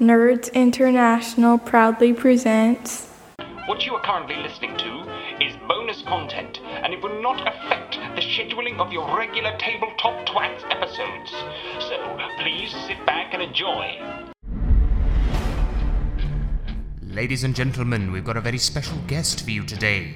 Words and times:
Nerds 0.00 0.50
International 0.54 1.58
proudly 1.58 2.14
presents. 2.14 3.06
What 3.66 3.84
you 3.84 3.92
are 3.92 4.02
currently 4.02 4.36
listening 4.36 4.74
to 4.78 5.44
is 5.44 5.54
bonus 5.68 6.00
content, 6.00 6.58
and 6.64 6.94
it 6.94 7.02
will 7.02 7.20
not 7.20 7.46
affect 7.46 7.98
the 8.14 8.22
scheduling 8.22 8.78
of 8.78 8.94
your 8.94 9.14
regular 9.14 9.54
Tabletop 9.58 10.26
Twats 10.26 10.64
episodes. 10.70 11.30
So 11.80 12.18
please 12.38 12.74
sit 12.86 13.04
back 13.04 13.34
and 13.34 13.42
enjoy. 13.42 14.00
Ladies 17.02 17.44
and 17.44 17.54
gentlemen, 17.54 18.10
we've 18.10 18.24
got 18.24 18.38
a 18.38 18.40
very 18.40 18.56
special 18.56 18.96
guest 19.06 19.44
for 19.44 19.50
you 19.50 19.64
today. 19.64 20.14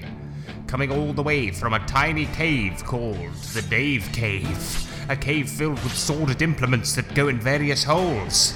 Coming 0.67 0.91
all 0.91 1.13
the 1.13 1.23
way 1.23 1.51
from 1.51 1.75
a 1.75 1.87
tiny 1.87 2.25
cave 2.29 2.83
called 2.87 3.35
the 3.53 3.61
Dave 3.69 4.09
Cave. 4.15 4.91
A 5.11 5.17
cave 5.17 5.51
filled 5.51 5.83
with 5.83 5.95
sordid 5.95 6.41
implements 6.41 6.95
that 6.95 7.15
go 7.15 7.29
in 7.29 7.39
various 7.39 7.85
holes. 7.85 8.55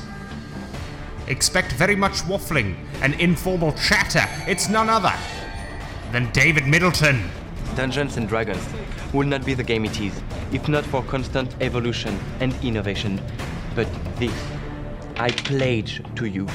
Expect 1.28 1.72
very 1.72 1.94
much 1.94 2.22
waffling 2.22 2.74
and 3.02 3.14
informal 3.20 3.72
chatter. 3.72 4.24
It's 4.50 4.68
none 4.68 4.88
other 4.88 5.12
than 6.10 6.30
David 6.32 6.66
Middleton. 6.66 7.30
Dungeons 7.76 8.16
and 8.16 8.26
Dragons 8.26 8.66
will 9.12 9.26
not 9.26 9.44
be 9.44 9.54
the 9.54 9.62
game 9.62 9.84
it 9.84 10.00
is 10.00 10.12
if 10.52 10.68
not 10.68 10.84
for 10.86 11.02
constant 11.02 11.54
evolution 11.60 12.18
and 12.40 12.54
innovation. 12.64 13.20
But 13.74 13.88
this, 14.16 14.32
I 15.16 15.30
pledge 15.30 16.02
to 16.16 16.26
you, 16.26 16.46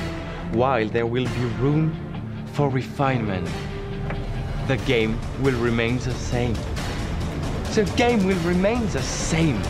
while 0.54 0.88
there 0.88 1.05
will 1.05 1.26
be 1.26 1.45
room 1.62 1.95
for 2.53 2.70
refinement, 2.70 3.48
the 4.67 4.78
game 4.78 5.20
will 5.42 5.58
remain 5.59 6.00
the 6.00 6.14
same. 6.14 6.55
The 7.76 7.92
game 7.95 8.26
will 8.26 8.40
remain 8.40 8.88
the 8.88 9.02
same. 9.02 9.62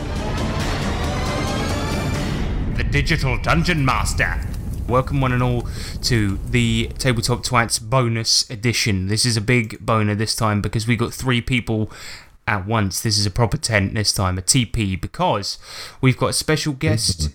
the 2.77 2.83
Digital 2.83 3.37
Dungeon 3.37 3.85
Master. 3.85 4.52
Welcome, 4.87 5.21
one 5.21 5.31
and 5.31 5.41
all, 5.41 5.67
to 6.03 6.37
the 6.49 6.91
Tabletop 6.97 7.43
Twats 7.43 7.81
bonus 7.81 8.47
edition. 8.49 9.07
This 9.07 9.25
is 9.25 9.37
a 9.37 9.41
big 9.41 9.83
boner 9.83 10.13
this 10.13 10.35
time 10.35 10.61
because 10.61 10.85
we 10.85 10.97
got 10.97 11.13
three 11.13 11.41
people 11.41 11.89
at 12.45 12.67
once. 12.67 13.01
This 13.01 13.17
is 13.17 13.25
a 13.25 13.31
proper 13.31 13.55
tent 13.55 13.93
this 13.93 14.11
time, 14.11 14.37
a 14.37 14.41
TP, 14.41 14.99
because 14.99 15.57
we've 16.01 16.17
got 16.17 16.31
a 16.31 16.33
special 16.33 16.73
guest. 16.73 17.29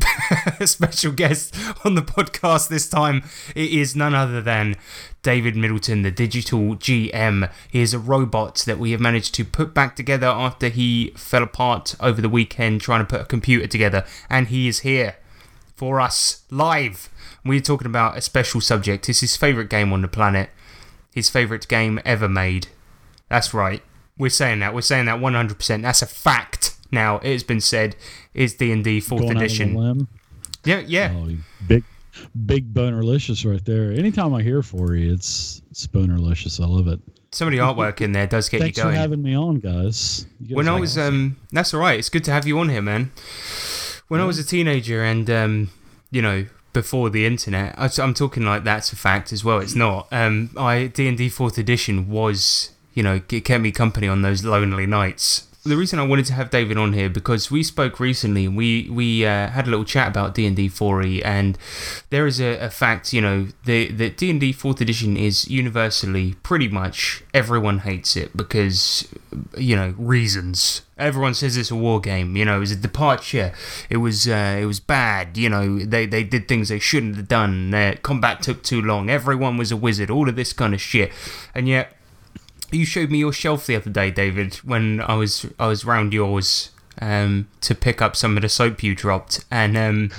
a 0.60 0.66
special 0.66 1.12
guest 1.12 1.54
on 1.84 1.94
the 1.94 2.02
podcast 2.02 2.68
this 2.68 2.88
time. 2.88 3.22
It 3.54 3.70
is 3.70 3.94
none 3.94 4.14
other 4.14 4.40
than 4.40 4.76
David 5.22 5.56
Middleton, 5.56 6.02
the 6.02 6.10
digital 6.10 6.74
GM. 6.74 7.52
He 7.70 7.80
is 7.80 7.92
a 7.92 7.98
robot 7.98 8.64
that 8.66 8.78
we 8.78 8.92
have 8.92 9.00
managed 9.00 9.34
to 9.34 9.44
put 9.44 9.74
back 9.74 9.94
together 9.94 10.26
after 10.26 10.68
he 10.68 11.12
fell 11.16 11.42
apart 11.42 11.94
over 12.00 12.22
the 12.22 12.30
weekend 12.30 12.80
trying 12.80 13.00
to 13.00 13.06
put 13.06 13.20
a 13.20 13.26
computer 13.26 13.66
together, 13.66 14.06
and 14.30 14.48
he 14.48 14.68
is 14.68 14.80
here 14.80 15.16
for 15.76 16.00
us 16.00 16.42
live. 16.50 17.08
We're 17.44 17.60
talking 17.60 17.86
about 17.86 18.16
a 18.16 18.20
special 18.20 18.60
subject. 18.60 19.08
It's 19.08 19.20
his 19.20 19.36
favourite 19.36 19.68
game 19.68 19.92
on 19.92 20.02
the 20.02 20.08
planet, 20.08 20.50
his 21.14 21.28
favourite 21.28 21.66
game 21.68 22.00
ever 22.04 22.28
made. 22.28 22.68
That's 23.28 23.52
right. 23.52 23.82
We're 24.16 24.30
saying 24.30 24.60
that. 24.60 24.74
We're 24.74 24.82
saying 24.82 25.06
that 25.06 25.18
100%. 25.18 25.82
That's 25.82 26.02
a 26.02 26.06
fact. 26.06 26.76
Now 26.90 27.16
it 27.16 27.32
has 27.32 27.42
been 27.42 27.60
said. 27.60 27.96
Is 28.32 28.54
D 28.54 28.70
and 28.72 28.84
D 28.84 29.00
fourth 29.00 29.22
Going 29.22 29.32
out 29.32 29.36
on 29.36 29.42
a 29.42 29.44
edition? 29.44 30.08
Yeah, 30.64 30.80
yeah. 30.86 31.12
Oh, 31.14 31.30
big, 31.66 31.84
big 32.46 32.72
bonerlicious 32.72 33.48
right 33.50 33.64
there. 33.64 33.92
Anytime 33.92 34.32
I 34.34 34.42
hear 34.42 34.62
for 34.62 34.94
you, 34.94 35.12
it's 35.12 35.62
it's 35.70 35.86
bonerlicious. 35.86 36.62
I 36.62 36.66
love 36.66 36.86
it. 36.88 37.00
Some 37.32 37.48
of 37.48 37.52
the 37.52 37.58
artwork 37.58 38.00
in 38.00 38.12
there 38.12 38.28
does 38.28 38.48
get 38.48 38.60
Thanks 38.60 38.78
you 38.78 38.84
for 38.84 38.92
having 38.92 39.20
me 39.20 39.34
on, 39.34 39.58
guys. 39.58 40.26
Guys 40.40 40.54
when 40.54 40.68
I 40.68 40.78
was 40.78 40.96
um 40.96 41.36
that's 41.50 41.74
all 41.74 41.80
right 41.80 41.98
it's 41.98 42.08
good 42.08 42.22
to 42.24 42.30
have 42.30 42.46
you 42.46 42.58
on 42.60 42.68
here 42.68 42.82
man 42.82 43.10
when 44.08 44.20
i 44.20 44.24
was 44.24 44.38
a 44.38 44.44
teenager 44.44 45.02
and 45.02 45.28
um 45.30 45.70
you 46.10 46.22
know 46.22 46.46
before 46.72 47.08
the 47.10 47.24
internet 47.24 47.74
I, 47.78 47.88
i'm 48.02 48.14
talking 48.14 48.44
like 48.44 48.64
that's 48.64 48.92
a 48.92 48.96
fact 48.96 49.32
as 49.32 49.44
well 49.44 49.58
it's 49.60 49.76
not. 49.76 50.08
Um 50.12 50.50
i 50.56 50.86
d&d 50.88 51.28
4th 51.28 51.58
edition 51.58 52.08
was 52.08 52.70
you 52.94 53.02
know 53.02 53.20
it 53.30 53.44
kept 53.44 53.62
me 53.62 53.70
company 53.72 54.08
on 54.08 54.22
those 54.22 54.44
lonely 54.44 54.86
nights 54.86 55.46
the 55.64 55.78
reason 55.78 55.98
I 55.98 56.06
wanted 56.06 56.26
to 56.26 56.34
have 56.34 56.50
David 56.50 56.76
on 56.76 56.92
here 56.92 57.08
because 57.08 57.50
we 57.50 57.62
spoke 57.62 57.98
recently 57.98 58.44
and 58.44 58.56
we 58.56 58.88
we 58.90 59.24
uh, 59.24 59.48
had 59.48 59.66
a 59.66 59.70
little 59.70 59.84
chat 59.84 60.08
about 60.08 60.34
D 60.34 60.46
and 60.46 60.54
D 60.54 60.68
4e 60.68 61.24
and 61.24 61.56
there 62.10 62.26
is 62.26 62.38
a, 62.38 62.58
a 62.58 62.70
fact 62.70 63.14
you 63.14 63.22
know 63.22 63.48
the 63.64 63.90
the 63.90 64.10
D 64.10 64.30
and 64.30 64.40
D 64.40 64.52
fourth 64.52 64.82
edition 64.82 65.16
is 65.16 65.48
universally 65.48 66.34
pretty 66.42 66.68
much 66.68 67.24
everyone 67.32 67.78
hates 67.80 68.16
it 68.16 68.36
because 68.36 69.08
you 69.56 69.74
know 69.74 69.94
reasons. 69.96 70.82
Everyone 70.96 71.34
says 71.34 71.56
it's 71.56 71.72
a 71.72 71.76
war 71.76 72.00
game 72.00 72.36
you 72.36 72.44
know 72.44 72.56
it 72.56 72.60
was 72.60 72.72
a 72.72 72.76
departure. 72.76 73.52
It 73.88 73.96
was 73.96 74.28
uh, 74.28 74.58
it 74.60 74.66
was 74.66 74.80
bad 74.80 75.38
you 75.38 75.48
know 75.48 75.78
they 75.78 76.04
they 76.04 76.24
did 76.24 76.46
things 76.46 76.68
they 76.68 76.78
shouldn't 76.78 77.16
have 77.16 77.28
done. 77.28 77.70
Their 77.70 77.96
combat 77.96 78.42
took 78.42 78.62
too 78.62 78.82
long. 78.82 79.08
Everyone 79.08 79.56
was 79.56 79.72
a 79.72 79.76
wizard 79.76 80.10
all 80.10 80.28
of 80.28 80.36
this 80.36 80.52
kind 80.52 80.74
of 80.74 80.80
shit. 80.80 81.10
And 81.54 81.68
yet 81.68 81.96
you 82.74 82.84
showed 82.84 83.10
me 83.10 83.18
your 83.18 83.32
shelf 83.32 83.66
the 83.66 83.76
other 83.76 83.90
day, 83.90 84.10
David, 84.10 84.56
when 84.56 85.00
I 85.00 85.14
was 85.14 85.46
I 85.58 85.66
was 85.66 85.84
round 85.84 86.12
yours 86.12 86.70
um, 87.00 87.48
to 87.62 87.74
pick 87.74 88.02
up 88.02 88.16
some 88.16 88.36
of 88.36 88.42
the 88.42 88.48
soap 88.48 88.82
you 88.82 88.94
dropped, 88.94 89.44
and 89.50 89.76
um, 89.76 90.10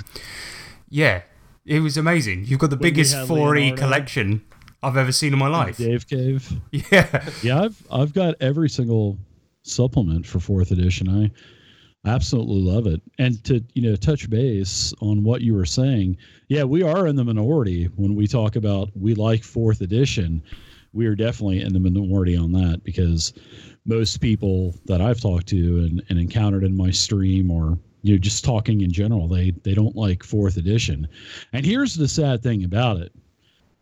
yeah, 0.88 1.22
it 1.64 1.80
was 1.80 1.96
amazing. 1.96 2.44
You've 2.46 2.60
got 2.60 2.70
the 2.70 2.76
When 2.76 2.82
biggest 2.82 3.14
4E 3.14 3.76
collection 3.76 4.44
I've 4.82 4.96
ever 4.96 5.12
seen 5.12 5.32
in 5.32 5.38
my 5.38 5.48
life. 5.48 5.76
Dave 5.76 6.06
Cave. 6.06 6.52
Yeah, 6.70 7.28
Yeah, 7.42 7.62
I've 7.62 7.86
I've 7.90 8.12
got 8.12 8.34
every 8.40 8.68
single 8.68 9.18
supplement 9.62 10.26
for 10.26 10.38
fourth 10.38 10.70
edition. 10.70 11.08
I 11.08 11.30
absolutely 12.08 12.60
love 12.60 12.86
it. 12.86 13.02
And 13.18 13.42
to 13.44 13.62
you 13.74 13.82
know 13.82 13.96
touch 13.96 14.30
base 14.30 14.94
on 15.00 15.24
what 15.24 15.40
you 15.42 15.54
were 15.54 15.66
saying, 15.66 16.18
yeah, 16.48 16.64
we 16.64 16.82
are 16.82 17.06
in 17.06 17.16
the 17.16 17.24
minority 17.24 17.86
when 17.96 18.14
we 18.14 18.26
talk 18.26 18.56
about 18.56 18.90
we 18.94 19.14
like 19.14 19.42
fourth 19.42 19.80
edition. 19.80 20.42
We 20.96 21.06
are 21.06 21.14
definitely 21.14 21.60
in 21.60 21.72
the 21.72 21.78
minority 21.78 22.36
on 22.36 22.52
that 22.52 22.82
because 22.82 23.32
most 23.84 24.20
people 24.20 24.74
that 24.86 25.00
I've 25.00 25.20
talked 25.20 25.46
to 25.48 25.78
and, 25.78 26.02
and 26.08 26.18
encountered 26.18 26.64
in 26.64 26.76
my 26.76 26.90
stream 26.90 27.50
or 27.50 27.78
you 28.02 28.14
know 28.14 28.18
just 28.18 28.44
talking 28.44 28.80
in 28.80 28.90
general, 28.90 29.28
they 29.28 29.50
they 29.62 29.74
don't 29.74 29.94
like 29.94 30.22
fourth 30.22 30.56
edition. 30.56 31.06
And 31.52 31.64
here's 31.64 31.94
the 31.94 32.08
sad 32.08 32.42
thing 32.42 32.64
about 32.64 32.96
it. 32.98 33.12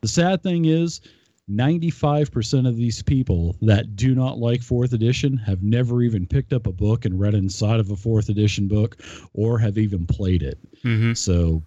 The 0.03 0.09
sad 0.09 0.43
thing 0.43 0.67
is 0.67 1.01
95% 1.51 2.67
of 2.67 2.77
these 2.77 3.03
people 3.03 3.57
that 3.63 3.97
do 3.97 4.15
not 4.15 4.39
like 4.39 4.63
fourth 4.63 4.93
edition 4.93 5.37
have 5.37 5.63
never 5.63 6.03
even 6.03 6.27
picked 6.27 6.53
up 6.53 6.67
a 6.67 6.73
book 6.73 7.05
and 7.05 7.21
read 7.21 7.35
inside 7.35 7.81
of 7.81 7.91
a 7.91 7.97
fourth 7.97 8.29
edition 8.31 8.67
book 8.67 8.97
or 9.35 9.59
have 9.59 9.77
even 9.77 10.07
played 10.07 10.43
it. 10.43 10.59
hmm 10.83 11.13
So, 11.13 11.63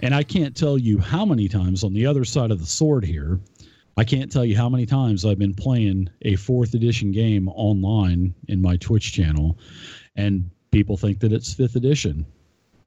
and 0.00 0.14
I 0.14 0.24
can't 0.24 0.56
tell 0.56 0.76
you 0.76 0.98
how 0.98 1.24
many 1.24 1.48
times 1.48 1.84
on 1.84 1.92
the 1.92 2.04
other 2.04 2.24
side 2.24 2.50
of 2.50 2.58
the 2.58 2.66
sword 2.66 3.04
here, 3.04 3.38
I 3.96 4.04
can't 4.04 4.30
tell 4.30 4.44
you 4.44 4.56
how 4.56 4.68
many 4.68 4.84
times 4.84 5.24
I've 5.24 5.38
been 5.38 5.54
playing 5.54 6.10
a 6.22 6.36
fourth 6.36 6.74
edition 6.74 7.12
game 7.12 7.48
online 7.48 8.34
in 8.48 8.60
my 8.60 8.76
Twitch 8.76 9.12
channel, 9.12 9.58
and 10.16 10.50
people 10.70 10.96
think 10.96 11.20
that 11.20 11.32
it's 11.32 11.54
fifth 11.54 11.76
edition. 11.76 12.26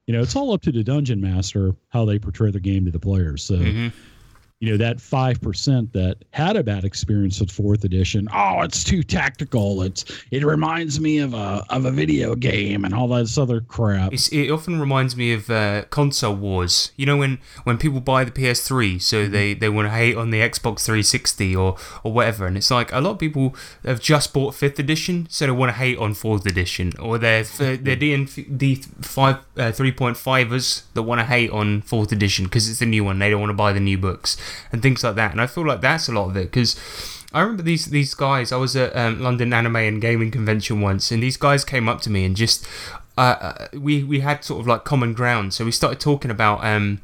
You 0.05 0.13
know, 0.13 0.21
it's 0.21 0.35
all 0.35 0.53
up 0.53 0.61
to 0.63 0.71
the 0.71 0.83
dungeon 0.83 1.19
master 1.19 1.75
how 1.89 2.05
they 2.05 2.19
portray 2.19 2.51
the 2.51 2.59
game 2.59 2.85
to 2.85 2.91
the 2.91 2.99
players. 2.99 3.43
So, 3.43 3.57
Mhm. 3.57 3.91
You 4.59 4.69
know, 4.71 4.77
that 4.77 4.99
five 4.99 5.39
percent 5.41 5.93
that 5.93 6.17
had 6.31 6.57
a 6.57 6.63
bad 6.63 6.83
experience 6.83 7.39
with 7.39 7.49
fourth 7.49 7.83
edition, 7.85 8.27
oh, 8.33 8.61
it's 8.61 8.83
too 8.83 9.03
tactical. 9.03 9.81
It's 9.83 10.03
it 10.31 10.43
reminds 10.43 10.99
me 10.99 11.19
of 11.19 11.33
a 11.33 11.63
of 11.69 11.85
a 11.85 11.91
video 11.91 12.35
game 12.35 12.83
and 12.83 12.93
all 12.93 13.07
this 13.07 13.37
other 13.37 13.61
crap. 13.61 14.11
It's, 14.13 14.27
it 14.29 14.49
often 14.51 14.79
reminds 14.79 15.15
me 15.15 15.31
of 15.33 15.49
uh, 15.49 15.83
console 15.89 16.35
wars. 16.35 16.91
You 16.97 17.05
know 17.05 17.17
when, 17.17 17.39
when 17.63 17.77
people 17.77 18.01
buy 18.01 18.23
the 18.25 18.31
PS3, 18.31 19.01
so 19.01 19.19
Mm-hmm. 19.19 19.31
they, 19.33 19.53
they 19.53 19.69
want 19.69 19.85
to 19.87 19.91
hate 19.91 20.15
on 20.17 20.29
the 20.29 20.39
Xbox 20.39 20.85
360 20.85 21.55
or 21.55 21.77
or 22.03 22.11
whatever, 22.13 22.45
and 22.45 22.57
it's 22.57 22.71
like 22.71 22.91
a 22.91 22.99
lot 22.99 23.11
of 23.11 23.19
people 23.19 23.55
have 23.85 24.01
just 24.01 24.33
bought 24.33 24.55
fifth 24.55 24.79
edition, 24.79 25.27
so 25.29 25.45
they 25.45 25.51
want 25.51 25.69
to 25.69 25.77
hate 25.77 25.97
on 25.97 26.13
fourth 26.13 26.45
edition, 26.45 26.91
or 26.99 27.17
they're 27.17 27.43
Mm-hmm. 27.43 27.83
they're 27.83 27.95
D 27.95 28.13
and 28.13 28.57
D 28.57 28.75
five 29.01 29.37
uh, 29.57 29.71
three 29.71 29.91
point 29.93 30.17
fivers 30.17 30.83
that 30.95 31.03
want 31.03 31.19
to 31.19 31.25
hate 31.25 31.49
on 31.51 31.81
fourth 31.81 32.11
edition 32.11 32.45
because 32.45 32.69
it's 32.69 32.79
the 32.79 32.85
new 32.85 33.03
one. 33.05 33.19
They 33.19 33.29
don't 33.29 33.39
want 33.39 33.51
to 33.51 33.55
buy 33.55 33.71
the 33.73 33.79
new 33.79 33.97
books 33.97 34.35
and 34.71 34.81
things 34.81 35.03
like 35.03 35.15
that. 35.15 35.31
And 35.31 35.41
I 35.41 35.47
feel 35.47 35.65
like 35.65 35.81
that's 35.81 36.07
a 36.07 36.11
lot 36.11 36.29
of 36.29 36.37
it 36.37 36.45
because. 36.51 36.79
I 37.31 37.41
remember 37.41 37.61
these 37.61 37.85
these 37.85 38.15
guys. 38.15 38.51
I 38.51 38.55
was 38.55 38.75
at 38.75 38.95
um, 38.95 39.21
London 39.21 39.53
Anime 39.53 39.75
and 39.75 40.01
Gaming 40.01 40.31
Convention 40.31 40.81
once, 40.81 41.11
and 41.11 41.21
these 41.21 41.37
guys 41.37 41.63
came 41.63 41.87
up 41.87 42.01
to 42.01 42.09
me 42.09 42.25
and 42.25 42.35
just 42.35 42.67
uh, 43.19 43.21
uh, 43.21 43.67
we 43.73 44.03
we 44.03 44.21
had 44.21 44.43
sort 44.43 44.61
of 44.61 44.65
like 44.67 44.83
common 44.83 45.13
ground. 45.13 45.53
So 45.53 45.63
we 45.63 45.71
started 45.71 45.99
talking 45.99 46.31
about 46.31 46.65
um, 46.65 47.01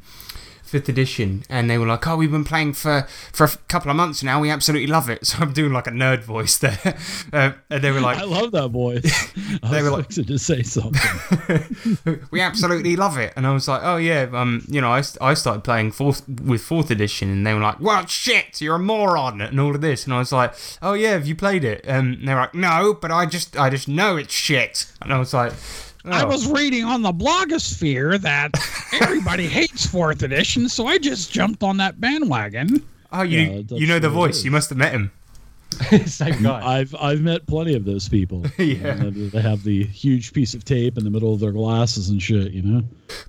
fifth 0.66 0.88
edition, 0.88 1.44
and 1.48 1.70
they 1.70 1.78
were 1.78 1.86
like, 1.86 2.06
"Oh, 2.06 2.16
we've 2.16 2.30
been 2.30 2.44
playing 2.44 2.74
for 2.74 3.06
for 3.32 3.44
a 3.44 3.50
couple 3.68 3.90
of 3.90 3.96
months 3.96 4.22
now. 4.22 4.40
We 4.40 4.50
absolutely 4.50 4.86
love 4.88 5.08
it." 5.10 5.26
So 5.26 5.38
I'm 5.40 5.52
doing 5.52 5.72
like 5.72 5.86
a 5.86 5.90
nerd 5.90 6.22
voice 6.22 6.56
there, 6.58 6.78
uh, 7.32 7.52
and 7.70 7.82
they 7.82 7.90
were 7.90 8.00
like, 8.00 8.18
I 8.18 8.24
love 8.24 8.52
that 8.52 8.68
voice. 8.70 9.02
I 9.62 9.70
They 9.70 9.82
were 9.82 9.90
like- 9.90 10.08
to 10.08 10.38
say 10.38 10.62
something. 10.62 11.00
we 12.30 12.40
absolutely 12.40 12.96
love 12.96 13.18
it. 13.18 13.32
And 13.36 13.46
I 13.46 13.52
was 13.52 13.68
like, 13.68 13.80
oh 13.84 13.96
yeah, 13.96 14.28
um, 14.32 14.64
you 14.68 14.80
know, 14.80 14.90
I, 14.92 15.02
I 15.20 15.34
started 15.34 15.62
playing 15.64 15.92
fourth 15.92 16.28
with 16.28 16.62
fourth 16.62 16.90
edition, 16.90 17.28
and 17.30 17.46
they 17.46 17.54
were 17.54 17.60
like, 17.60 17.80
well, 17.80 18.06
shit, 18.06 18.60
you're 18.60 18.76
a 18.76 18.78
moron, 18.78 19.40
and 19.40 19.58
all 19.60 19.74
of 19.74 19.80
this. 19.80 20.04
And 20.04 20.14
I 20.14 20.18
was 20.18 20.32
like, 20.32 20.54
oh 20.82 20.94
yeah, 20.94 21.10
have 21.12 21.26
you 21.26 21.34
played 21.36 21.64
it? 21.64 21.84
Um, 21.88 22.12
and 22.14 22.28
they 22.28 22.34
were 22.34 22.40
like, 22.40 22.54
no, 22.54 22.94
but 22.94 23.10
I 23.10 23.26
just 23.26 23.56
I 23.58 23.70
just 23.70 23.88
know 23.88 24.16
it's 24.16 24.32
shit. 24.32 24.86
And 25.02 25.12
I 25.12 25.18
was 25.18 25.34
like, 25.34 25.52
I 26.06 26.22
Oh. 26.22 26.28
was 26.28 26.46
reading 26.46 26.84
on 26.84 27.02
the 27.02 27.12
blogosphere 27.12 28.20
that 28.20 28.52
everybody 29.00 29.46
hates 29.46 29.86
fourth 29.86 30.22
edition, 30.22 30.68
so 30.68 30.86
I 30.86 30.98
just 30.98 31.32
jumped 31.32 31.62
on 31.62 31.76
that 31.78 32.00
bandwagon. 32.00 32.82
Oh, 33.12 33.22
you 33.22 33.38
yeah, 33.40 33.62
you 33.76 33.86
know 33.86 33.98
the 33.98 34.10
voice. 34.10 34.44
You 34.44 34.50
must 34.50 34.68
have 34.70 34.78
met 34.78 34.92
him. 34.92 35.10
Same 36.06 36.42
guy. 36.42 36.78
I've 36.78 36.94
I've 36.98 37.20
met 37.20 37.46
plenty 37.46 37.74
of 37.74 37.84
those 37.84 38.08
people. 38.08 38.44
Yeah. 38.58 38.94
You 39.04 39.10
know, 39.10 39.10
they 39.10 39.40
have 39.42 39.62
the 39.62 39.84
huge 39.84 40.32
piece 40.32 40.54
of 40.54 40.64
tape 40.64 40.96
in 40.96 41.04
the 41.04 41.10
middle 41.10 41.34
of 41.34 41.40
their 41.40 41.52
glasses 41.52 42.08
and 42.08 42.22
shit. 42.22 42.52
You 42.52 42.62
know, 42.62 42.82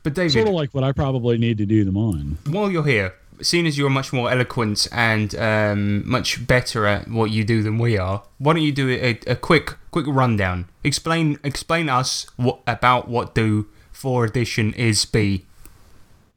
But 0.03 0.13
David, 0.13 0.31
sort 0.33 0.47
of 0.47 0.53
like 0.53 0.73
what 0.73 0.83
I 0.83 0.91
probably 0.91 1.38
need 1.38 1.57
to 1.57 1.65
do 1.65 1.83
to 1.83 1.91
mine. 1.91 2.38
while 2.47 2.71
you're 2.71 2.85
here, 2.85 3.13
seeing 3.41 3.67
as 3.67 3.77
you're 3.77 3.89
much 3.89 4.13
more 4.13 4.31
eloquent 4.31 4.87
and 4.91 5.35
um, 5.35 6.07
much 6.09 6.45
better 6.47 6.85
at 6.85 7.07
what 7.07 7.31
you 7.31 7.43
do 7.43 7.61
than 7.61 7.77
we 7.77 7.97
are, 7.97 8.23
why 8.37 8.53
don't 8.53 8.63
you 8.63 8.71
do 8.71 8.89
a, 8.89 9.19
a 9.27 9.35
quick 9.35 9.75
quick 9.91 10.05
rundown? 10.07 10.67
Explain 10.83 11.39
explain 11.43 11.89
us 11.89 12.27
what 12.35 12.61
about 12.67 13.07
what 13.07 13.35
do 13.35 13.67
four 13.91 14.25
edition 14.25 14.73
is 14.73 15.05
be. 15.05 15.45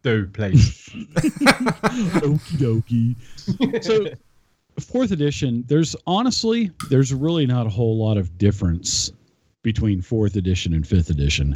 Do 0.03 0.27
please. 0.27 0.89
Okie 2.25 2.57
dokie. 2.57 3.85
so, 3.85 4.07
fourth 4.81 5.11
edition, 5.11 5.65
there's 5.69 5.95
honestly, 6.07 6.71
there's 6.89 7.13
really 7.13 7.47
not 7.47 7.67
a 7.67 7.71
whole 7.71 7.99
lot 7.99 8.17
of 8.17 8.39
difference 8.39 9.13
between 9.63 10.01
fourth 10.01 10.37
edition 10.37 10.73
and 10.73 10.87
fifth 10.87 11.11
edition. 11.11 11.55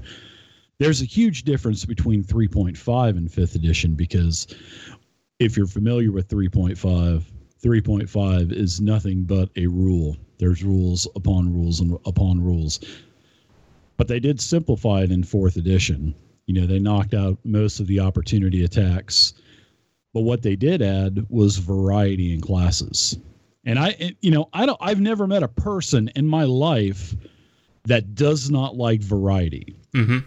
There's 0.78 1.00
a 1.00 1.06
huge 1.06 1.44
difference 1.44 1.84
between 1.84 2.22
3.5 2.24 3.10
and 3.10 3.32
fifth 3.32 3.54
edition 3.54 3.94
because 3.94 4.46
if 5.44 5.56
you're 5.56 5.66
familiar 5.66 6.10
with 6.10 6.28
3.5, 6.28 7.22
3.5 7.62 8.52
is 8.52 8.80
nothing 8.80 9.24
but 9.24 9.50
a 9.56 9.66
rule. 9.66 10.16
There's 10.38 10.62
rules 10.62 11.06
upon 11.16 11.52
rules 11.52 11.80
and 11.80 11.98
upon 12.06 12.42
rules. 12.42 12.80
But 13.96 14.08
they 14.08 14.20
did 14.20 14.40
simplify 14.40 15.02
it 15.02 15.12
in 15.12 15.22
fourth 15.22 15.56
edition. 15.56 16.14
You 16.46 16.60
know, 16.60 16.66
they 16.66 16.78
knocked 16.78 17.14
out 17.14 17.38
most 17.44 17.80
of 17.80 17.86
the 17.86 18.00
opportunity 18.00 18.64
attacks 18.64 19.34
but 20.14 20.20
what 20.20 20.42
they 20.42 20.56
did 20.56 20.80
add 20.80 21.26
was 21.28 21.58
variety 21.58 22.32
in 22.32 22.40
classes 22.40 23.18
and 23.66 23.78
i 23.78 24.14
you 24.20 24.30
know 24.30 24.48
i 24.52 24.64
don't 24.64 24.78
i've 24.80 25.00
never 25.00 25.26
met 25.26 25.42
a 25.42 25.48
person 25.48 26.08
in 26.14 26.26
my 26.26 26.44
life 26.44 27.14
that 27.84 28.14
does 28.14 28.48
not 28.48 28.76
like 28.76 29.02
variety 29.02 29.76
Mm-hmm. 29.94 30.18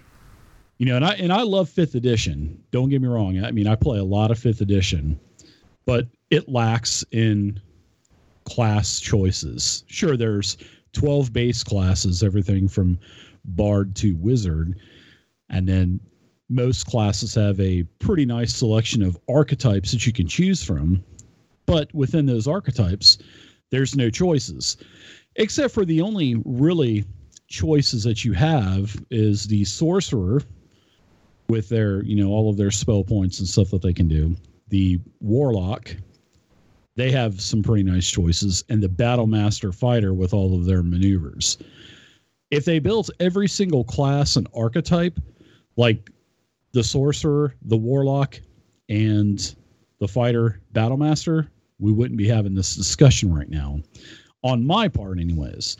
You 0.77 0.85
know 0.85 0.95
and 0.95 1.06
i 1.06 1.13
and 1.13 1.33
i 1.33 1.41
love 1.41 1.69
fifth 1.69 1.95
edition. 1.95 2.62
Don't 2.71 2.89
get 2.89 3.01
me 3.01 3.07
wrong. 3.07 3.44
I 3.44 3.51
mean 3.51 3.68
i 3.68 3.75
play 3.75 4.00
a 4.00 4.03
lot 4.03 4.31
of 4.31 4.39
fifth 4.39 4.62
edition 4.62 5.19
but 5.85 6.06
it 6.29 6.50
lacks 6.50 7.06
in 7.12 7.59
class 8.44 9.00
choices. 9.00 9.83
Sure 9.88 10.18
there's 10.18 10.57
12 10.94 11.31
base 11.31 11.63
classes 11.63 12.24
everything 12.24 12.68
from 12.68 12.97
bard 13.45 13.95
to 13.95 14.15
wizard 14.15 14.79
and 15.50 15.68
then 15.68 16.00
most 16.50 16.85
classes 16.85 17.35
have 17.35 17.59
a 17.59 17.83
pretty 18.00 18.25
nice 18.25 18.56
selection 18.56 19.01
of 19.01 19.18
archetypes 19.29 19.91
that 19.91 20.06
you 20.06 20.13
can 20.13 20.27
choose 20.27 20.63
from 20.63 21.03
but 21.65 21.94
within 21.94 22.25
those 22.25 22.47
archetypes 22.47 23.18
there's 23.69 23.95
no 23.95 24.09
choices. 24.09 24.77
Except 25.35 25.74
for 25.74 25.85
the 25.85 26.01
only 26.01 26.41
really 26.45 27.06
choices 27.47 28.03
that 28.03 28.25
you 28.25 28.33
have 28.33 29.01
is 29.09 29.45
the 29.45 29.63
sorcerer 29.65 30.41
with 31.49 31.69
their 31.69 32.03
you 32.03 32.15
know 32.15 32.29
all 32.29 32.49
of 32.49 32.57
their 32.57 32.71
spell 32.71 33.03
points 33.03 33.39
and 33.39 33.47
stuff 33.47 33.69
that 33.69 33.81
they 33.81 33.94
can 33.94 34.07
do 34.07 34.35
the 34.69 34.99
warlock 35.19 35.95
they 36.95 37.11
have 37.11 37.39
some 37.39 37.61
pretty 37.61 37.83
nice 37.83 38.09
choices 38.09 38.63
and 38.69 38.81
the 38.81 38.89
battle 38.89 39.27
master 39.27 39.71
fighter 39.71 40.13
with 40.13 40.33
all 40.33 40.55
of 40.55 40.65
their 40.65 40.83
maneuvers 40.83 41.57
if 42.51 42.65
they 42.65 42.79
built 42.79 43.09
every 43.19 43.47
single 43.47 43.83
class 43.83 44.35
and 44.35 44.47
archetype 44.55 45.19
like 45.75 46.09
the 46.71 46.83
sorcerer, 46.83 47.55
the 47.63 47.77
warlock, 47.77 48.39
and 48.89 49.55
the 50.00 50.07
fighter 50.07 50.61
battle 50.73 50.97
master, 50.97 51.50
we 51.79 51.91
wouldn't 51.91 52.17
be 52.17 52.27
having 52.27 52.55
this 52.55 52.75
discussion 52.75 53.33
right 53.33 53.50
now. 53.50 53.79
On 54.43 54.65
my 54.65 54.88
part, 54.88 55.19
anyways, 55.19 55.77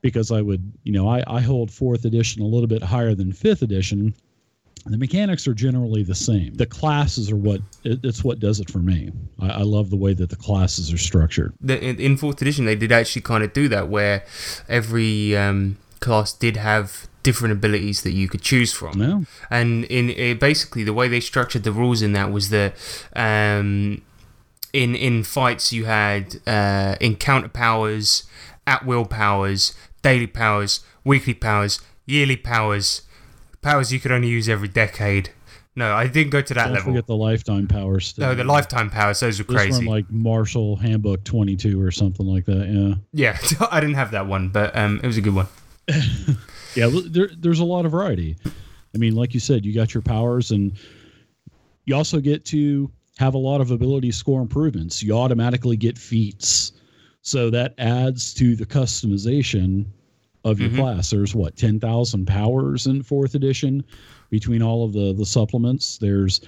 because 0.00 0.30
I 0.30 0.40
would, 0.40 0.72
you 0.84 0.92
know, 0.92 1.08
I, 1.08 1.22
I 1.26 1.40
hold 1.40 1.70
fourth 1.70 2.04
edition 2.04 2.42
a 2.42 2.46
little 2.46 2.66
bit 2.66 2.82
higher 2.82 3.14
than 3.14 3.32
fifth 3.32 3.62
edition. 3.62 4.14
The 4.84 4.98
mechanics 4.98 5.46
are 5.46 5.54
generally 5.54 6.02
the 6.02 6.14
same. 6.14 6.54
The 6.54 6.66
classes 6.66 7.30
are 7.30 7.36
what 7.36 7.60
it, 7.84 8.00
it's 8.02 8.24
what 8.24 8.40
does 8.40 8.60
it 8.60 8.70
for 8.70 8.78
me. 8.78 9.12
I, 9.40 9.48
I 9.48 9.62
love 9.62 9.90
the 9.90 9.96
way 9.96 10.14
that 10.14 10.30
the 10.30 10.36
classes 10.36 10.92
are 10.92 10.98
structured. 10.98 11.54
The, 11.60 11.82
in, 11.82 12.00
in 12.00 12.16
fourth 12.16 12.42
edition, 12.42 12.64
they 12.64 12.74
did 12.74 12.90
actually 12.90 13.22
kind 13.22 13.44
of 13.44 13.52
do 13.52 13.68
that, 13.68 13.88
where 13.88 14.24
every 14.68 15.36
um, 15.36 15.78
class 16.00 16.32
did 16.32 16.56
have 16.56 17.06
different 17.22 17.52
abilities 17.52 18.02
that 18.02 18.12
you 18.12 18.28
could 18.28 18.42
choose 18.42 18.72
from. 18.72 18.98
No, 18.98 19.24
and 19.50 19.84
in 19.84 20.10
it, 20.10 20.40
basically 20.40 20.82
the 20.84 20.92
way 20.92 21.08
they 21.08 21.20
structured 21.20 21.62
the 21.62 21.72
rules 21.72 22.02
in 22.02 22.12
that 22.12 22.32
was 22.32 22.50
that 22.50 22.74
um, 23.14 24.02
in 24.72 24.94
in 24.96 25.22
fights 25.22 25.72
you 25.72 25.84
had 25.84 26.40
uh, 26.46 26.96
encounter 27.00 27.48
powers, 27.48 28.24
at 28.66 28.84
will 28.84 29.04
powers, 29.04 29.74
daily 30.02 30.26
powers, 30.26 30.80
weekly 31.04 31.34
powers, 31.34 31.80
yearly 32.06 32.36
powers, 32.36 33.02
powers 33.62 33.92
you 33.92 34.00
could 34.00 34.12
only 34.12 34.28
use 34.28 34.48
every 34.48 34.68
decade. 34.68 35.30
No, 35.74 35.94
I 35.94 36.06
didn't 36.06 36.30
go 36.30 36.42
to 36.42 36.52
that 36.54 36.64
don't 36.64 36.74
level. 36.74 36.92
forget 36.92 37.06
the 37.06 37.16
lifetime 37.16 37.66
powers. 37.66 38.12
No, 38.18 38.34
the 38.34 38.44
lifetime 38.44 38.90
powers; 38.90 39.20
those 39.20 39.38
were 39.38 39.44
This 39.44 39.56
crazy. 39.56 39.86
one 39.86 39.94
like 39.96 40.10
Marshall 40.10 40.76
Handbook 40.76 41.24
22 41.24 41.80
or 41.80 41.90
something 41.90 42.26
like 42.26 42.44
that. 42.44 43.00
Yeah. 43.14 43.36
yeah, 43.52 43.66
I 43.70 43.80
didn't 43.80 43.94
have 43.94 44.10
that 44.10 44.26
one, 44.26 44.50
but 44.50 44.76
um, 44.76 45.00
it 45.02 45.06
was 45.06 45.16
a 45.16 45.22
good 45.22 45.34
one. 45.34 45.46
Yeah, 46.74 46.88
there, 47.10 47.28
there's 47.38 47.60
a 47.60 47.66
lot 47.66 47.84
of 47.84 47.92
variety. 47.92 48.34
I 48.94 48.98
mean, 48.98 49.14
like 49.14 49.34
you 49.34 49.40
said, 49.40 49.62
you 49.66 49.74
got 49.74 49.92
your 49.92 50.00
powers, 50.00 50.50
and 50.50 50.72
you 51.84 51.94
also 51.94 52.18
get 52.18 52.46
to 52.46 52.90
have 53.18 53.34
a 53.34 53.38
lot 53.38 53.60
of 53.60 53.70
ability 53.70 54.10
score 54.12 54.40
improvements. 54.40 55.02
You 55.02 55.12
automatically 55.18 55.76
get 55.76 55.98
feats, 55.98 56.72
so 57.20 57.50
that 57.50 57.74
adds 57.76 58.32
to 58.34 58.56
the 58.56 58.64
customization 58.64 59.84
of 60.44 60.60
your 60.60 60.70
Mhm. 60.70 60.76
class. 60.76 61.10
There's 61.10 61.34
what 61.34 61.56
ten 61.56 61.78
thousand 61.80 62.26
powers 62.26 62.86
in 62.86 63.02
fourth 63.02 63.34
edition 63.34 63.84
between 64.30 64.62
all 64.62 64.84
of 64.84 64.92
the 64.92 65.12
the 65.12 65.26
supplements. 65.26 65.98
There's 65.98 66.40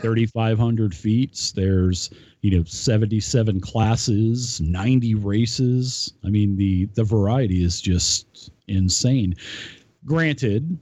3500 0.00 0.94
feats 0.94 1.50
there's 1.52 2.10
you 2.42 2.56
know 2.56 2.62
77 2.64 3.60
classes 3.60 4.60
90 4.60 5.16
races 5.16 6.14
i 6.24 6.28
mean 6.30 6.56
the 6.56 6.86
the 6.94 7.02
variety 7.04 7.62
is 7.64 7.80
just 7.80 8.50
insane 8.68 9.34
granted 10.04 10.78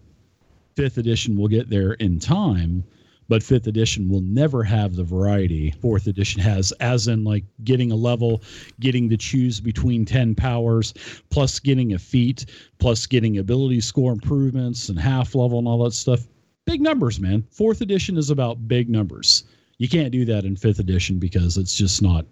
fifth 0.76 0.98
edition 0.98 1.36
will 1.36 1.48
get 1.48 1.70
there 1.70 1.94
in 1.94 2.20
time 2.20 2.84
but 3.28 3.42
fifth 3.42 3.66
edition 3.66 4.08
will 4.08 4.22
never 4.22 4.62
have 4.62 4.96
the 4.96 5.04
variety 5.04 5.70
fourth 5.80 6.06
edition 6.06 6.40
has 6.40 6.73
as 6.80 7.08
in 7.08 7.25
like 7.25 7.44
getting 7.64 7.92
a 7.92 7.97
level 7.97 8.42
getting 8.80 9.08
to 9.08 9.16
choose 9.16 9.61
between 9.61 10.04
10 10.04 10.35
powers 10.35 10.94
plus 11.30 11.58
getting 11.58 11.92
a 11.92 11.99
feat 11.99 12.47
plus 12.78 13.06
getting 13.06 13.38
ability 13.38 13.80
score 13.80 14.12
improvements 14.12 14.88
and 14.88 14.99
half 14.99 15.35
level 15.35 15.58
and 15.58 15.68
all 15.68 15.85
that 15.85 15.92
stuff. 15.92 16.26
Big 16.64 16.80
numbers 16.80 17.20
man. 17.20 17.44
Fourth 17.50 17.80
edition 17.80 18.16
is 18.16 18.30
about 18.30 18.68
big 18.68 18.88
numbers. 18.88 19.44
You 19.78 19.88
can't 19.88 20.11
do 20.11 20.25
that 20.25 20.44
in 20.44 20.56
fifth 20.56 20.80
edition 20.80 21.18
because 21.18 21.56
it's 21.56 21.75
just 21.75 22.02
not 22.02 22.26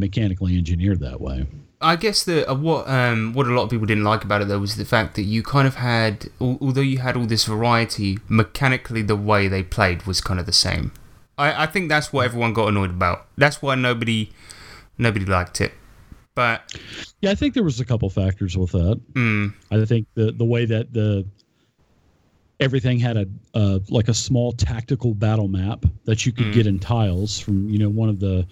mechanically 0.00 0.56
engineered 0.58 1.00
that 1.00 1.20
way 1.20 1.46
I 1.80 1.96
guess 1.96 2.24
the 2.24 2.48
uh, 2.50 2.54
what 2.54 2.88
um 2.88 3.32
what 3.34 3.46
a 3.46 3.50
lot 3.50 3.64
of 3.64 3.70
people 3.70 3.86
didn't 3.86 4.04
like 4.04 4.24
about 4.24 4.40
it 4.42 4.48
though 4.48 4.58
was 4.58 4.76
the 4.76 4.84
fact 4.84 5.14
that 5.16 5.22
you 5.22 5.42
kind 5.42 5.68
of 5.68 5.74
had 5.76 6.28
al- 6.40 6.58
although 6.60 6.80
you 6.80 6.98
had 6.98 7.16
all 7.16 7.26
this 7.26 7.44
variety 7.44 8.18
mechanically 8.28 9.02
the 9.02 9.16
way 9.16 9.46
they 9.46 9.62
played 9.62 10.06
was 10.06 10.20
kind 10.22 10.40
of 10.40 10.46
the 10.46 10.52
same. 10.54 10.92
I 11.36 11.64
I 11.64 11.66
think 11.66 11.90
that's 11.90 12.12
what 12.14 12.24
everyone 12.24 12.54
got 12.54 12.68
annoyed 12.68 12.90
about. 12.90 13.26
That's 13.36 13.60
why 13.60 13.74
nobody 13.74 14.30
nobody 14.96 15.26
liked 15.26 15.60
it. 15.60 15.72
But 16.34 16.74
yeah 17.20 17.30
i 17.30 17.34
think 17.34 17.52
there 17.54 17.62
was 17.62 17.78
a 17.80 17.84
couple 17.84 18.08
factors 18.10 18.56
with 18.56 18.72
that 18.72 19.00
mm, 19.12 19.52
I 19.70 19.84
think 19.84 20.06
the 20.14 20.32
the 20.32 20.44
way 20.46 20.64
that 20.64 20.92
the 20.94 21.26
everything 22.60 22.98
had 22.98 23.16
a 23.16 23.26
uh, 23.54 23.78
like 23.90 24.08
a 24.08 24.14
small 24.14 24.52
tactical 24.52 25.14
battle 25.14 25.48
map 25.48 25.84
that 26.04 26.24
you 26.24 26.32
could 26.32 26.46
Mm. 26.46 26.52
get 26.54 26.66
in 26.66 26.78
tiles 26.78 27.38
from 27.38 27.68
you 27.68 27.78
know 27.78 27.88
one 27.90 28.08
of 28.08 28.18
the 28.20 28.46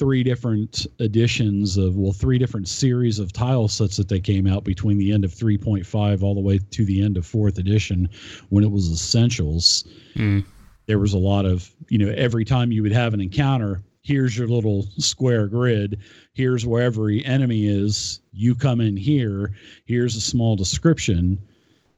three 0.00 0.22
different 0.22 0.86
editions 0.98 1.76
of 1.76 1.94
well 1.94 2.14
three 2.14 2.38
different 2.38 2.66
series 2.66 3.18
of 3.18 3.34
tile 3.34 3.68
sets 3.68 3.98
that 3.98 4.08
they 4.08 4.18
came 4.18 4.46
out 4.46 4.64
between 4.64 4.96
the 4.96 5.12
end 5.12 5.26
of 5.26 5.30
3.5 5.30 6.22
all 6.22 6.34
the 6.34 6.40
way 6.40 6.58
to 6.58 6.86
the 6.86 7.02
end 7.02 7.18
of 7.18 7.26
fourth 7.26 7.58
edition 7.58 8.08
when 8.48 8.64
it 8.64 8.70
was 8.70 8.90
essentials. 8.90 9.86
Mm, 10.14 10.42
there 10.86 10.98
was 10.98 11.12
a 11.12 11.18
lot 11.18 11.44
of 11.44 11.70
you 11.88 11.98
know 11.98 12.10
every 12.16 12.46
time 12.46 12.72
you 12.72 12.82
would 12.82 12.92
have 12.92 13.12
an 13.12 13.20
encounter 13.20 13.82
here's 14.00 14.36
your 14.38 14.48
little 14.48 14.86
square 14.96 15.46
grid. 15.46 16.00
Here's 16.32 16.64
where 16.64 16.82
every 16.82 17.22
enemy 17.26 17.66
is. 17.66 18.20
You 18.32 18.54
come 18.54 18.80
in 18.80 18.96
here. 18.96 19.52
Here's 19.84 20.16
a 20.16 20.20
small 20.22 20.56
description. 20.56 21.38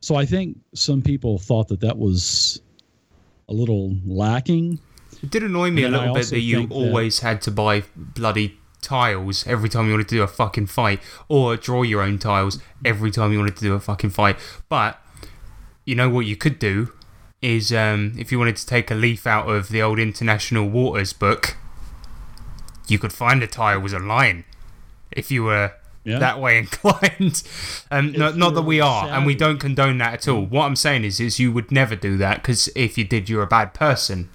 So 0.00 0.16
i 0.16 0.26
think 0.26 0.58
some 0.74 1.02
people 1.02 1.38
thought 1.38 1.68
that 1.68 1.80
that 1.80 1.96
was 1.96 2.60
a 3.48 3.52
little 3.52 3.96
lacking 4.04 4.80
it 5.22 5.30
did 5.30 5.42
annoy 5.42 5.70
me 5.70 5.82
a 5.84 5.86
And 5.86 5.96
I 5.96 6.00
little 6.00 6.14
bit 6.14 6.26
that 6.30 6.40
you 6.40 6.56
think 6.58 6.68
that- 6.70 6.74
always 6.74 7.20
had 7.20 7.40
to 7.42 7.50
buy 7.50 7.84
bloody 7.96 8.58
tiles 8.80 9.46
every 9.46 9.68
time 9.68 9.86
you 9.86 9.92
wanted 9.92 10.08
to 10.08 10.16
do 10.16 10.22
a 10.22 10.26
fucking 10.26 10.66
fight 10.66 11.00
or 11.28 11.56
draw 11.56 11.82
your 11.82 12.02
own 12.02 12.18
tiles 12.18 12.58
every 12.84 13.10
time 13.12 13.32
you 13.32 13.38
wanted 13.38 13.54
to 13.56 13.62
do 13.62 13.74
a 13.74 13.80
fucking 13.80 14.10
fight. 14.10 14.36
But 14.68 15.00
you 15.84 15.94
know 15.94 16.08
what 16.08 16.26
you 16.26 16.36
could 16.36 16.58
do 16.58 16.92
is 17.40 17.72
um, 17.72 18.12
if 18.18 18.30
you 18.32 18.38
wanted 18.38 18.56
to 18.56 18.66
take 18.66 18.90
a 18.90 18.94
leaf 18.94 19.26
out 19.26 19.48
of 19.48 19.68
the 19.68 19.80
old 19.82 19.98
International 19.98 20.68
Waters 20.68 21.12
book, 21.12 21.56
you 22.88 22.98
could 22.98 23.12
find 23.12 23.40
the 23.42 23.46
tiles 23.46 23.94
online 23.94 24.44
if 25.10 25.30
you 25.30 25.44
were 25.44 25.72
Yeah. 26.04 26.18
that 26.18 26.40
way 26.40 26.58
inclined. 26.64 27.42
Um, 27.90 28.12
not, 28.12 28.36
not 28.36 28.54
that 28.54 28.62
we 28.62 28.80
are, 28.80 29.08
and 29.08 29.24
we 29.26 29.34
don't 29.34 29.58
condone 29.58 29.98
that 29.98 30.14
at 30.14 30.28
all. 30.28 30.44
What 30.44 30.66
I'm 30.66 30.76
saying 30.76 31.04
is, 31.04 31.20
is 31.20 31.38
you 31.38 31.52
would 31.52 31.70
never 31.70 31.94
do 31.96 32.16
that 32.18 32.42
because 32.42 32.68
if 32.74 32.98
you 32.98 33.04
did, 33.04 33.28
you're 33.28 33.42
a 33.42 33.46
bad 33.46 33.74
person. 33.74 34.28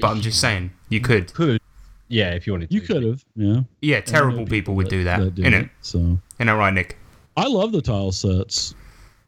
But 0.00 0.08
I'm 0.10 0.20
just 0.20 0.40
saying 0.40 0.70
you 0.88 1.00
could. 1.00 1.32
could. 1.34 1.60
Yeah, 2.08 2.30
if 2.34 2.46
you 2.46 2.52
wanted 2.52 2.68
to. 2.70 2.74
You 2.74 2.80
could 2.82 3.02
have, 3.02 3.24
yeah. 3.34 3.60
Yeah, 3.82 4.00
terrible 4.00 4.46
people 4.46 4.74
would 4.76 4.86
that- 4.86 4.90
do 4.90 5.04
that, 5.04 5.34
do 5.34 5.42
innit? 5.42 5.64
it, 5.64 5.70
So 5.80 5.98
Isn't 5.98 6.20
that 6.46 6.52
right, 6.52 6.72
Nick? 6.72 6.98
I 7.36 7.46
love 7.48 7.72
the 7.72 7.82
tile 7.82 8.12
sets 8.12 8.74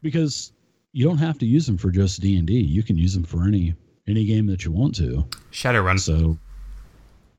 because 0.01 0.51
you 0.93 1.05
don't 1.05 1.17
have 1.17 1.37
to 1.39 1.45
use 1.45 1.65
them 1.65 1.77
for 1.77 1.91
just 1.91 2.21
D 2.21 2.37
and 2.37 2.47
D. 2.47 2.53
You 2.59 2.81
can 2.83 2.97
use 2.97 3.13
them 3.13 3.23
for 3.23 3.43
any 3.45 3.75
any 4.07 4.25
game 4.25 4.47
that 4.47 4.65
you 4.65 4.71
want 4.71 4.95
to. 4.95 5.27
Shadowrun. 5.51 5.99
So, 5.99 6.37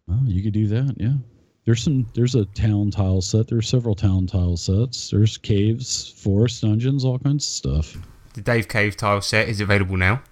well, 0.06 0.20
you 0.25 0.42
could 0.42 0.52
do 0.52 0.68
that. 0.68 0.94
Yeah. 0.99 1.14
There's 1.64 1.82
some. 1.82 2.06
There's 2.14 2.34
a 2.34 2.44
town 2.46 2.90
tile 2.90 3.20
set. 3.20 3.49
There's 3.49 3.68
several 3.68 3.94
town 3.94 4.26
tile 4.26 4.56
sets. 4.56 5.10
There's 5.10 5.37
caves, 5.38 6.08
forest, 6.16 6.62
dungeons, 6.62 7.04
all 7.04 7.18
kinds 7.18 7.44
of 7.44 7.50
stuff. 7.50 7.96
The 8.34 8.40
Dave 8.40 8.68
Cave 8.68 8.96
tile 8.96 9.20
set 9.20 9.49
is 9.49 9.60
available 9.60 9.96
now. 9.96 10.22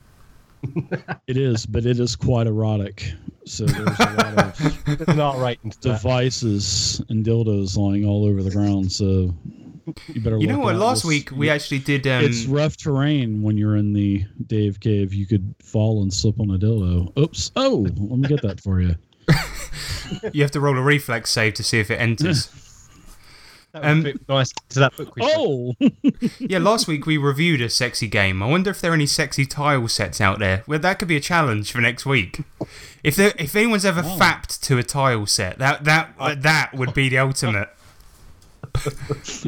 It 1.26 1.36
is, 1.36 1.66
but 1.66 1.84
it 1.86 2.00
is 2.00 2.16
quite 2.16 2.46
erotic. 2.46 3.12
So 3.44 3.64
there's 3.64 3.98
a 3.98 4.02
lot 4.14 4.38
of 4.60 4.84
There's 4.86 5.00
an 5.08 5.20
R 5.20 5.38
that. 5.38 5.76
devices 5.80 7.02
and 7.08 7.24
dildos 7.24 7.76
lying 7.76 8.04
all 8.04 8.26
over 8.26 8.42
the 8.42 8.50
ground. 8.50 8.90
So 8.92 9.34
you 10.08 10.20
better. 10.20 10.36
You 10.38 10.46
know 10.48 10.58
what? 10.58 10.76
Last 10.76 11.04
You'll 11.04 11.10
week 11.10 11.32
s- 11.32 11.38
we 11.38 11.48
actually 11.50 11.78
did. 11.78 12.06
Um, 12.06 12.24
it's 12.24 12.44
rough 12.46 12.76
terrain 12.76 13.40
when 13.42 13.56
you're 13.56 13.76
in 13.76 13.92
the 13.92 14.24
Dave 14.46 14.80
Cave. 14.80 15.14
You 15.14 15.26
could 15.26 15.54
fall 15.62 16.02
and 16.02 16.12
slip 16.12 16.38
on 16.40 16.50
a 16.50 16.58
dildo. 16.58 17.16
Oops! 17.18 17.52
Oh, 17.56 17.86
let 17.96 18.18
me 18.18 18.28
get 18.28 18.42
that 18.42 18.60
for 18.60 18.80
you. 18.80 18.96
you 20.32 20.42
have 20.42 20.50
to 20.52 20.60
roll 20.60 20.76
a 20.76 20.82
reflex 20.82 21.30
save 21.30 21.54
to 21.54 21.62
see 21.64 21.78
if 21.80 21.90
it 21.90 21.96
enters. 22.00 22.48
That 23.82 23.96
was 23.96 24.06
Um, 24.06 24.20
nice 24.28 24.52
to 24.70 24.78
that 24.80 24.96
book. 24.96 25.14
we 25.16 25.22
read. 25.22 25.34
Oh, 25.36 25.74
yeah, 26.38 26.58
last 26.58 26.86
week 26.88 27.06
we 27.06 27.16
reviewed 27.16 27.60
a 27.60 27.68
sexy 27.70 28.08
game. 28.08 28.42
I 28.42 28.46
wonder 28.46 28.70
if 28.70 28.80
there 28.80 28.90
are 28.90 28.94
any 28.94 29.06
sexy 29.06 29.46
tile 29.46 29.86
sets 29.88 30.20
out 30.20 30.38
there. 30.38 30.62
Well, 30.66 30.78
that 30.78 30.98
could 30.98 31.08
be 31.08 31.16
a 31.16 31.20
challenge 31.20 31.72
for 31.72 31.80
next 31.80 32.04
week. 32.06 32.40
If 33.04 33.16
there, 33.16 33.32
if 33.38 33.54
anyone's 33.56 33.84
ever 33.84 34.02
Oh. 34.04 34.16
fapped 34.18 34.62
to 34.64 34.78
a 34.78 34.82
tile 34.82 35.26
set, 35.26 35.58
that 35.58 35.84
that 35.84 36.14
uh, 36.18 36.34
that 36.38 36.74
would 36.74 36.94
be 36.94 37.08
the 37.08 37.18
ultimate. 37.18 37.68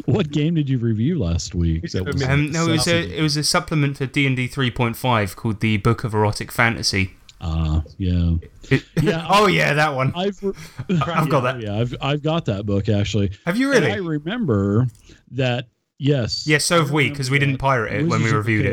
what 0.05 0.29
game 0.31 0.55
did 0.55 0.69
you 0.69 0.77
review 0.77 1.19
last 1.19 1.53
week? 1.53 1.89
That 1.91 2.05
was 2.05 2.23
Um, 2.23 2.51
no, 2.51 2.67
it 2.67 2.71
was 2.71 2.87
a 2.87 3.17
it 3.17 3.21
was 3.21 3.37
a 3.37 3.43
supplement 3.43 3.97
for 3.97 4.05
D 4.05 4.25
and 4.25 4.35
D 4.35 4.47
three 4.47 4.71
point 4.71 4.95
five 4.97 5.35
called 5.35 5.59
the 5.59 5.77
Book 5.77 6.03
of 6.03 6.13
Erotic 6.13 6.51
Fantasy. 6.51 7.15
Ah, 7.41 7.83
yeah. 7.97 8.35
Yeah, 9.01 9.25
oh 9.29 9.47
yeah, 9.47 9.73
that 9.73 9.95
one. 9.95 10.13
I've 10.15 10.39
I've 11.01 11.27
got 11.27 11.41
that. 11.41 11.59
Yeah, 11.59 11.75
I've 11.75 11.95
I've 11.99 12.23
got 12.23 12.45
that 12.45 12.65
book 12.65 12.87
actually. 12.87 13.31
Have 13.45 13.57
you 13.57 13.73
And 13.73 13.83
I 13.85 13.95
remember 13.97 14.87
that. 15.31 15.67
Yes. 15.97 16.47
Yes, 16.47 16.65
so 16.65 16.79
have 16.79 16.91
we 16.91 17.09
because 17.09 17.29
we 17.29 17.37
didn't 17.37 17.57
pirate 17.57 17.93
it 17.93 18.07
when 18.07 18.23
we 18.23 18.31
Wizards 18.31 18.33
of 18.33 18.45
the 18.45 18.57
reviewed 18.57 18.65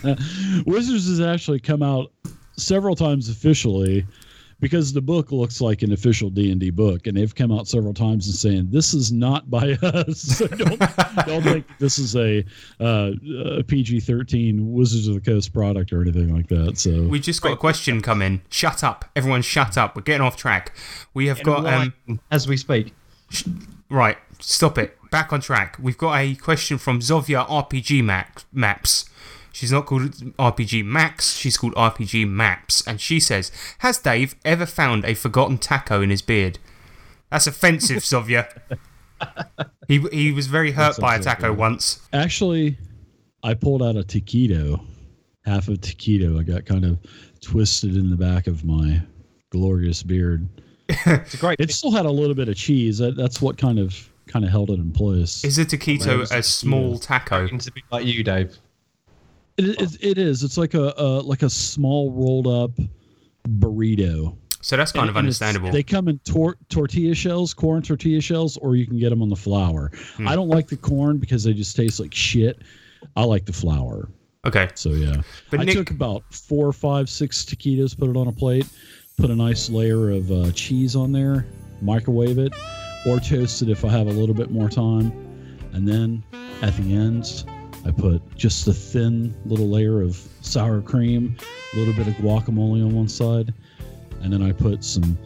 it. 0.00 0.62
Wizards 0.66 1.06
has 1.08 1.20
actually 1.20 1.60
come 1.60 1.82
out 1.82 2.12
several 2.56 2.94
times 2.96 3.28
officially 3.28 4.06
because 4.60 4.92
the 4.92 5.02
book 5.02 5.32
looks 5.32 5.60
like 5.60 5.82
an 5.82 5.92
official 5.92 6.30
D&D 6.30 6.70
book 6.70 7.06
and 7.06 7.16
they've 7.16 7.34
come 7.34 7.52
out 7.52 7.68
several 7.68 7.92
times 7.92 8.26
and 8.26 8.34
saying 8.34 8.68
this 8.70 8.94
is 8.94 9.12
not 9.12 9.50
by 9.50 9.72
us. 9.82 10.20
So 10.20 10.46
don't, 10.46 10.78
don't 11.26 11.42
think 11.42 11.66
this 11.78 11.98
is 11.98 12.16
a, 12.16 12.44
uh, 12.80 13.12
a 13.58 13.62
PG-13 13.62 14.60
Wizards 14.72 15.08
of 15.08 15.14
the 15.14 15.20
Coast 15.20 15.52
product 15.52 15.92
or 15.92 16.00
anything 16.00 16.34
like 16.34 16.48
that. 16.48 16.78
So 16.78 17.02
We 17.02 17.20
just 17.20 17.42
got 17.42 17.52
a 17.52 17.56
question 17.56 18.00
come 18.00 18.22
in. 18.22 18.40
Shut 18.48 18.82
up, 18.82 19.04
everyone! 19.14 19.42
Shut 19.42 19.76
up. 19.76 19.94
We're 19.94 20.02
getting 20.02 20.22
off 20.22 20.36
track. 20.36 20.74
We 21.12 21.26
have 21.26 21.42
got 21.42 21.66
um. 21.66 21.92
as 22.30 22.48
we 22.48 22.56
speak. 22.56 22.94
Right, 23.90 24.16
stop 24.40 24.78
it. 24.78 24.96
Back 25.10 25.32
on 25.32 25.40
track. 25.40 25.76
We've 25.80 25.98
got 25.98 26.14
a 26.18 26.34
question 26.34 26.78
from 26.78 27.00
Zovia 27.00 27.46
RPG 27.46 28.02
Mac- 28.02 28.44
Maps. 28.52 29.08
She's 29.56 29.72
not 29.72 29.86
called 29.86 30.02
RPG 30.36 30.84
Max, 30.84 31.34
she's 31.34 31.56
called 31.56 31.74
RPG 31.76 32.28
Maps. 32.28 32.86
And 32.86 33.00
she 33.00 33.18
says, 33.18 33.50
Has 33.78 33.96
Dave 33.96 34.34
ever 34.44 34.66
found 34.66 35.06
a 35.06 35.14
forgotten 35.14 35.56
taco 35.56 36.02
in 36.02 36.10
his 36.10 36.20
beard? 36.20 36.58
That's 37.30 37.46
offensive, 37.46 37.96
Zovia. 38.02 38.46
He, 39.88 40.00
he 40.12 40.30
was 40.32 40.46
very 40.46 40.72
hurt 40.72 40.88
That's 40.88 40.98
by 40.98 41.16
a 41.16 41.22
taco 41.22 41.52
yeah. 41.52 41.56
once. 41.56 42.06
Actually, 42.12 42.76
I 43.42 43.54
pulled 43.54 43.82
out 43.82 43.96
a 43.96 44.02
taquito, 44.02 44.84
half 45.46 45.68
of 45.68 45.78
taquito. 45.78 46.38
I 46.38 46.42
got 46.42 46.66
kind 46.66 46.84
of 46.84 46.98
twisted 47.40 47.96
in 47.96 48.10
the 48.10 48.16
back 48.16 48.48
of 48.48 48.62
my 48.62 49.00
glorious 49.48 50.02
beard. 50.02 50.46
It's 51.06 51.32
a 51.32 51.38
great. 51.38 51.58
It 51.60 51.70
still 51.70 51.92
had 51.92 52.04
a 52.04 52.10
little 52.10 52.34
bit 52.34 52.50
of 52.50 52.56
cheese. 52.56 52.98
That, 52.98 53.16
that's 53.16 53.40
what 53.40 53.56
kind 53.56 53.78
of 53.78 54.06
kind 54.28 54.44
of 54.44 54.50
held 54.50 54.68
it 54.68 54.74
in 54.74 54.92
place. 54.92 55.42
Is 55.44 55.56
a 55.56 55.64
taquito 55.64 56.30
a 56.30 56.42
small 56.42 56.98
taco? 56.98 57.48
to 57.48 57.72
be 57.72 57.82
like 57.90 58.04
you, 58.04 58.22
Dave. 58.22 58.58
It, 59.58 59.80
it, 59.80 59.96
it 60.04 60.18
is. 60.18 60.42
It's 60.42 60.58
like 60.58 60.74
a, 60.74 60.92
a 60.96 61.08
like 61.22 61.42
a 61.42 61.50
small 61.50 62.10
rolled 62.12 62.46
up 62.46 62.70
burrito. 63.48 64.36
So 64.60 64.76
that's 64.76 64.90
kind 64.92 65.02
And- 65.02 65.10
of 65.10 65.16
understandable. 65.16 65.70
They 65.70 65.82
come 65.82 66.08
in 66.08 66.18
tor- 66.20 66.56
tortilla 66.68 67.14
shells, 67.14 67.54
corn 67.54 67.82
tortilla 67.82 68.20
shells, 68.20 68.56
or 68.56 68.74
you 68.74 68.86
can 68.86 68.98
get 68.98 69.10
them 69.10 69.22
on 69.22 69.28
the 69.28 69.36
flour. 69.36 69.92
Hmm. 70.16 70.26
I 70.28 70.34
don't 70.34 70.48
like 70.48 70.66
the 70.68 70.76
corn 70.76 71.18
because 71.18 71.44
they 71.44 71.52
just 71.52 71.76
taste 71.76 72.00
like 72.00 72.12
shit. 72.14 72.62
I 73.16 73.24
like 73.24 73.46
the 73.46 73.52
flour. 73.52 74.08
Okay. 74.44 74.68
So 74.74 74.90
yeah, 74.90 75.22
But 75.50 75.60
I 75.60 75.64
Nick- 75.64 75.76
took 75.76 75.90
about 75.90 76.22
four, 76.32 76.72
five, 76.72 77.08
six 77.08 77.44
taquitos, 77.44 77.96
put 77.96 78.08
it 78.10 78.16
on 78.16 78.26
a 78.28 78.32
plate, 78.32 78.66
put 79.18 79.30
a 79.30 79.34
nice 79.36 79.70
layer 79.70 80.10
of 80.10 80.30
uh, 80.30 80.50
cheese 80.52 80.94
on 80.96 81.12
there, 81.12 81.46
microwave 81.80 82.38
it, 82.38 82.52
or 83.06 83.18
toast 83.20 83.62
it 83.62 83.68
if 83.68 83.84
I 83.84 83.88
have 83.90 84.06
a 84.08 84.12
little 84.12 84.34
bit 84.34 84.50
more 84.50 84.68
time, 84.68 85.10
and 85.72 85.86
then 85.86 86.22
at 86.62 86.76
the 86.76 86.94
end, 86.94 87.44
I 87.86 87.92
put 87.92 88.20
just 88.36 88.66
a 88.66 88.72
thin 88.72 89.34
little 89.44 89.68
layer 89.68 90.02
of 90.02 90.16
sour 90.40 90.80
cream, 90.80 91.36
a 91.74 91.78
little 91.78 91.94
bit 91.94 92.08
of 92.08 92.14
guacamole 92.14 92.84
on 92.84 92.94
one 92.94 93.08
side, 93.08 93.54
and 94.22 94.32
then 94.32 94.42
I 94.42 94.50
put 94.50 94.82
some 94.82 95.16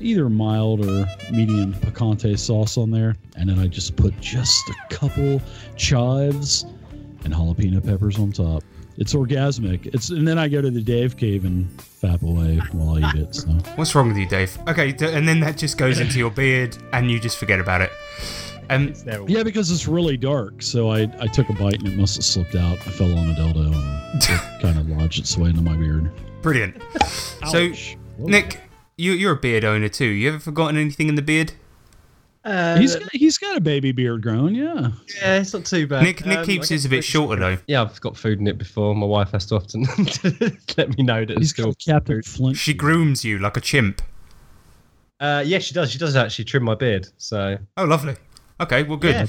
either 0.00 0.28
mild 0.28 0.84
or 0.84 1.06
medium 1.30 1.74
picante 1.74 2.38
sauce 2.38 2.76
on 2.76 2.90
there, 2.90 3.16
and 3.36 3.48
then 3.48 3.58
I 3.58 3.66
just 3.66 3.96
put 3.96 4.18
just 4.20 4.68
a 4.68 4.94
couple 4.94 5.40
chives 5.76 6.64
and 7.24 7.34
jalapeno 7.34 7.84
peppers 7.84 8.18
on 8.18 8.30
top. 8.30 8.62
It's 8.98 9.14
orgasmic. 9.14 9.92
It's 9.94 10.10
and 10.10 10.28
then 10.28 10.38
I 10.38 10.48
go 10.48 10.60
to 10.60 10.70
the 10.70 10.82
Dave 10.82 11.16
cave 11.16 11.44
and 11.44 11.66
fap 11.78 12.22
away 12.22 12.58
while 12.72 13.02
I 13.02 13.10
eat 13.10 13.22
it. 13.22 13.34
So 13.34 13.48
What's 13.74 13.94
wrong 13.94 14.08
with 14.08 14.18
you, 14.18 14.28
Dave? 14.28 14.56
Okay, 14.68 14.90
and 14.90 15.26
then 15.26 15.40
that 15.40 15.56
just 15.56 15.78
goes 15.78 15.98
into 15.98 16.18
your 16.18 16.30
beard, 16.30 16.76
and 16.92 17.10
you 17.10 17.18
just 17.18 17.38
forget 17.38 17.58
about 17.58 17.80
it. 17.80 17.90
Um, 18.70 18.94
yeah, 19.28 19.42
because 19.42 19.70
it's 19.70 19.86
really 19.86 20.16
dark. 20.16 20.62
So 20.62 20.90
I 20.90 21.02
I 21.20 21.26
took 21.26 21.48
a 21.50 21.52
bite 21.52 21.74
and 21.80 21.88
it 21.88 21.96
must 21.96 22.16
have 22.16 22.24
slipped 22.24 22.54
out. 22.54 22.78
I 22.86 22.90
fell 22.90 23.16
on 23.18 23.30
a 23.30 23.34
dildo 23.34 23.72
and 23.74 24.22
it 24.22 24.26
kind 24.62 24.78
of 24.78 24.88
lodged 24.88 25.18
its 25.20 25.36
way 25.36 25.50
into 25.50 25.62
my 25.62 25.76
beard. 25.76 26.10
brilliant. 26.42 26.80
So, 27.50 27.70
Whoa. 28.18 28.28
Nick, 28.28 28.60
you, 28.96 29.12
you're 29.12 29.32
a 29.32 29.36
beard 29.36 29.64
owner 29.64 29.88
too. 29.88 30.04
You 30.06 30.28
ever 30.28 30.38
forgotten 30.38 30.76
anything 30.76 31.08
in 31.08 31.16
the 31.16 31.22
beard? 31.22 31.52
Uh, 32.44 32.76
he's 32.78 32.94
got, 32.94 33.12
he's 33.12 33.36
got 33.38 33.56
a 33.56 33.60
baby 33.60 33.90
beard 33.90 34.22
growing. 34.22 34.54
Yeah. 34.54 34.90
yeah, 35.20 35.38
it's 35.40 35.52
not 35.52 35.64
too 35.64 35.86
bad. 35.88 36.04
Nick 36.04 36.24
Nick 36.24 36.38
Um, 36.38 36.44
keeps 36.44 36.68
his 36.68 36.84
a 36.84 36.88
bit 36.88 37.02
shorter 37.02 37.40
though. 37.40 37.58
Yeah, 37.66 37.82
I've 37.82 38.00
got 38.00 38.16
food 38.16 38.38
in 38.38 38.46
it 38.46 38.58
before. 38.58 38.94
My 38.94 39.06
wife 39.06 39.32
has 39.32 39.44
to 39.46 39.56
often 39.56 39.82
let 40.76 40.96
me 40.96 41.02
know 41.04 41.24
that 41.24 41.30
it's 41.32 41.40
He's 41.40 41.50
still. 41.50 41.74
Captain 41.84 42.22
Flint. 42.22 42.56
She 42.56 42.74
grooms 42.74 43.24
you 43.24 43.38
like 43.40 43.56
a 43.56 43.60
chimp. 43.60 44.02
Uh, 45.20 45.42
yeah, 45.44 45.58
she 45.58 45.74
does. 45.74 45.90
She 45.90 45.98
does 45.98 46.14
actually 46.16 46.44
trim 46.44 46.62
my 46.64 46.74
beard. 46.76 47.08
So 47.18 47.58
Oh, 47.76 47.84
lovely. 47.84 48.14
Okay, 48.62 48.84
well, 48.84 48.96
good. 48.96 49.14
Yeah. 49.14 49.26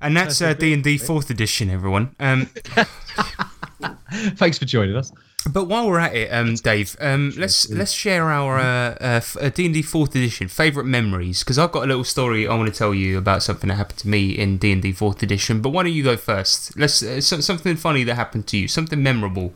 And 0.00 0.16
that's 0.16 0.40
uh, 0.40 0.46
That's 0.46 0.58
a 0.58 0.60
D 0.60 0.72
and 0.72 0.84
D 0.84 0.96
fourth 0.96 1.28
edition, 1.30 1.70
everyone. 1.70 2.14
Um, 2.20 2.46
thanks 4.36 4.58
for 4.58 4.64
joining 4.64 4.96
us. 4.96 5.12
but 5.50 5.64
while 5.64 5.88
we're 5.88 5.98
at 5.98 6.14
it, 6.14 6.32
um, 6.32 6.54
Dave, 6.54 6.96
um, 7.00 7.32
let's 7.36 7.68
let's 7.68 7.92
share 7.92 8.30
our 8.30 8.58
uh, 8.58 8.94
uh, 9.00 9.20
uh, 9.40 9.48
D 9.50 9.66
and 9.66 9.74
D 9.74 9.82
fourth 9.82 10.14
edition 10.14 10.48
favorite 10.48 10.84
memories 10.84 11.40
because 11.40 11.58
I've 11.58 11.72
got 11.72 11.84
a 11.84 11.86
little 11.86 12.04
story 12.04 12.46
I 12.46 12.54
want 12.54 12.72
to 12.72 12.78
tell 12.78 12.94
you 12.94 13.18
about 13.18 13.42
something 13.42 13.68
that 13.68 13.74
happened 13.74 13.98
to 13.98 14.08
me 14.08 14.30
in 14.30 14.58
D 14.58 14.72
and 14.72 14.80
D 14.80 14.92
fourth 14.92 15.22
edition. 15.22 15.60
But 15.60 15.70
why 15.70 15.82
don't 15.82 15.92
you 15.92 16.04
go 16.04 16.16
first? 16.16 16.78
Let's 16.78 17.02
uh, 17.02 17.20
so, 17.20 17.40
something 17.40 17.76
funny 17.76 18.04
that 18.04 18.14
happened 18.14 18.46
to 18.48 18.56
you, 18.56 18.68
something 18.68 19.02
memorable. 19.02 19.52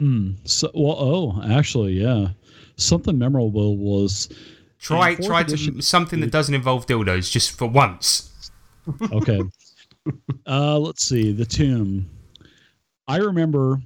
Hmm. 0.00 0.32
So 0.44 0.70
well, 0.74 0.96
oh, 0.98 1.42
actually, 1.48 1.92
yeah. 1.92 2.28
Something 2.76 3.18
memorable 3.18 3.76
was 3.76 4.28
Try 4.84 5.14
try 5.14 5.42
to 5.44 5.80
something 5.80 6.20
that 6.20 6.30
doesn't 6.30 6.54
involve 6.54 6.84
dildos 6.84 7.30
just 7.30 7.56
for 7.56 7.66
once. 7.66 8.50
okay. 9.12 9.40
uh, 10.46 10.78
let's 10.78 11.06
see. 11.06 11.32
The 11.32 11.46
tomb. 11.46 12.10
I 13.08 13.16
remember 13.16 13.80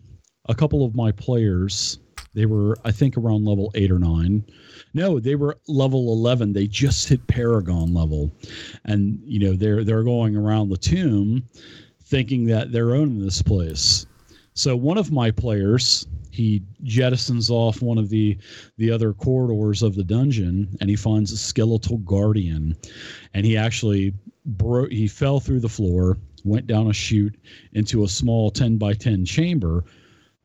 a 0.48 0.56
couple 0.56 0.84
of 0.84 0.96
my 0.96 1.12
players. 1.12 2.00
They 2.34 2.46
were, 2.46 2.76
I 2.84 2.90
think, 2.90 3.16
around 3.16 3.44
level 3.44 3.70
eight 3.76 3.92
or 3.92 4.00
nine. 4.00 4.44
No, 4.92 5.20
they 5.20 5.36
were 5.36 5.56
level 5.68 6.12
eleven. 6.12 6.52
They 6.52 6.66
just 6.66 7.08
hit 7.08 7.24
Paragon 7.28 7.94
level, 7.94 8.32
and 8.84 9.20
you 9.24 9.38
know 9.38 9.52
they're 9.54 9.84
they're 9.84 10.02
going 10.02 10.36
around 10.36 10.68
the 10.68 10.76
tomb, 10.76 11.48
thinking 12.02 12.44
that 12.46 12.72
they're 12.72 12.96
owning 12.96 13.20
this 13.20 13.40
place. 13.40 14.04
So 14.54 14.74
one 14.74 14.98
of 14.98 15.12
my 15.12 15.30
players, 15.30 16.08
he 16.38 16.62
jettisons 16.84 17.50
off 17.50 17.82
one 17.82 17.98
of 17.98 18.10
the 18.10 18.38
the 18.76 18.92
other 18.92 19.12
corridors 19.12 19.82
of 19.82 19.96
the 19.96 20.04
dungeon, 20.04 20.68
and 20.80 20.88
he 20.88 20.94
finds 20.94 21.32
a 21.32 21.36
skeletal 21.36 21.98
guardian, 21.98 22.76
and 23.34 23.44
he 23.44 23.56
actually 23.56 24.14
broke. 24.46 24.92
He 24.92 25.08
fell 25.08 25.40
through 25.40 25.58
the 25.58 25.68
floor, 25.68 26.16
went 26.44 26.68
down 26.68 26.86
a 26.86 26.92
chute 26.92 27.34
into 27.72 28.04
a 28.04 28.08
small 28.08 28.52
ten 28.52 28.78
by 28.78 28.94
ten 28.94 29.24
chamber 29.24 29.84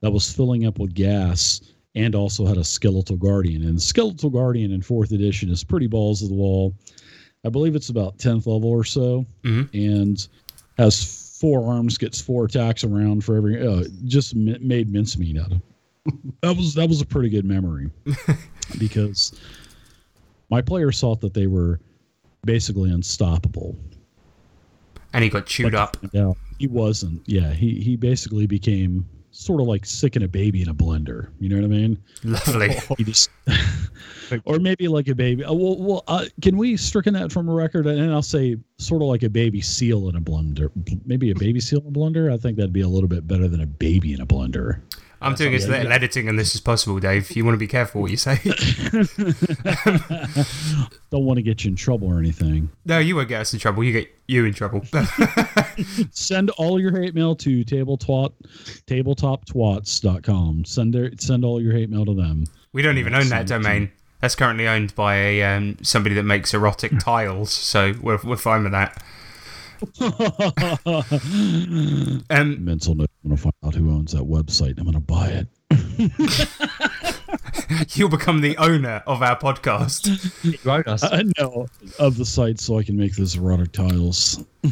that 0.01 0.09
was 0.11 0.33
filling 0.33 0.65
up 0.65 0.79
with 0.79 0.95
gas 0.95 1.61
and 1.93 2.15
also 2.15 2.43
had 2.47 2.57
a 2.57 2.63
skeletal 2.63 3.15
guardian. 3.15 3.63
And 3.63 3.79
skeletal 3.79 4.31
guardian 4.31 4.71
in 4.71 4.81
fourth 4.81 5.11
edition 5.11 5.51
is 5.51 5.63
pretty 5.63 5.85
balls 5.85 6.23
of 6.23 6.29
the 6.29 6.33
wall. 6.35 6.73
I 7.45 7.49
believe 7.49 7.75
it's 7.75 7.89
about 7.89 8.17
tenth 8.17 8.47
level 8.47 8.69
or 8.69 8.83
so, 8.83 9.27
Mhm. 9.43 9.69
and 9.75 10.27
has 10.79 11.03
four 11.39 11.71
arms, 11.71 11.99
gets 11.99 12.19
four 12.19 12.45
attacks 12.45 12.83
around 12.83 13.23
for 13.23 13.35
every. 13.37 13.61
Uh, 13.61 13.83
just 14.05 14.33
mi- 14.35 14.57
made 14.59 14.91
mincemeat 14.91 15.37
out 15.37 15.51
of. 15.51 15.61
That 16.41 16.55
was 16.55 16.73
that 16.75 16.87
was 16.87 17.01
a 17.01 17.05
pretty 17.05 17.29
good 17.29 17.45
memory, 17.45 17.89
because 18.77 19.39
my 20.49 20.61
players 20.61 20.99
thought 20.99 21.21
that 21.21 21.33
they 21.33 21.47
were 21.47 21.79
basically 22.45 22.91
unstoppable. 22.91 23.75
And 25.13 25.23
he 25.23 25.29
got 25.29 25.45
chewed 25.45 25.71
But 25.71 25.79
up. 25.79 26.13
No, 26.13 26.35
he 26.59 26.67
wasn't. 26.67 27.21
Yeah, 27.25 27.53
he 27.53 27.79
he 27.79 27.95
basically 27.95 28.47
became 28.47 29.05
sort 29.33 29.59
of 29.59 29.67
like 29.67 29.85
sicking 29.85 30.23
a 30.23 30.27
baby 30.27 30.61
in 30.61 30.69
a 30.69 30.73
blender. 30.73 31.29
You 31.39 31.49
know 31.49 31.55
what 31.55 31.65
I 31.65 31.67
mean? 31.67 32.03
Lovely. 32.23 32.77
Just, 33.03 33.29
or 34.45 34.59
maybe 34.59 34.87
like 34.87 35.07
a 35.07 35.15
baby. 35.15 35.43
Uh, 35.43 35.53
well, 35.53 35.77
well 35.77 36.03
uh, 36.07 36.25
can 36.41 36.55
we 36.55 36.77
stricken 36.77 37.13
that 37.15 37.31
from 37.31 37.49
a 37.49 37.53
record? 37.53 37.87
And 37.87 38.11
I'll 38.11 38.21
say 38.21 38.57
sort 38.77 39.01
of 39.01 39.07
like 39.07 39.23
a 39.23 39.29
baby 39.29 39.59
seal 39.59 40.07
in 40.09 40.15
a 40.15 40.21
blender. 40.21 40.69
Maybe 41.05 41.31
a 41.31 41.35
baby 41.35 41.59
seal 41.59 41.81
in 41.81 41.87
a 41.87 41.91
blender. 41.91 42.31
I 42.31 42.37
think 42.37 42.57
that'd 42.57 42.73
be 42.73 42.81
a 42.81 42.87
little 42.87 43.09
bit 43.09 43.27
better 43.27 43.47
than 43.47 43.61
a 43.61 43.67
baby 43.67 44.13
in 44.13 44.21
a 44.21 44.25
blender. 44.25 44.81
I'm 45.23 45.35
doing 45.35 45.53
as 45.55 45.67
little 45.67 45.91
editing 45.91 46.27
on 46.29 46.35
this 46.35 46.53
as 46.55 46.61
possible, 46.61 46.99
Dave. 46.99 47.31
You 47.31 47.45
want 47.45 47.55
to 47.55 47.59
be 47.59 47.67
careful 47.67 48.01
what 48.01 48.11
you 48.11 48.17
say. 48.17 48.35
Don't 51.11 51.25
want 51.25 51.37
to 51.37 51.43
get 51.43 51.63
you 51.63 51.69
in 51.69 51.75
trouble 51.75 52.07
or 52.07 52.19
anything. 52.19 52.69
no, 52.85 52.99
you 52.99 53.15
won't 53.15 53.29
get 53.29 53.41
us 53.41 53.53
in 53.53 53.59
trouble. 53.59 53.83
You 53.83 53.93
get 53.93 54.09
you 54.27 54.45
in 54.45 54.53
trouble. 54.53 54.81
Send 56.11 56.49
all 56.51 56.79
your 56.79 56.91
hate 56.91 57.15
mail 57.15 57.35
to 57.37 57.63
tabletwat 57.63 58.31
tabletoptwats.com. 58.87 60.65
Send 60.65 60.93
their, 60.93 61.11
send 61.17 61.45
all 61.45 61.61
your 61.61 61.73
hate 61.73 61.89
mail 61.89 62.05
to 62.05 62.13
them. 62.13 62.45
we 62.73 62.81
don't 62.81 62.97
even 62.97 63.13
own 63.13 63.29
that 63.29 63.47
domain. 63.47 63.91
That's 64.21 64.35
currently 64.35 64.67
owned 64.67 64.95
by 64.95 65.15
a 65.15 65.43
um, 65.43 65.77
somebody 65.81 66.15
that 66.15 66.23
makes 66.23 66.53
erotic 66.53 66.97
tiles, 66.99 67.51
so 67.51 67.93
we're, 68.01 68.19
we're 68.23 68.37
fine 68.37 68.63
with 68.63 68.71
that. 68.71 69.03
Um, 72.29 72.63
Mental 72.65 72.95
note. 72.95 73.09
I'm 73.23 73.29
gonna 73.29 73.37
find 73.37 73.53
out 73.65 73.75
who 73.75 73.91
owns 73.91 74.11
that 74.13 74.23
website. 74.23 74.77
I'm 74.79 74.85
gonna 74.85 74.99
buy 74.99 75.27
it. 75.29 75.47
you'll 77.95 78.09
become 78.09 78.41
the 78.41 78.57
owner 78.57 79.01
of 79.07 79.21
our 79.21 79.37
podcast. 79.37 80.07
You 80.43 80.57
own 80.71 80.83
us. 80.87 81.03
I 81.03 81.23
know 81.39 81.67
of 81.99 82.17
the 82.17 82.25
site, 82.25 82.59
so 82.59 82.77
I 82.79 82.83
can 82.83 82.97
make 82.97 83.15
those 83.15 83.35
erotic 83.35 83.71
tiles. 83.71 84.43
I 84.63 84.69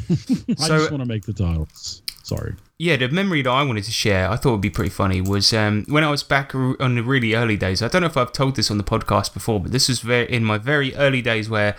So- 0.55 0.77
just 0.77 0.91
want 0.91 1.03
to 1.03 1.07
make 1.07 1.25
the 1.25 1.33
tiles. 1.33 2.01
Sorry. 2.23 2.55
Yeah, 2.77 2.95
the 2.97 3.09
memory 3.09 3.41
that 3.41 3.49
I 3.49 3.63
wanted 3.63 3.83
to 3.85 3.91
share, 3.91 4.29
I 4.29 4.35
thought 4.37 4.51
would 4.53 4.61
be 4.61 4.69
pretty 4.69 4.89
funny, 4.91 5.21
was 5.21 5.51
um, 5.53 5.85
when 5.89 6.03
I 6.03 6.09
was 6.11 6.23
back 6.23 6.53
on 6.55 6.95
the 6.95 7.03
really 7.03 7.33
early 7.35 7.57
days. 7.57 7.81
I 7.81 7.87
don't 7.89 8.01
know 8.01 8.07
if 8.07 8.15
I've 8.17 8.31
told 8.31 8.55
this 8.55 8.71
on 8.71 8.77
the 8.77 8.83
podcast 8.83 9.33
before, 9.33 9.59
but 9.59 9.71
this 9.71 9.89
was 9.89 9.99
very, 9.99 10.31
in 10.31 10.43
my 10.45 10.57
very 10.57 10.95
early 10.95 11.21
days 11.21 11.49
where 11.49 11.75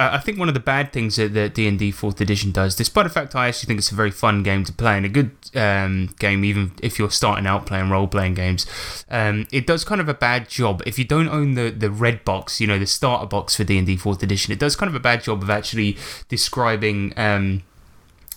uh, 0.00 0.12
I 0.14 0.18
think 0.18 0.38
one 0.38 0.48
of 0.48 0.54
the 0.54 0.60
bad 0.60 0.94
things 0.94 1.16
that 1.16 1.34
the 1.34 1.50
D&D 1.50 1.92
4th 1.92 2.22
edition 2.22 2.52
does, 2.52 2.74
despite 2.74 3.04
the 3.04 3.10
fact 3.10 3.36
I 3.36 3.48
actually 3.48 3.66
think 3.66 3.80
it's 3.80 3.92
a 3.92 3.94
very 3.94 4.10
fun 4.10 4.42
game 4.42 4.64
to 4.64 4.72
play 4.72 4.96
and 4.96 5.04
a 5.04 5.10
good 5.10 5.32
um, 5.54 6.14
game, 6.18 6.42
even 6.42 6.72
if 6.82 6.98
you're 6.98 7.10
starting 7.10 7.46
out 7.46 7.66
playing 7.66 7.90
role-playing 7.90 8.32
games, 8.32 8.66
um, 9.10 9.46
it 9.52 9.66
does 9.66 9.84
kind 9.84 10.00
of 10.00 10.08
a 10.08 10.14
bad 10.14 10.48
job. 10.48 10.82
If 10.86 10.98
you 10.98 11.04
don't 11.04 11.28
own 11.28 11.52
the, 11.52 11.68
the 11.68 11.90
red 11.90 12.24
box, 12.24 12.62
you 12.62 12.66
know, 12.66 12.78
the 12.78 12.86
starter 12.86 13.26
box 13.26 13.56
for 13.56 13.64
D&D 13.64 13.98
4th 13.98 14.22
edition, 14.22 14.54
it 14.54 14.58
does 14.58 14.74
kind 14.74 14.88
of 14.88 14.94
a 14.94 15.00
bad 15.00 15.22
job 15.22 15.42
of 15.42 15.50
actually 15.50 15.98
describing... 16.28 17.12
Um, 17.18 17.62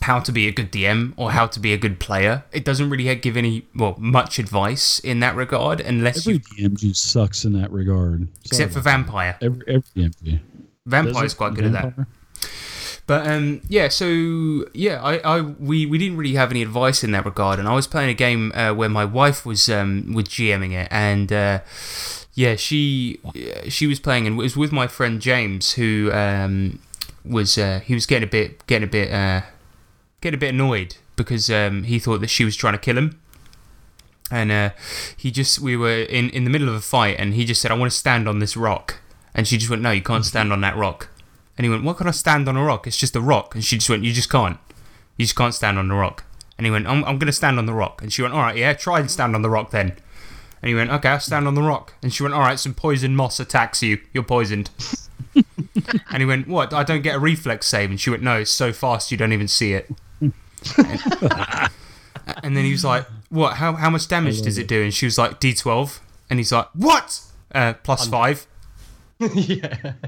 how 0.02 0.20
to 0.20 0.34
be 0.34 0.50
a 0.50 0.52
good 0.52 0.70
DM 0.70 1.14
or 1.16 1.32
how 1.32 1.48
to 1.48 1.62
be 1.62 1.72
a 1.72 1.78
good 1.78 1.98
player. 1.98 2.44
It 2.52 2.66
doesn't 2.66 2.90
really 2.90 3.16
give 3.16 3.38
any 3.38 3.68
well 3.74 3.96
much 3.98 4.38
advice 4.38 5.00
in 5.00 5.22
that 5.22 5.34
regard 5.34 5.80
unless 5.80 6.28
Every 6.28 6.42
you 6.58 6.70
DMG 6.70 6.94
sucks 6.94 7.46
in 7.46 7.54
that 7.54 7.72
regard. 7.72 8.28
Sorry 8.28 8.34
except 8.44 8.74
for 8.74 8.82
vampire. 8.82 9.38
that. 9.40 9.46
every 9.46 9.62
every 9.68 10.10
DMG. 10.10 10.42
Vampire's 10.86 11.34
quite 11.34 11.54
good 11.54 11.65
at 11.65 11.72
that. 11.72 12.08
But 13.06 13.28
um, 13.28 13.62
yeah, 13.67 13.89
so 13.89 14.65
yeah, 14.74 15.02
I, 15.04 15.17
I 15.17 15.41
we, 15.41 15.86
we 15.86 15.98
didn't 15.98 16.15
really 16.15 16.36
have 16.36 16.52
any 16.52 16.62
advice 16.62 17.04
in 17.04 17.12
that 17.12 17.26
regard, 17.26 17.60
and 17.60 17.67
I 17.67 17.74
was 17.74 17.86
playing 17.86 18.10
a 18.10 18.13
game 18.13 18.54
uh, 18.56 18.74
where 18.74 18.88
my 18.88 19.04
wife 19.04 19.46
was 19.46 19.67
um, 19.67 20.13
was 20.13 20.26
GMing 20.26 20.72
it, 20.72 20.88
and 20.89 21.32
uh, 21.32 21.60
yeah, 22.34 22.56
she 22.56 23.19
she 23.67 23.88
was 23.88 24.00
playing, 24.00 24.26
and 24.26 24.39
it 24.39 24.43
was 24.43 24.56
with 24.56 24.72
my 24.72 24.88
friend 24.88 25.22
James, 25.22 25.74
who 25.74 26.12
um, 26.13 26.80
was 27.26 27.58
uh, 27.58 27.82
he 27.84 27.93
was 27.93 28.06
getting 28.06 28.28
a 28.28 28.32
bit 28.32 28.65
getting 28.67 28.88
a 28.88 28.91
bit 28.91 29.12
uh, 29.12 29.41
getting 30.22 30.38
a 30.38 30.39
bit 30.39 30.54
annoyed 30.54 30.96
because 31.15 31.50
um, 31.50 31.84
he 31.84 32.00
thought 32.00 32.22
that 32.22 32.30
she 32.30 32.46
was 32.46 32.56
trying 32.56 32.74
to 32.74 32.80
kill 32.80 32.98
him. 32.98 33.19
And 34.32 34.52
uh, 34.52 34.69
he 35.15 35.30
just, 35.30 35.60
we 35.60 35.78
were 35.78 36.02
in, 36.04 36.30
in 36.32 36.43
the 36.43 36.50
middle 36.50 36.67
of 36.67 36.74
a 36.74 36.82
fight, 36.82 37.17
and 37.19 37.36
he 37.36 37.46
just 37.46 37.62
said, 37.62 37.69
I 37.69 37.76
want 37.76 37.91
to 37.91 37.98
stand 37.98 38.28
on 38.28 38.39
this 38.39 38.58
rock. 38.58 39.00
And 39.36 39.48
she 39.48 39.58
just 39.58 39.69
went, 39.69 39.82
No, 39.82 39.91
you 39.91 40.02
can't 40.02 40.26
stand 40.26 40.52
on 40.52 40.62
that 40.62 40.78
rock. 40.78 41.10
And 41.58 41.65
he 41.65 41.69
went, 41.69 41.84
Why 41.84 41.93
can't 41.93 42.08
I 42.08 42.12
stand 42.12 42.48
on 42.48 42.58
a 42.58 42.63
rock? 42.63 42.88
It's 42.88 42.98
just 42.98 43.15
a 43.15 43.22
rock. 43.22 43.56
And 43.56 43.63
she 43.63 43.78
just 43.78 43.89
went, 43.89 44.04
You 44.04 44.13
just 44.13 44.30
can't. 44.30 44.58
You 45.17 45.26
just 45.26 45.36
can't 45.36 45.54
stand 45.54 45.78
on 45.78 45.88
the 45.88 45.96
rock. 45.96 46.24
And 46.58 46.65
he 46.65 46.72
went, 46.72 46.88
I'm, 46.88 47.04
I'm 47.06 47.17
going 47.17 47.28
to 47.28 47.34
stand 47.34 47.58
on 47.60 47.65
the 47.65 47.74
rock. 47.74 48.02
And 48.02 48.12
she 48.12 48.22
went, 48.22 48.34
All 48.34 48.41
right, 48.41 48.58
yeah, 48.58 48.74
try 48.74 49.00
and 49.00 49.10
stand 49.10 49.36
on 49.36 49.41
the 49.41 49.50
rock 49.50 49.72
then. 49.72 49.93
And 50.62 50.69
he 50.69 50.76
went, 50.76 50.91
Okay, 50.91 51.10
I'll 51.10 51.19
stand 51.19 51.48
on 51.48 51.56
the 51.56 51.62
rock. 51.62 51.93
And 52.02 52.13
she 52.13 52.24
went, 52.24 52.36
All 52.36 52.41
right, 52.41 52.60
some 52.60 52.74
poison 52.74 53.15
moss 53.15 53.39
attacks 53.39 53.84
you. 53.84 54.00
You're 54.13 54.24
poisoned. 54.24 54.69
and 55.36 56.19
he 56.19 56.26
went, 56.26 56.48
What? 56.48 56.74
I 56.74 56.84
don't 56.84 57.02
get 57.02 57.15
a 57.15 57.19
reflex 57.19 57.67
save. 57.67 57.89
And 57.89 58.00
she 58.00 58.10
went, 58.10 58.24
No, 58.24 58.39
it's 58.39 58.52
so 58.52 58.72
fast 58.72 59.12
you 59.12 59.17
don't 59.17 59.34
even 59.34 59.48
see 59.48 59.74
it. 59.74 59.89
and 60.82 62.56
then 62.56 62.63
he 62.65 62.72
was 62.72 62.86
like, 62.86 63.06
What? 63.30 63.56
How, 63.56 63.74
how 63.74 63.89
much 63.89 64.08
damage 64.08 64.41
does 64.41 64.58
it 64.58 64.67
do? 64.67 64.82
And 64.84 64.93
she 64.93 65.06
was 65.06 65.17
like, 65.17 65.39
D12. 65.39 66.00
And 66.30 66.39
he's 66.39 66.52
like, 66.52 66.67
What? 66.74 67.22
Uh, 67.54 67.74
plus 67.74 68.08
five. 68.08 68.48
Yeah. 69.36 69.94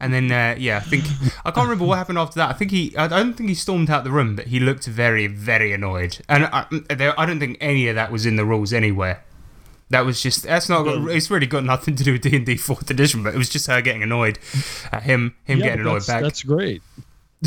And 0.00 0.14
then, 0.14 0.32
uh, 0.32 0.56
yeah, 0.58 0.78
I 0.78 0.80
think 0.80 1.04
I 1.44 1.50
can't 1.50 1.68
remember 1.68 1.84
what 1.84 1.98
happened 1.98 2.18
after 2.18 2.36
that. 2.36 2.48
I 2.48 2.52
think 2.54 2.70
he, 2.70 2.96
I 2.96 3.06
don't 3.06 3.34
think 3.34 3.50
he 3.50 3.54
stormed 3.54 3.90
out 3.90 4.02
the 4.02 4.10
room, 4.10 4.34
but 4.34 4.46
he 4.46 4.58
looked 4.58 4.86
very, 4.86 5.26
very 5.26 5.72
annoyed. 5.72 6.18
And 6.28 6.46
I, 6.46 6.64
there, 6.88 7.18
I 7.20 7.26
don't 7.26 7.38
think 7.38 7.58
any 7.60 7.86
of 7.86 7.96
that 7.96 8.10
was 8.10 8.24
in 8.24 8.36
the 8.36 8.44
rules 8.46 8.72
anywhere. 8.72 9.22
That 9.90 10.06
was 10.06 10.22
just 10.22 10.44
that's 10.44 10.68
not. 10.70 10.84
Got, 10.84 11.08
it's 11.10 11.30
really 11.30 11.46
got 11.46 11.64
nothing 11.64 11.96
to 11.96 12.02
do 12.04 12.12
with 12.12 12.22
D 12.22 12.34
and 12.34 12.46
D 12.46 12.56
Fourth 12.56 12.90
Edition, 12.90 13.22
but 13.22 13.34
it 13.34 13.38
was 13.38 13.48
just 13.50 13.66
her 13.66 13.82
getting 13.82 14.02
annoyed 14.02 14.38
at 14.90 15.02
him, 15.02 15.34
him 15.44 15.58
Yeah, 15.58 15.66
getting 15.66 15.80
annoyed 15.82 15.96
that's, 15.96 16.06
back. 16.06 16.22
That's 16.22 16.42
great. 16.42 16.82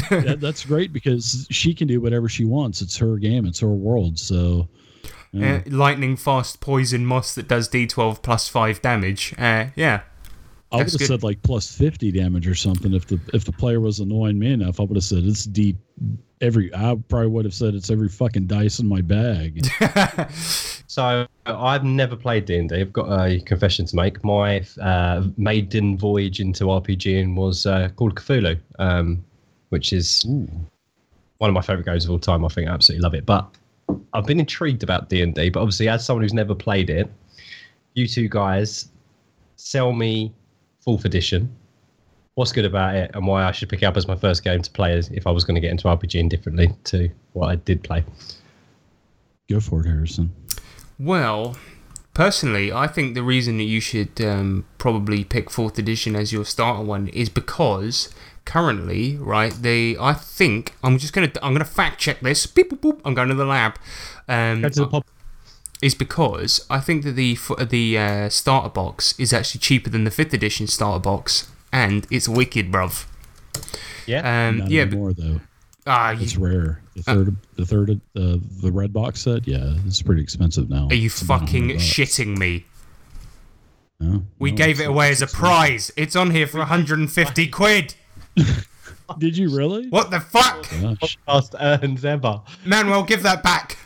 that, 0.09 0.37
that's 0.39 0.63
great 0.63 0.93
because 0.93 1.47
she 1.49 1.73
can 1.73 1.87
do 1.87 1.99
whatever 2.01 2.29
she 2.29 2.45
wants. 2.45 2.81
It's 2.81 2.97
her 2.97 3.17
game. 3.17 3.45
It's 3.45 3.59
her 3.61 3.67
world. 3.69 4.19
So 4.19 4.67
Uh, 5.35 5.61
lightning 5.65 6.15
fast 6.15 6.59
poison 6.61 7.05
moss 7.05 7.33
that 7.33 7.47
does 7.47 7.67
D12 7.67 8.21
plus 8.21 8.47
five 8.47 8.79
damage. 8.83 9.33
Uh, 9.39 9.67
yeah, 9.75 10.01
I 10.73 10.77
would 10.77 10.89
have 10.89 10.99
good. 10.99 11.07
said 11.07 11.23
like 11.23 11.41
plus 11.43 11.75
fifty 11.75 12.11
damage 12.11 12.47
or 12.47 12.55
something. 12.55 12.93
If 12.93 13.07
the 13.07 13.19
if 13.33 13.45
the 13.45 13.51
player 13.51 13.79
was 13.79 13.99
annoying 13.99 14.39
me 14.39 14.51
enough, 14.51 14.79
I 14.79 14.83
would 14.83 14.97
have 14.97 15.03
said 15.03 15.23
it's 15.23 15.45
deep. 15.45 15.77
Every 16.41 16.73
I 16.75 16.97
probably 17.07 17.27
would 17.27 17.45
have 17.45 17.53
said 17.53 17.75
it's 17.75 17.89
every 17.89 18.09
fucking 18.09 18.47
dice 18.47 18.79
in 18.79 18.87
my 18.87 19.01
bag. 19.01 19.65
So 20.93 21.25
I've 21.47 21.83
never 21.83 22.15
played 22.15 22.45
D 22.45 22.55
and 22.55 22.69
D. 22.69 22.75
I've 22.75 22.93
got 22.93 23.07
a 23.09 23.39
confession 23.39 23.87
to 23.87 23.95
make. 23.95 24.23
My 24.23 24.63
uh, 24.79 25.23
maiden 25.37 25.97
voyage 25.97 26.39
into 26.39 26.65
RPGing 26.65 27.33
was 27.33 27.65
uh, 27.65 27.89
Call 27.95 28.09
of 28.09 28.13
Cthulhu, 28.13 28.59
um, 28.77 29.25
which 29.69 29.91
is 29.91 30.23
one 30.23 31.49
of 31.49 31.53
my 31.55 31.61
favorite 31.61 31.87
games 31.87 32.05
of 32.05 32.11
all 32.11 32.19
time. 32.19 32.45
I 32.45 32.47
think 32.49 32.69
I 32.69 32.73
absolutely 32.73 33.01
love 33.01 33.15
it. 33.15 33.25
But 33.25 33.49
I've 34.13 34.27
been 34.27 34.39
intrigued 34.39 34.83
about 34.83 35.09
D 35.09 35.23
and 35.23 35.33
D. 35.33 35.49
But 35.49 35.61
obviously, 35.61 35.89
as 35.89 36.05
someone 36.05 36.21
who's 36.21 36.31
never 36.31 36.53
played 36.53 36.91
it, 36.91 37.09
you 37.95 38.07
two 38.07 38.29
guys 38.29 38.89
sell 39.55 39.93
me 39.93 40.31
fourth 40.83 41.05
edition. 41.05 41.55
What's 42.35 42.51
good 42.51 42.65
about 42.65 42.95
it, 42.95 43.11
and 43.13 43.27
why 43.27 43.43
I 43.43 43.51
should 43.51 43.69
pick 43.69 43.83
it 43.83 43.85
up 43.85 43.95
as 43.95 44.07
my 44.07 44.15
first 44.15 44.43
game 44.43 44.61
to 44.61 44.71
play 44.71 44.97
as 44.97 45.09
if 45.09 45.27
I 45.27 45.31
was 45.31 45.43
going 45.43 45.55
to 45.55 45.61
get 45.61 45.69
into 45.69 45.87
RPGing 45.87 46.29
differently 46.29 46.69
to 46.85 47.09
what 47.33 47.49
I 47.49 47.55
did 47.55 47.83
play. 47.83 48.03
Go 49.49 49.59
for 49.59 49.81
it, 49.81 49.87
Harrison. 49.87 50.31
Well, 50.97 51.55
personally, 52.15 52.71
I 52.71 52.87
think 52.87 53.13
the 53.13 53.21
reason 53.21 53.57
that 53.57 53.65
you 53.65 53.79
should 53.79 54.19
um, 54.21 54.65
probably 54.79 55.23
pick 55.23 55.51
fourth 55.51 55.77
edition 55.77 56.15
as 56.15 56.33
your 56.33 56.43
starter 56.43 56.83
one 56.83 57.07
is 57.09 57.29
because 57.29 58.13
currently, 58.45 59.17
right? 59.17 59.53
They, 59.53 59.95
I 59.97 60.13
think 60.13 60.73
I'm 60.83 60.97
just 60.97 61.13
gonna, 61.13 61.31
I'm 61.43 61.53
gonna 61.53 61.65
fact 61.65 61.99
check 61.99 62.21
this. 62.21 62.47
Beep, 62.47 62.71
boop, 62.71 62.79
boop, 62.79 63.01
I'm 63.05 63.13
going 63.13 63.29
to 63.29 63.35
the 63.35 63.45
lab. 63.45 63.77
Um, 64.27 64.61
Go 64.61 64.69
to 64.69 64.79
the 64.81 64.87
pub. 64.87 65.03
Is 65.83 65.93
because 65.95 66.65
I 66.69 66.79
think 66.79 67.03
that 67.03 67.11
the 67.15 67.37
the 67.69 67.97
uh, 67.97 68.29
starter 68.29 68.69
box 68.69 69.17
is 69.19 69.33
actually 69.33 69.59
cheaper 69.59 69.89
than 69.89 70.03
the 70.03 70.11
fifth 70.11 70.33
edition 70.33 70.67
starter 70.67 70.99
box, 71.01 71.51
and 71.71 72.07
it's 72.09 72.27
wicked, 72.29 72.71
bruv. 72.71 73.05
Yeah. 74.07 74.47
Um, 74.49 74.59
Not 74.59 74.71
yeah, 74.71 74.85
but- 74.85 74.93
anymore 74.93 75.13
though. 75.13 75.41
Ah, 75.85 76.11
you, 76.11 76.21
It's 76.23 76.37
rare. 76.37 76.79
The 76.95 77.03
third, 77.03 77.35
the 77.57 77.65
third, 77.65 77.89
uh, 78.15 78.37
the 78.61 78.71
red 78.71 78.93
box 78.93 79.21
set. 79.23 79.45
Yeah, 79.45 79.75
it's 79.85 80.01
pretty 80.01 80.21
expensive 80.21 80.69
now. 80.69 80.87
are 80.89 80.93
you 80.95 81.07
It's 81.07 81.21
fucking 81.23 81.71
shitting 81.71 82.37
me? 82.37 82.65
No, 83.99 84.23
We 84.39 84.51
no, 84.51 84.57
gave 84.57 84.79
it 84.79 84.85
away 84.85 85.09
as 85.11 85.21
a 85.21 85.27
prize. 85.27 85.91
It's 85.97 86.15
on 86.15 86.31
here 86.31 86.47
for 86.47 86.59
150 86.59 87.47
quid. 87.47 87.95
Did 89.17 89.37
you 89.37 89.49
really? 89.53 89.89
What 89.89 90.09
the 90.09 90.21
fuck? 90.21 90.67
Gosh. 90.81 91.17
Last 91.27 91.53
earns 91.59 92.05
ever. 92.05 92.41
Manuel, 92.65 93.03
give 93.03 93.23
that 93.23 93.43
back. 93.43 93.77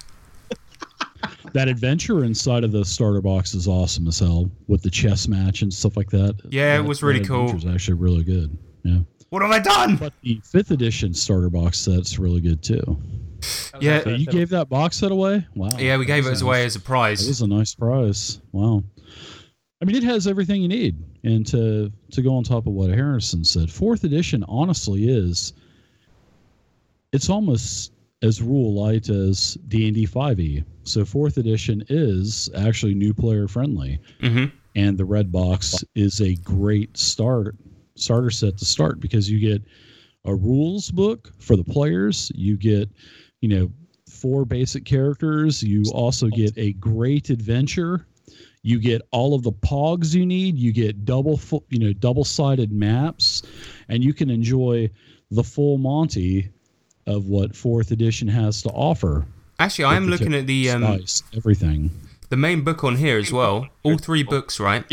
That 1.53 1.67
adventure 1.67 2.23
inside 2.23 2.63
of 2.63 2.71
the 2.71 2.83
starter 2.85 3.21
box 3.21 3.53
is 3.53 3.67
awesome 3.67 4.07
as 4.07 4.19
hell 4.19 4.51
with 4.67 4.81
the 4.81 4.89
chess 4.89 5.27
match 5.27 5.61
and 5.61 5.73
stuff 5.73 5.97
like 5.97 6.09
that. 6.11 6.39
Yeah, 6.49 6.77
it 6.77 6.83
was 6.83 7.01
really 7.01 7.19
that 7.19 7.27
cool. 7.27 7.53
was 7.53 7.65
actually 7.65 7.95
really 7.95 8.23
good. 8.23 8.57
Yeah. 8.83 8.99
What 9.29 9.41
have 9.41 9.51
I 9.51 9.59
done? 9.59 9.97
But 9.97 10.13
the 10.21 10.41
fifth 10.43 10.71
edition 10.71 11.13
starter 11.13 11.49
box 11.49 11.79
set's 11.79 12.17
really 12.17 12.41
good 12.41 12.61
too. 12.63 12.97
Yeah, 13.79 14.03
So 14.03 14.09
you 14.09 14.25
gave 14.25 14.49
that 14.49 14.69
box 14.69 14.97
set 14.97 15.11
away? 15.11 15.45
Wow. 15.55 15.69
yeah, 15.77 15.97
we 15.97 16.05
gave 16.05 16.25
it 16.25 16.29
That's 16.29 16.41
away 16.41 16.65
as 16.65 16.75
a 16.75 16.79
prize. 16.79 17.23
It 17.25 17.29
was 17.29 17.41
a 17.41 17.47
nice 17.47 17.75
prize. 17.75 18.41
Wow. 18.51 18.83
I 19.81 19.85
mean, 19.85 19.95
it 19.95 20.03
has 20.03 20.25
everything 20.27 20.61
you 20.61 20.67
need. 20.67 20.95
And 21.23 21.45
to 21.47 21.91
to 22.11 22.21
go 22.21 22.35
on 22.35 22.43
top 22.43 22.67
of 22.67 22.73
what 22.73 22.89
Harrison 22.89 23.43
said, 23.43 23.69
fourth 23.71 24.03
edition 24.03 24.43
honestly 24.47 25.09
is. 25.09 25.53
It's 27.13 27.29
almost 27.29 27.91
as 28.21 28.41
rule 28.41 28.73
light 28.73 29.09
as 29.09 29.57
D 29.67 29.85
and 29.85 29.95
D 29.95 30.05
five 30.05 30.39
E. 30.39 30.63
So 30.83 31.05
fourth 31.05 31.37
edition 31.37 31.83
is 31.89 32.49
actually 32.55 32.93
new 32.93 33.13
player 33.13 33.47
friendly, 33.47 33.99
hmm 34.21 34.45
and 34.75 34.95
the 34.95 35.05
red 35.05 35.31
box 35.31 35.83
is 35.95 36.21
a 36.21 36.35
great 36.35 36.95
start 36.95 37.55
starter 37.95 38.29
set 38.29 38.57
to 38.59 38.65
start 38.65 38.99
because 38.99 39.27
you 39.27 39.39
get 39.39 39.63
a 40.25 40.35
rules 40.35 40.91
book 40.91 41.31
for 41.39 41.55
the 41.55 41.63
players. 41.63 42.31
You 42.35 42.57
get, 42.57 42.87
you 43.41 43.49
know, 43.49 43.71
four 44.07 44.45
basic 44.45 44.85
characters. 44.85 45.63
You 45.63 45.83
also 45.93 46.27
get 46.27 46.55
a 46.57 46.73
great 46.73 47.31
adventure. 47.31 48.05
You 48.61 48.79
get 48.79 49.01
all 49.11 49.33
of 49.33 49.41
the 49.41 49.51
pogs 49.51 50.13
you 50.13 50.27
need. 50.27 50.57
You 50.59 50.71
get 50.71 51.05
double, 51.05 51.39
you 51.69 51.79
know, 51.79 51.93
double-sided 51.93 52.71
maps, 52.71 53.41
and 53.89 54.03
you 54.03 54.13
can 54.13 54.29
enjoy 54.29 54.91
the 55.31 55.43
full 55.43 55.77
Monty 55.79 56.51
of 57.07 57.27
what 57.27 57.55
fourth 57.55 57.91
edition 57.91 58.27
has 58.27 58.61
to 58.63 58.69
offer. 58.69 59.25
Actually, 59.59 59.85
I 59.85 59.95
am 59.95 60.07
looking 60.07 60.33
at 60.35 60.45
the 60.45 60.69
um, 60.69 60.83
Spice, 60.83 61.23
everything. 61.35 61.89
the 62.29 62.37
main 62.37 62.63
book 62.63 62.83
on 62.83 62.97
here 62.97 63.17
as 63.17 63.31
well. 63.31 63.67
All 63.83 63.97
three 63.97 64.23
books, 64.23 64.59
right? 64.59 64.85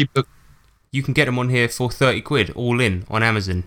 You 0.90 1.02
can 1.02 1.12
get 1.12 1.24
them 1.26 1.38
on 1.38 1.48
here 1.50 1.68
for 1.68 1.90
30 1.90 2.20
quid, 2.22 2.50
all 2.50 2.80
in 2.80 3.04
on 3.10 3.22
Amazon. 3.22 3.64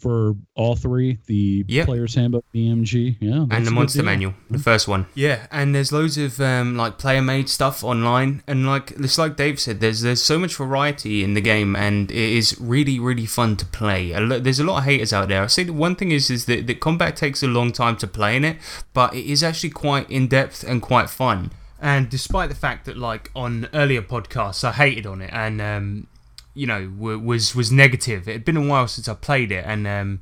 For 0.00 0.34
all 0.54 0.76
three 0.76 1.18
the 1.26 1.64
Yep. 1.68 1.86
player's 1.86 2.14
handbook 2.14 2.44
DMG 2.54 3.16
yeah 3.20 3.46
and 3.50 3.66
the 3.66 3.70
monster 3.70 3.98
deal. 3.98 4.06
manual, 4.06 4.34
the 4.50 4.58
first 4.58 4.88
one. 4.88 5.06
Yeah, 5.14 5.46
and 5.52 5.74
there's 5.74 5.92
loads 5.92 6.16
of 6.18 6.40
um, 6.40 6.76
like 6.76 6.98
player 6.98 7.20
made 7.22 7.48
stuff 7.48 7.84
online, 7.84 8.42
and 8.46 8.66
like 8.66 8.92
it's 8.92 9.18
like 9.18 9.36
Dave 9.36 9.60
said, 9.60 9.80
there's 9.80 10.00
there's 10.00 10.22
so 10.22 10.38
much 10.38 10.56
variety 10.56 11.22
in 11.22 11.34
the 11.34 11.40
game, 11.40 11.76
and 11.76 12.10
it 12.10 12.16
is 12.16 12.56
really 12.60 12.98
really 12.98 13.26
fun 13.26 13.56
to 13.56 13.66
play. 13.66 14.12
A 14.12 14.20
lo- 14.20 14.38
There's 14.40 14.60
a 14.60 14.64
lot 14.64 14.78
of 14.78 14.84
haters 14.84 15.12
out 15.12 15.28
there. 15.28 15.42
I 15.42 15.46
say 15.48 15.64
the 15.64 15.72
one 15.72 15.94
thing 15.96 16.10
is 16.12 16.30
is 16.30 16.46
that 16.46 16.66
the 16.66 16.74
combat 16.74 17.14
takes 17.16 17.42
a 17.42 17.46
long 17.48 17.70
time 17.72 17.96
to 17.98 18.06
play 18.06 18.36
in 18.36 18.44
it, 18.44 18.56
but 18.94 19.14
it 19.14 19.26
is 19.30 19.42
actually 19.42 19.70
quite 19.70 20.10
in 20.10 20.28
depth 20.28 20.64
and 20.66 20.80
quite 20.80 21.10
fun. 21.10 21.50
And 21.82 22.10
despite 22.10 22.48
the 22.50 22.54
fact 22.54 22.84
that 22.86 22.96
like 22.98 23.30
on 23.34 23.66
earlier 23.72 24.02
podcasts 24.02 24.64
I 24.64 24.72
hated 24.72 25.06
on 25.06 25.22
it 25.22 25.30
and 25.32 25.60
um, 25.62 26.06
you 26.54 26.66
know 26.66 26.86
w- 26.86 27.18
was 27.18 27.54
was 27.54 27.70
negative, 27.70 28.28
it 28.28 28.32
had 28.32 28.44
been 28.44 28.56
a 28.56 28.66
while 28.66 28.88
since 28.88 29.08
I 29.08 29.14
played 29.14 29.52
it, 29.52 29.64
and 29.66 29.86
um, 29.86 30.20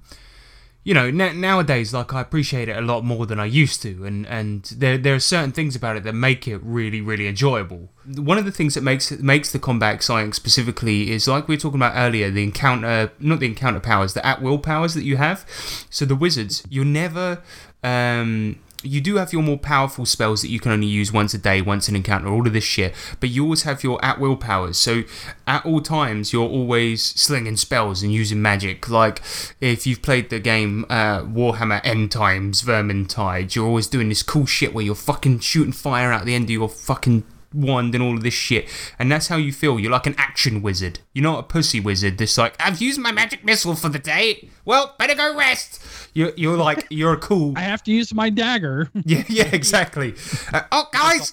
you 0.89 0.95
know, 0.95 1.11
na 1.11 1.33
nowadays, 1.33 1.93
like 1.93 2.15
I 2.15 2.23
appreciate 2.23 2.71
it 2.71 2.77
a 2.77 2.81
lot 2.81 3.05
more 3.05 3.27
than 3.27 3.39
I 3.39 3.45
used 3.45 3.83
to, 3.83 4.07
and 4.07 4.27
and 4.27 4.63
there 4.75 4.97
there 4.97 5.15
are 5.15 5.21
certain 5.21 5.53
things 5.53 5.77
about 5.77 5.97
it 5.99 6.03
that 6.05 6.15
make 6.15 6.49
it 6.49 6.61
really 6.63 7.03
really 7.03 7.27
enjoyable. 7.27 7.91
One 8.17 8.39
of 8.39 8.47
the 8.47 8.51
things 8.51 8.73
that 8.73 8.83
makes 8.83 9.11
makes 9.11 9.53
the 9.53 9.59
combat 9.59 9.95
exciting 9.95 10.33
specifically 10.33 11.11
is 11.11 11.29
like 11.29 11.47
we 11.47 11.57
were 11.57 11.61
talking 11.61 11.79
about 11.79 11.93
earlier, 11.95 12.31
the 12.31 12.43
encounter, 12.43 13.13
not 13.19 13.41
the 13.41 13.45
encounter 13.47 13.81
powers, 13.81 14.15
the 14.15 14.25
at 14.25 14.41
will 14.41 14.59
powers 14.59 14.95
that 14.95 15.05
you 15.05 15.19
have. 15.19 15.45
So 15.91 16.07
the 16.07 16.17
wizards, 16.17 16.65
you're 16.71 16.87
never. 16.87 17.43
Um, 17.85 18.59
you 18.83 19.01
do 19.01 19.17
have 19.17 19.33
your 19.33 19.43
more 19.43 19.59
powerful 19.59 20.07
spells 20.07 20.43
that 20.43 20.51
you 20.51 20.61
can 20.61 20.71
only 20.71 20.87
use 20.87 21.13
once 21.13 21.35
a 21.35 21.39
day, 21.39 21.61
once 21.61 21.89
an 21.89 21.97
encounter, 21.97 22.29
all 22.29 22.47
of 22.47 22.53
this 22.53 22.65
shit. 22.65 22.95
But 23.19 23.31
you 23.31 23.43
always 23.45 23.63
have 23.63 23.83
your 23.83 24.03
at 24.05 24.21
will 24.21 24.37
powers. 24.37 24.79
So 24.79 25.03
at 25.47 25.67
all 25.67 25.81
times, 25.81 26.33
you're 26.33 26.49
always 26.49 27.03
slinging 27.03 27.57
spells 27.57 28.03
and 28.03 28.13
using 28.13 28.41
magic. 28.41 28.89
Like 28.89 29.21
if 29.61 29.87
you've 29.87 30.03
played 30.03 30.31
the 30.31 30.39
game 30.39 30.87
uh, 30.89 31.23
Warhammer 31.23 31.81
End 31.85 32.13
Times 32.13 32.63
Vermintide, 32.63 33.55
you're 33.55 33.67
always 33.67 33.89
doing 33.89 34.09
this 34.09 34.23
cool 34.23 34.47
shit 34.47 34.73
where 34.73 34.85
you're 34.85 34.95
fucking 34.95 35.41
shooting 35.41 35.73
fire 35.73 36.13
out 36.13 36.25
the 36.25 36.35
end 36.35 36.45
of 36.45 36.51
your 36.51 36.69
fucking 36.69 37.25
wand 37.53 37.95
and 37.95 38.03
all 38.03 38.15
of 38.15 38.23
this 38.23 38.35
shit. 38.35 38.69
And 38.99 39.11
that's 39.11 39.29
how 39.29 39.37
you 39.37 39.53
feel. 39.53 39.79
You're 39.79 39.93
like 39.93 40.07
an 40.07 40.15
action 40.19 40.63
wizard. 40.63 41.01
You're 41.15 41.25
not 41.25 41.39
a 41.41 41.43
pussy 41.43 41.81
wizard 41.81 42.19
that's 42.19 42.37
like, 42.39 42.55
I've 42.61 42.81
used 42.81 43.01
my 43.01 43.13
magic 43.13 43.45
missile 43.45 43.75
for 43.75 43.89
the 43.89 43.99
day. 43.99 44.49
Well, 44.65 44.95
better 44.99 45.15
go 45.15 45.37
rest. 45.37 45.83
You're, 46.15 46.33
you're 46.37 46.57
like, 46.57 46.87
you're 46.91 47.15
a 47.15 47.19
cool. 47.19 47.55
I 47.57 47.61
have 47.61 47.83
to 47.85 47.93
use 47.93 48.13
my 48.15 48.31
dagger. 48.31 48.91
Yeah, 49.05 49.25
yeah, 49.29 49.49
exactly. 49.53 50.15
Uh, 50.53 50.63
oh, 50.73 50.87
guys, 50.93 51.33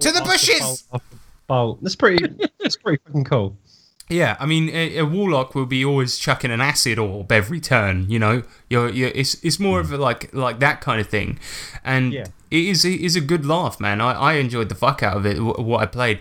to 0.00 0.12
the 0.12 0.20
bushes. 0.20 0.84
Oh, 1.48 1.78
that's 1.80 1.96
pretty. 1.96 2.26
That's 2.60 2.76
pretty 2.76 3.00
fucking 3.06 3.24
cool. 3.24 3.56
Yeah, 4.08 4.36
I 4.38 4.46
mean, 4.46 4.68
a, 4.70 4.98
a 4.98 5.04
warlock 5.04 5.54
will 5.56 5.66
be 5.66 5.84
always 5.84 6.16
chucking 6.16 6.52
an 6.52 6.60
acid 6.60 6.96
orb 6.98 7.32
every 7.32 7.58
turn. 7.60 8.08
You 8.08 8.20
know, 8.20 8.42
you're, 8.70 8.88
you're, 8.88 9.08
it's 9.14 9.34
it's 9.42 9.58
more 9.58 9.80
of 9.80 9.90
a 9.90 9.96
like 9.96 10.32
like 10.32 10.60
that 10.60 10.80
kind 10.80 11.00
of 11.00 11.08
thing, 11.08 11.40
and 11.84 12.12
Yeah. 12.12 12.26
it 12.52 12.64
is 12.66 12.84
it 12.84 13.00
is 13.00 13.16
a 13.16 13.20
good 13.20 13.44
laugh, 13.44 13.80
man. 13.80 14.00
I, 14.00 14.12
I 14.12 14.32
enjoyed 14.34 14.68
the 14.68 14.76
fuck 14.76 15.02
out 15.02 15.16
of 15.16 15.26
it. 15.26 15.38
wh- 15.38 15.58
What 15.58 15.80
I 15.82 15.86
played, 15.86 16.20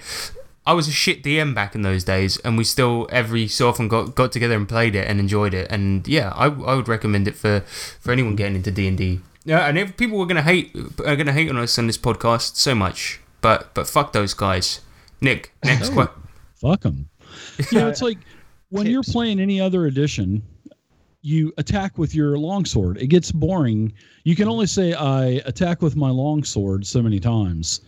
I 0.66 0.74
was 0.74 0.88
a 0.88 0.92
shit 0.92 1.22
DM 1.22 1.54
back 1.54 1.76
in 1.76 1.84
those 1.84 2.04
days, 2.04 2.38
and 2.40 2.58
we 2.58 2.64
still 2.64 3.08
every 3.12 3.48
so 3.48 3.70
often 3.70 3.88
got 3.88 4.16
got 4.16 4.32
together 4.32 4.56
and 4.56 4.68
played 4.68 4.96
it 4.96 5.08
and 5.08 5.20
enjoyed 5.20 5.54
it. 5.54 5.68
And 5.70 6.08
yeah, 6.08 6.32
I, 6.36 6.46
I 6.46 6.74
would 6.76 6.88
recommend 6.88 7.28
it 7.28 7.36
for 7.36 7.60
for 8.02 8.12
anyone 8.12 8.36
getting 8.36 8.56
into 8.56 8.72
D 8.72 8.88
and 8.88 8.98
D. 8.98 9.20
Yeah, 9.44 9.68
and 9.68 9.78
if 9.78 9.96
people 9.96 10.20
are 10.22 10.26
gonna 10.26 10.42
hate 10.42 10.76
are 11.06 11.16
gonna 11.16 11.34
hate 11.34 11.52
on 11.52 11.58
us 11.58 11.78
on 11.78 11.86
this 11.86 12.00
podcast 12.00 12.56
so 12.56 12.74
much, 12.74 13.20
but 13.42 13.76
but 13.76 13.88
fuck 13.88 14.12
those 14.12 14.34
guys. 14.34 14.82
Nick, 15.22 15.54
next 15.64 15.90
question. 15.94 16.16
fuck 16.60 16.82
them 16.82 17.10
you 17.72 17.80
know 17.80 17.88
it's 17.88 18.02
like 18.02 18.18
when 18.70 18.88
you're 18.88 19.04
playing 19.04 19.40
any 19.40 19.60
other 19.60 19.86
edition 19.86 20.42
you 21.26 21.52
attack 21.58 21.98
with 21.98 22.14
your 22.14 22.38
longsword. 22.38 23.02
It 23.02 23.08
gets 23.08 23.32
boring. 23.32 23.92
You 24.26 24.36
can 24.36 24.48
only 24.48 24.68
say 24.68 24.94
i 24.94 25.42
attack 25.46 25.82
with 25.82 25.96
my 25.96 26.12
longsword 26.12 26.86
so 26.86 27.02
many 27.02 27.20
times. 27.20 27.82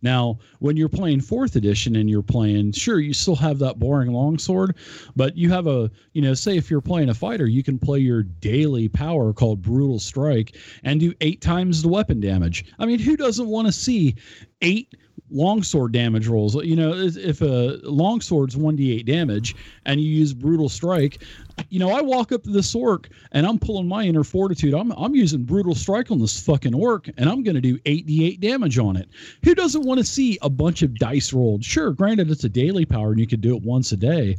Now 0.00 0.38
when 0.60 0.76
you're 0.76 0.88
playing 0.88 1.22
fourth 1.22 1.56
edition 1.56 1.96
and 1.96 2.08
you're 2.08 2.22
playing 2.22 2.70
sure 2.70 3.00
you 3.00 3.12
still 3.12 3.34
have 3.36 3.58
that 3.58 3.78
boring 3.78 4.12
longsword 4.12 4.76
but 5.16 5.34
you 5.36 5.50
have 5.50 5.66
a 5.66 5.90
you 6.12 6.20
know 6.20 6.34
say 6.34 6.58
if 6.58 6.70
you're 6.70 6.82
playing 6.82 7.08
a 7.08 7.14
fighter 7.14 7.46
you 7.46 7.62
can 7.62 7.78
play 7.78 8.00
your 8.00 8.22
daily 8.22 8.86
power 8.86 9.32
called 9.32 9.62
brutal 9.62 9.98
strike 9.98 10.56
and 10.84 11.00
do 11.00 11.14
eight 11.22 11.40
times 11.40 11.80
the 11.82 11.88
weapon 11.88 12.20
damage. 12.20 12.66
I 12.78 12.84
mean 12.84 12.98
who 12.98 13.16
doesn't 13.16 13.48
want 13.48 13.66
to 13.66 13.72
see 13.72 14.14
eight 14.60 14.94
longsword 15.34 15.92
damage 15.92 16.28
rolls. 16.28 16.54
You 16.54 16.76
know, 16.76 16.92
if 16.94 17.42
a 17.42 17.78
longsword's 17.82 18.56
1d8 18.56 19.04
damage 19.04 19.54
and 19.84 20.00
you 20.00 20.08
use 20.08 20.32
brutal 20.32 20.68
strike, 20.68 21.22
you 21.68 21.78
know, 21.78 21.90
I 21.90 22.00
walk 22.00 22.32
up 22.32 22.44
to 22.44 22.50
this 22.50 22.74
orc 22.74 23.08
and 23.32 23.46
I'm 23.46 23.58
pulling 23.58 23.88
my 23.88 24.04
inner 24.04 24.24
fortitude. 24.24 24.74
I'm 24.74 24.92
I'm 24.92 25.14
using 25.14 25.42
brutal 25.42 25.74
strike 25.74 26.10
on 26.10 26.20
this 26.20 26.40
fucking 26.40 26.74
orc 26.74 27.08
and 27.16 27.28
I'm 27.28 27.42
going 27.42 27.56
to 27.56 27.60
do 27.60 27.78
8d8 27.80 28.40
damage 28.40 28.78
on 28.78 28.96
it. 28.96 29.08
Who 29.44 29.54
doesn't 29.54 29.82
want 29.82 29.98
to 29.98 30.04
see 30.04 30.38
a 30.40 30.48
bunch 30.48 30.82
of 30.82 30.94
dice 30.94 31.32
rolled? 31.32 31.64
Sure, 31.64 31.92
granted 31.92 32.30
it's 32.30 32.44
a 32.44 32.48
daily 32.48 32.84
power 32.84 33.10
and 33.10 33.20
you 33.20 33.26
could 33.26 33.40
do 33.40 33.56
it 33.56 33.62
once 33.62 33.92
a 33.92 33.96
day, 33.96 34.36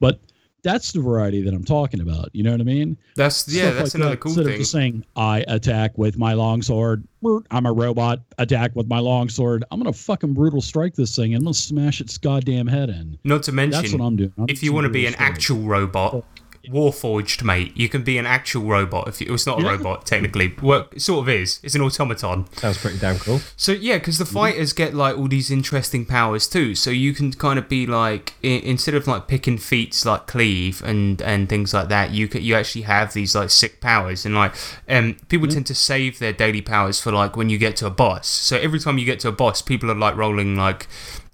but 0.00 0.20
that's 0.62 0.92
the 0.92 1.00
variety 1.00 1.42
that 1.42 1.54
I'm 1.54 1.64
talking 1.64 2.00
about. 2.00 2.28
You 2.32 2.42
know 2.42 2.52
what 2.52 2.60
I 2.60 2.64
mean? 2.64 2.96
That's 3.16 3.46
yeah, 3.48 3.62
Stuff 3.64 3.74
that's 3.74 3.94
like 3.94 3.94
another 3.94 4.10
that, 4.12 4.20
cool 4.20 4.30
Instead 4.30 4.44
thing. 4.46 4.54
of 4.54 4.58
just 4.60 4.72
saying, 4.72 5.04
I 5.16 5.44
attack 5.48 5.96
with 5.96 6.16
my 6.18 6.32
longsword. 6.34 7.06
I'm 7.50 7.66
a 7.66 7.72
robot. 7.72 8.20
Attack 8.38 8.74
with 8.74 8.86
my 8.88 8.98
longsword. 8.98 9.64
I'm 9.70 9.78
gonna 9.80 9.92
fucking 9.92 10.34
brutal 10.34 10.60
strike 10.60 10.94
this 10.94 11.14
thing 11.14 11.34
and 11.34 11.40
I'm 11.42 11.44
gonna 11.44 11.54
smash 11.54 12.00
its 12.00 12.16
goddamn 12.18 12.66
head 12.66 12.88
in. 12.88 13.18
Not 13.24 13.42
to 13.44 13.52
mention, 13.52 13.82
That's 13.82 13.92
what 13.92 14.02
I'm 14.04 14.16
doing. 14.16 14.32
I'm 14.38 14.46
if 14.48 14.62
you 14.62 14.72
want 14.72 14.84
to 14.86 14.90
be 14.90 15.06
an 15.06 15.14
actual 15.18 15.60
robot, 15.60 16.24
Warforged, 16.68 17.42
mate, 17.42 17.72
you 17.74 17.88
can 17.88 18.02
be 18.02 18.18
an 18.18 18.26
actual 18.26 18.64
robot. 18.64 19.08
If 19.08 19.20
you, 19.20 19.32
it's 19.32 19.46
not 19.46 19.60
a 19.60 19.62
Yeah. 19.62 19.70
robot 19.70 20.04
technically, 20.04 20.54
well, 20.60 20.88
it 20.92 21.00
sort 21.00 21.20
of 21.22 21.28
is. 21.28 21.58
It's 21.62 21.74
an 21.74 21.80
automaton. 21.80 22.46
Sounds 22.56 22.76
pretty 22.78 22.98
damn 22.98 23.18
cool. 23.18 23.40
So 23.56 23.72
yeah, 23.72 23.96
because 23.98 24.18
the 24.18 24.26
fighters 24.26 24.72
get 24.74 24.92
like 24.94 25.16
all 25.16 25.26
these 25.26 25.50
interesting 25.50 26.04
powers 26.04 26.46
too. 26.46 26.74
So 26.74 26.90
you 26.90 27.14
can 27.14 27.32
kind 27.32 27.58
of 27.58 27.68
be 27.68 27.86
like, 27.86 28.34
i- 28.44 28.46
instead 28.48 28.94
of 28.94 29.06
like 29.06 29.26
picking 29.26 29.56
feats 29.56 30.04
like 30.04 30.26
cleave 30.26 30.82
and 30.84 31.22
and 31.22 31.48
things 31.48 31.72
like 31.72 31.88
that, 31.88 32.10
you 32.10 32.28
can, 32.28 32.42
you 32.42 32.54
actually 32.54 32.82
have 32.82 33.14
these 33.14 33.34
like 33.34 33.48
sick 33.50 33.80
powers. 33.80 34.26
And 34.26 34.34
like, 34.34 34.52
um, 34.88 35.16
people 35.28 35.48
tend 35.48 35.66
to 35.68 35.74
save 35.74 36.18
their 36.18 36.32
daily 36.34 36.60
powers 36.60 37.00
for 37.00 37.10
like 37.10 37.36
when 37.36 37.48
you 37.48 37.56
get 37.58 37.74
to 37.76 37.86
a 37.86 37.90
boss. 37.90 38.28
So 38.28 38.58
every 38.58 38.80
time 38.80 38.98
you 38.98 39.06
get 39.06 39.18
to 39.20 39.28
a 39.28 39.32
boss, 39.32 39.62
people 39.62 39.90
are 39.90 39.94
like 39.94 40.14
rolling 40.14 40.56
like 40.56 40.86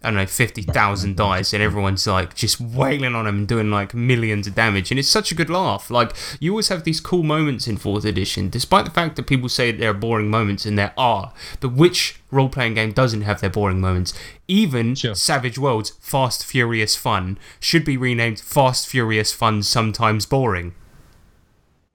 I 0.02 0.10
don't 0.10 0.16
know, 0.16 0.26
50,000 0.26 1.16
dice 1.16 1.52
and 1.52 1.62
everyone's 1.62 2.06
like 2.06 2.34
just 2.34 2.60
wailing 2.60 3.14
on 3.14 3.24
them 3.24 3.38
and 3.38 3.48
doing 3.48 3.70
like 3.70 3.94
millions 3.94 4.46
of 4.46 4.54
damage. 4.54 4.90
And 4.90 5.00
it's 5.00 5.08
such 5.08 5.32
a 5.32 5.34
good 5.34 5.50
laugh. 5.50 5.90
Like, 5.90 6.12
you 6.38 6.52
always 6.52 6.68
have 6.68 6.84
these 6.84 7.00
cool 7.00 7.22
moments 7.22 7.66
in 7.66 7.76
4th 7.76 8.04
edition, 8.04 8.50
despite 8.50 8.84
the 8.84 8.90
fact 8.90 9.16
that 9.16 9.26
people 9.26 9.48
say 9.48 9.72
there 9.72 9.90
are 9.90 9.94
boring 9.94 10.30
moments, 10.30 10.66
and 10.66 10.78
there 10.78 10.92
are. 10.98 11.32
But 11.60 11.72
which 11.72 12.20
role 12.30 12.50
playing 12.50 12.74
game 12.74 12.92
doesn't 12.92 13.22
have 13.22 13.40
their 13.40 13.50
boring 13.50 13.80
moments? 13.80 14.12
Even 14.46 14.94
Sure. 14.94 15.14
Savage 15.14 15.58
Worlds 15.58 15.90
Fast 15.98 16.44
Furious 16.44 16.94
Fun 16.94 17.38
should 17.58 17.84
be 17.84 17.96
renamed 17.96 18.38
Fast 18.38 18.86
Furious 18.86 19.32
Fun 19.32 19.62
Sometimes 19.62 20.26
Boring. 20.26 20.74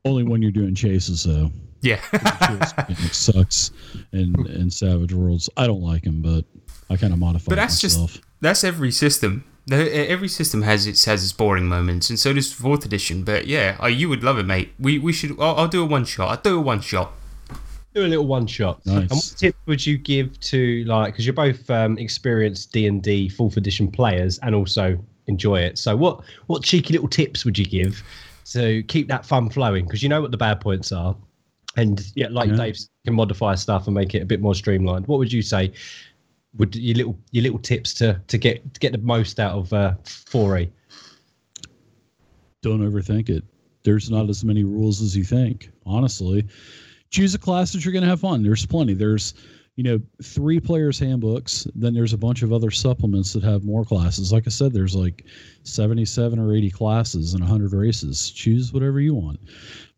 Only 0.03 0.23
when 0.23 0.41
you're 0.41 0.51
doing 0.51 0.73
chases, 0.73 1.23
though. 1.23 1.51
Yeah. 1.81 1.99
it 2.13 3.13
sucks 3.13 3.71
in 4.11 4.35
in 4.49 4.69
Savage 4.69 5.13
Worlds. 5.13 5.49
I 5.57 5.67
don't 5.67 5.81
like 5.81 6.03
him, 6.03 6.21
but 6.21 6.45
I 6.91 6.97
kind 6.97 7.13
of 7.13 7.19
modify 7.19 7.49
But 7.49 7.55
that's 7.55 7.83
myself. 7.83 8.11
just 8.13 8.23
that's 8.41 8.63
every 8.63 8.91
system. 8.91 9.43
Every 9.71 10.27
system 10.27 10.63
has 10.63 10.87
its 10.87 11.05
has 11.05 11.23
its 11.23 11.31
boring 11.33 11.67
moments, 11.67 12.09
and 12.09 12.19
so 12.19 12.33
does 12.33 12.51
fourth 12.51 12.83
edition. 12.85 13.23
But 13.23 13.45
yeah, 13.47 13.77
oh, 13.79 13.87
you 13.87 14.09
would 14.09 14.23
love 14.23 14.37
it, 14.39 14.45
mate. 14.45 14.69
We 14.79 14.97
we 14.99 15.13
should. 15.13 15.39
I'll, 15.39 15.55
I'll 15.55 15.67
do 15.67 15.83
a 15.83 15.85
one 15.85 16.03
shot. 16.03 16.29
I'll 16.29 16.41
do 16.41 16.57
a 16.57 16.61
one 16.61 16.81
shot. 16.81 17.13
Do 17.93 18.05
a 18.05 18.07
little 18.07 18.25
one 18.25 18.47
shot. 18.47 18.83
Nice. 18.85 19.01
And 19.01 19.11
what 19.11 19.33
tip 19.37 19.55
would 19.67 19.85
you 19.85 19.97
give 19.97 20.39
to 20.39 20.83
like 20.85 21.13
because 21.13 21.25
you're 21.25 21.33
both 21.33 21.69
um, 21.69 21.97
experienced 21.97 22.71
D 22.71 22.87
and 22.87 23.03
D 23.03 23.29
fourth 23.29 23.55
edition 23.57 23.91
players 23.91 24.39
and 24.39 24.55
also 24.55 24.97
enjoy 25.27 25.59
it. 25.59 25.77
So 25.77 25.95
what 25.95 26.21
what 26.47 26.63
cheeky 26.63 26.93
little 26.93 27.07
tips 27.09 27.45
would 27.45 27.57
you 27.57 27.65
give 27.65 28.01
to 28.53 28.81
keep 28.83 29.07
that 29.09 29.25
fun 29.25 29.49
flowing? 29.49 29.85
Because 29.85 30.01
you 30.01 30.09
know 30.09 30.21
what 30.21 30.31
the 30.31 30.37
bad 30.37 30.59
points 30.59 30.91
are, 30.91 31.15
and 31.77 32.01
yeah, 32.15 32.27
like 32.31 32.49
Yeah. 32.49 32.55
Dave 32.55 32.77
can 33.05 33.13
modify 33.13 33.55
stuff 33.55 33.85
and 33.87 33.93
make 33.93 34.15
it 34.15 34.21
a 34.23 34.25
bit 34.25 34.41
more 34.41 34.55
streamlined. 34.55 35.05
What 35.07 35.19
would 35.19 35.31
you 35.31 35.41
say? 35.43 35.71
Would 36.57 36.75
your 36.75 36.95
little 36.95 37.19
your 37.31 37.43
little 37.43 37.59
tips 37.59 37.93
to 37.95 38.21
to 38.27 38.37
get 38.37 38.73
to 38.73 38.79
get 38.79 38.91
the 38.91 38.97
most 38.97 39.39
out 39.39 39.53
of 39.53 39.73
uh, 39.73 39.95
4E? 40.03 40.69
don't 42.61 42.81
overthink 42.81 43.29
it. 43.29 43.43
There's 43.83 44.09
not 44.09 44.29
as 44.29 44.45
many 44.45 44.63
rules 44.63 45.01
as 45.01 45.15
you 45.17 45.23
think. 45.23 45.69
Honestly, 45.85 46.47
choose 47.09 47.33
a 47.33 47.39
class 47.39 47.73
that 47.73 47.83
you're 47.83 47.91
going 47.91 48.03
to 48.03 48.09
have 48.09 48.21
fun. 48.21 48.43
There's 48.43 48.65
plenty. 48.65 48.93
There's 48.93 49.33
you 49.75 49.83
know 49.83 49.99
three 50.21 50.59
players 50.59 50.99
handbooks. 50.99 51.65
Then 51.73 51.93
there's 51.93 52.13
a 52.13 52.17
bunch 52.17 52.43
of 52.43 52.53
other 52.53 52.71
supplements 52.71 53.33
that 53.33 53.43
have 53.43 53.63
more 53.63 53.83
classes. 53.83 54.31
Like 54.31 54.45
I 54.45 54.51
said, 54.51 54.73
there's 54.73 54.95
like 54.95 55.25
77 55.63 56.37
or 56.37 56.53
80 56.53 56.69
classes 56.69 57.33
and 57.33 57.41
100 57.41 57.73
races. 57.73 58.29
Choose 58.29 58.71
whatever 58.71 58.99
you 58.99 59.15
want. 59.15 59.39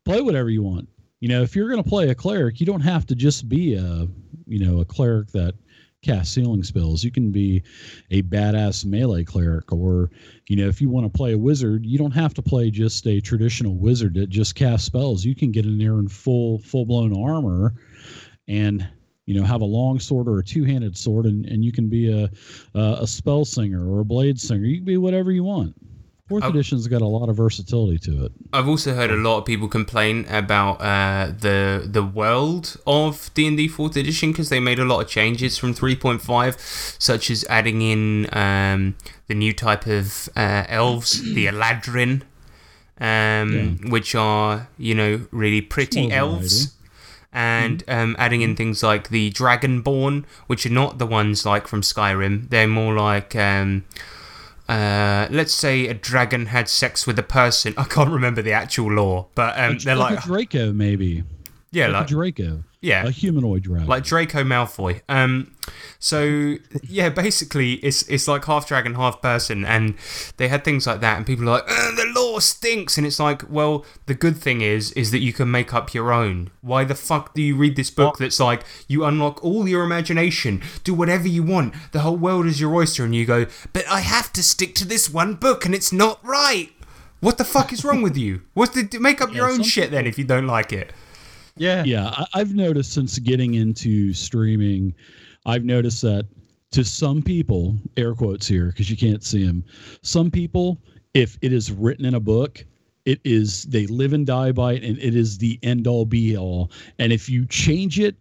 Play 0.06 0.22
whatever 0.22 0.50
you 0.50 0.64
want. 0.64 0.88
You 1.20 1.30
know, 1.30 1.42
if 1.42 1.56
you're 1.56 1.70
going 1.70 1.84
to 1.84 1.90
play 1.90 2.10
a 2.10 2.16
cleric, 2.16 2.60
you 2.60 2.66
don't 2.66 2.82
have 2.82 3.06
to 3.08 3.16
just 3.16 3.50
be 3.50 3.76
a 3.76 4.08
you 4.46 4.66
know 4.66 4.80
a 4.80 4.86
cleric 4.86 5.30
that 5.32 5.56
cast 6.04 6.34
ceiling 6.34 6.64
spells. 6.64 7.04
You 7.04 7.12
can 7.12 7.32
be 7.32 7.64
a 8.12 8.22
badass 8.24 8.86
melee 8.86 9.24
cleric, 9.24 9.72
or 9.72 10.12
you 10.48 10.56
know, 10.56 10.68
if 10.68 10.82
you 10.82 10.90
want 10.90 11.12
to 11.12 11.18
play 11.18 11.34
a 11.34 11.38
wizard, 11.38 11.86
you 11.86 11.98
don't 11.98 12.12
have 12.12 12.34
to 12.36 12.42
play 12.42 12.70
just 12.70 13.08
a 13.08 13.22
traditional 13.22 13.76
wizard 13.76 14.14
that 14.16 14.30
just 14.30 14.56
casts 14.56 14.86
spells. 14.86 15.26
You 15.26 15.36
can 15.36 15.52
get 15.52 15.66
in 15.66 15.78
there 15.78 16.00
in 16.00 16.08
full 16.08 16.60
full 16.60 16.86
blown 16.86 17.18
armor, 17.18 17.74
and 18.48 18.88
you 19.26 19.34
know 19.34 19.44
have 19.44 19.62
a 19.62 19.66
long 19.66 20.00
sword 20.00 20.28
or 20.28 20.40
a 20.40 20.44
two 20.44 20.64
handed 20.64 20.98
sword, 20.98 21.26
and, 21.26 21.46
and 21.46 21.64
you 21.64 21.72
can 21.72 21.90
be 21.90 22.12
a 22.12 22.30
a, 22.78 22.98
a 23.02 23.08
spell 23.08 23.46
singer 23.46 23.90
or 23.90 24.02
a 24.02 24.06
blade 24.06 24.40
singer. 24.40 24.66
You 24.66 24.78
can 24.78 24.86
be 24.86 24.98
whatever 24.98 25.32
you 25.32 25.44
want. 25.44 25.76
Fourth 26.30 26.46
edition's 26.46 26.88
got 26.88 27.02
a 27.02 27.06
lot 27.06 27.28
of 27.28 27.36
versatility 27.36 27.98
to 28.00 28.26
it. 28.26 28.32
I've 28.54 28.68
also 28.70 28.94
heard 28.94 29.12
a 29.12 29.18
lot 29.18 29.40
of 29.40 29.46
people 29.46 29.68
complain 29.68 30.26
about 30.30 30.76
uh, 30.76 31.34
the 31.38 31.84
the 31.86 32.02
world 32.02 32.78
of 32.88 33.30
D 33.34 33.46
and 33.46 33.58
D 33.58 33.68
Fourth 33.68 33.98
Edition 33.98 34.32
because 34.32 34.48
they 34.48 34.62
made 34.62 34.80
a 34.80 34.86
lot 34.86 35.02
of 35.02 35.10
changes 35.10 35.58
from 35.58 35.74
3.5, 35.74 36.58
such 36.98 37.30
as 37.30 37.44
adding 37.50 37.82
in 37.82 38.30
um, 38.34 38.96
the 39.28 39.36
new 39.36 39.52
type 39.52 39.86
of 39.86 40.30
uh, 40.38 40.64
elves, 40.70 41.22
the 41.34 41.46
Eladrin, 41.52 42.22
um, 43.02 43.80
which 43.90 44.16
are 44.16 44.70
you 44.78 44.96
know 44.96 45.28
really 45.32 45.62
pretty 45.62 46.08
Small 46.08 46.14
elves. 46.14 46.74
And 47.36 47.84
um, 47.88 48.16
adding 48.20 48.42
in 48.42 48.56
things 48.56 48.84
like 48.84 49.10
the 49.10 49.32
Dragonborn, 49.32 50.24
which 50.46 50.68
are 50.68 50.70
not 50.70 51.00
the 51.00 51.08
ones 51.08 51.48
like 51.48 51.68
from 51.68 51.82
Skyrim. 51.82 52.50
They're 52.50 52.68
more 52.68 52.94
like 52.94 53.36
um, 53.36 53.86
uh, 54.74 55.28
let's 55.30 55.54
say 55.54 55.88
a 55.88 55.94
dragon 55.94 56.48
had 56.48 56.68
sex 56.68 57.06
with 57.06 57.20
a 57.20 57.24
person. 57.24 57.74
I 57.78 57.84
can't 57.84 58.10
remember 58.10 58.42
the 58.42 58.54
actual 58.54 58.92
lore, 58.92 59.28
but 59.36 59.58
um, 59.60 59.78
they're 59.78 59.96
like, 59.96 60.16
like, 60.16 60.24
Draco, 60.26 60.74
maybe. 60.74 61.24
yeah, 61.72 61.88
like, 61.88 61.94
like 61.94 62.08
Draco, 62.08 62.64
yeah, 62.82 63.06
a 63.06 63.12
humanoid 63.12 63.64
dragon. 63.64 63.88
like 63.88 64.04
Draco 64.04 64.44
Malfoy. 64.44 65.02
Um, 65.08 65.54
so 66.00 66.56
yeah, 66.84 67.10
basically 67.10 67.74
it's 67.76 68.02
it's 68.10 68.28
like 68.28 68.46
half 68.46 68.68
dragon, 68.68 68.96
half 68.96 69.22
person, 69.22 69.64
and 69.64 69.96
they 70.38 70.48
had 70.48 70.66
things 70.66 70.88
like 70.88 71.02
that, 71.02 71.18
and 71.18 71.26
people 71.26 71.48
are 71.48 71.60
like, 71.60 71.66
"Uh, 71.68 71.96
the 71.96 72.12
lore 72.16 72.23
stinks, 72.42 72.98
and 72.98 73.06
it's 73.06 73.20
like, 73.20 73.44
well, 73.50 73.86
the 74.06 74.14
good 74.14 74.38
thing 74.38 74.62
is 74.62 74.92
is 74.94 75.12
that 75.12 75.20
you 75.20 75.34
can 75.34 75.50
make 75.50 75.74
up 75.74 75.94
your 75.94 76.12
own. 76.12 76.52
Why 76.62 76.84
the 76.84 76.96
fuck 76.96 77.34
do 77.34 77.42
you 77.42 77.56
read 77.56 77.76
this 77.76 77.90
book 77.90 78.18
that's 78.18 78.40
like 78.40 78.64
you 78.88 79.06
unlock 79.06 79.44
all 79.44 79.68
your 79.68 79.84
imagination, 79.84 80.62
do 80.84 80.94
whatever 80.94 81.28
you 81.28 81.44
want, 81.44 81.74
the 81.92 82.02
whole 82.02 82.18
world 82.18 82.46
is 82.46 82.60
your 82.60 82.74
oyster, 82.74 83.04
and 83.04 83.16
you 83.16 83.26
go, 83.26 83.46
but 83.74 83.88
I 83.88 84.02
have 84.02 84.32
to 84.34 84.44
stick 84.44 84.76
to 84.76 84.86
this 84.86 85.10
one 85.10 85.36
book, 85.36 85.66
and 85.66 85.76
it's 85.76 85.92
not 85.92 86.24
right. 86.26 86.72
What 87.20 87.38
the 87.38 87.46
fuck 87.46 87.72
is 87.72 87.86
wrong 87.86 88.02
with 88.02 88.18
you? 88.18 88.42
What's 88.54 88.76
the 88.76 89.00
make 89.00 89.22
up 89.22 89.34
your 89.34 89.50
own 89.50 89.58
some 89.58 89.64
shit 89.64 89.92
then 89.92 90.06
if 90.06 90.18
you 90.18 90.26
don't 90.26 90.48
like 90.48 90.74
it? 90.74 90.92
Yeah. 91.56 91.84
yeah 91.84 92.10
I, 92.10 92.26
i've 92.34 92.56
noticed 92.56 92.94
since 92.94 93.20
getting 93.20 93.54
into 93.54 94.14
streaming 94.14 94.94
i've 95.46 95.64
noticed 95.64 96.02
that 96.02 96.28
to 96.72 96.84
some 96.84 97.22
people 97.22 97.78
air 97.96 98.16
quotes 98.16 98.48
here 98.48 98.68
because 98.68 98.90
you 98.90 98.98
can't 98.98 99.24
see 99.24 99.46
them 99.46 99.64
some 100.02 100.32
people 100.32 100.80
if 101.14 101.38
it 101.42 101.54
is 101.54 101.72
written 101.72 102.06
in 102.06 102.14
a 102.14 102.20
book 102.20 102.66
it 103.06 103.20
is 103.24 103.64
they 103.64 103.86
live 103.88 104.14
and 104.14 104.26
die 104.26 104.52
by 104.52 104.74
it 104.74 104.84
and 104.84 104.98
it 105.00 105.16
is 105.16 105.38
the 105.38 105.60
end 105.64 105.88
all 105.88 106.06
be 106.06 106.38
all 106.38 106.72
and 107.00 107.12
if 107.12 107.30
you 107.30 107.46
change 107.46 108.00
it 108.00 108.16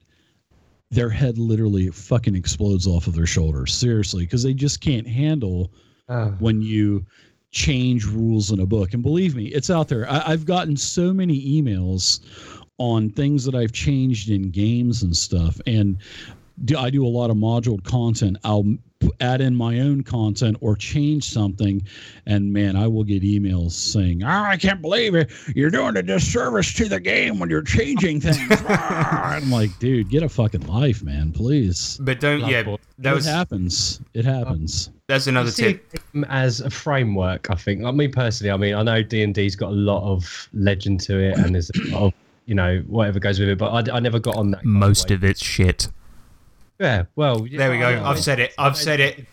their 0.90 1.08
head 1.08 1.38
literally 1.38 1.88
fucking 1.88 2.34
explodes 2.34 2.86
off 2.86 3.06
of 3.06 3.14
their 3.14 3.26
shoulders 3.26 3.72
seriously 3.72 4.24
because 4.24 4.42
they 4.42 4.54
just 4.54 4.80
can't 4.80 5.06
handle 5.08 5.70
Oh. 6.08 6.34
when 6.40 6.60
you 6.60 7.06
change 7.52 8.04
rules 8.04 8.50
in 8.50 8.58
a 8.60 8.66
book. 8.66 8.92
And 8.92 9.02
believe 9.02 9.34
me, 9.36 9.46
it's 9.46 9.70
out 9.70 9.88
there. 9.88 10.10
I, 10.10 10.32
I've 10.32 10.44
gotten 10.44 10.76
so 10.76 11.12
many 11.12 11.40
emails 11.62 12.20
on 12.78 13.08
things 13.08 13.44
that 13.44 13.54
I've 13.54 13.72
changed 13.72 14.28
in 14.28 14.50
games 14.50 15.02
and 15.04 15.16
stuff. 15.16 15.60
And 15.66 15.96
do, 16.64 16.76
I 16.78 16.90
do 16.90 17.04
a 17.04 17.08
lot 17.08 17.30
of 17.30 17.36
module 17.36 17.82
content. 17.84 18.38
I'll 18.44 18.64
add 19.20 19.40
in 19.40 19.54
my 19.56 19.80
own 19.80 20.02
content 20.02 20.56
or 20.60 20.76
change 20.76 21.24
something. 21.24 21.82
And 22.26 22.52
man, 22.52 22.76
I 22.76 22.86
will 22.86 23.04
get 23.04 23.22
emails 23.22 23.72
saying, 23.72 24.22
oh, 24.22 24.28
I 24.28 24.56
can't 24.56 24.80
believe 24.80 25.14
it. 25.14 25.30
You're 25.56 25.70
doing 25.70 25.96
a 25.96 26.02
disservice 26.02 26.72
to 26.74 26.88
the 26.88 27.00
game 27.00 27.38
when 27.38 27.50
you're 27.50 27.62
changing 27.62 28.20
things. 28.20 28.38
Ah, 28.74 29.34
I'm 29.34 29.50
like, 29.50 29.76
dude, 29.78 30.08
get 30.08 30.22
a 30.22 30.28
fucking 30.28 30.66
life, 30.66 31.02
man, 31.02 31.32
please. 31.32 31.98
But 32.00 32.20
don't 32.20 32.40
yeah, 32.48 32.62
boy. 32.62 32.76
that 32.98 33.12
it 33.12 33.14
was 33.14 33.26
happens. 33.26 34.00
It 34.14 34.24
happens. 34.24 34.90
that's 35.08 35.26
another 35.26 35.50
tip. 35.50 35.84
as 36.28 36.60
a 36.60 36.70
framework 36.70 37.50
i 37.50 37.54
think 37.54 37.82
like 37.82 37.94
me 37.94 38.08
personally 38.08 38.50
i 38.50 38.56
mean 38.56 38.74
i 38.74 38.82
know 38.82 39.02
d&d's 39.02 39.56
got 39.56 39.70
a 39.70 39.74
lot 39.74 40.02
of 40.10 40.48
legend 40.54 41.00
to 41.00 41.18
it 41.18 41.36
and 41.38 41.54
there's 41.54 41.70
a 41.70 41.90
lot 41.90 42.02
of 42.04 42.12
you 42.46 42.54
know 42.54 42.82
whatever 42.86 43.18
goes 43.18 43.38
with 43.38 43.48
it 43.48 43.58
but 43.58 43.90
i, 43.90 43.96
I 43.96 44.00
never 44.00 44.18
got 44.18 44.36
on 44.36 44.52
that 44.52 44.64
Most 44.64 45.10
wave. 45.10 45.18
of 45.18 45.24
it's 45.24 45.42
shit. 45.42 45.88
Yeah 46.78 47.04
well 47.16 47.38
There 47.40 47.70
we 47.70 47.78
go. 47.78 47.86
I 47.86 47.94
know. 47.96 48.04
I've 48.04 48.18
said 48.18 48.40
it. 48.40 48.54
I've 48.58 48.76
said 48.76 49.00
it. 49.00 49.26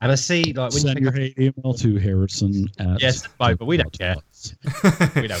and 0.00 0.12
i 0.12 0.14
see 0.14 0.44
like 0.52 0.72
when 0.72 0.82
Send 0.82 0.98
you 0.98 1.04
your 1.04 1.12
pick 1.12 1.36
hate 1.36 1.52
email 1.56 1.74
to 1.74 1.96
Harrison 1.98 2.68
at 2.78 3.00
Yes, 3.00 3.26
but 3.38 3.60
we 3.60 3.76
don't 3.76 3.96
care. 3.98 4.16
we 5.16 5.22
you 5.22 5.28
know 5.28 5.38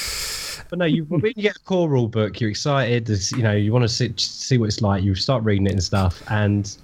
but 0.70 0.78
no 0.78 0.84
you 0.84 1.04
when 1.04 1.22
you 1.36 1.42
get 1.42 1.56
a 1.56 1.60
core 1.60 1.88
rule 1.88 2.08
book 2.08 2.40
you're 2.40 2.50
excited 2.50 3.08
you 3.32 3.42
know 3.42 3.52
you 3.52 3.72
want 3.72 3.84
to 3.84 3.88
see, 3.88 4.12
see 4.16 4.58
what 4.58 4.66
it's 4.66 4.82
like 4.82 5.02
you 5.02 5.14
start 5.14 5.42
reading 5.44 5.66
it 5.66 5.72
and 5.72 5.82
stuff 5.82 6.22
and 6.28 6.76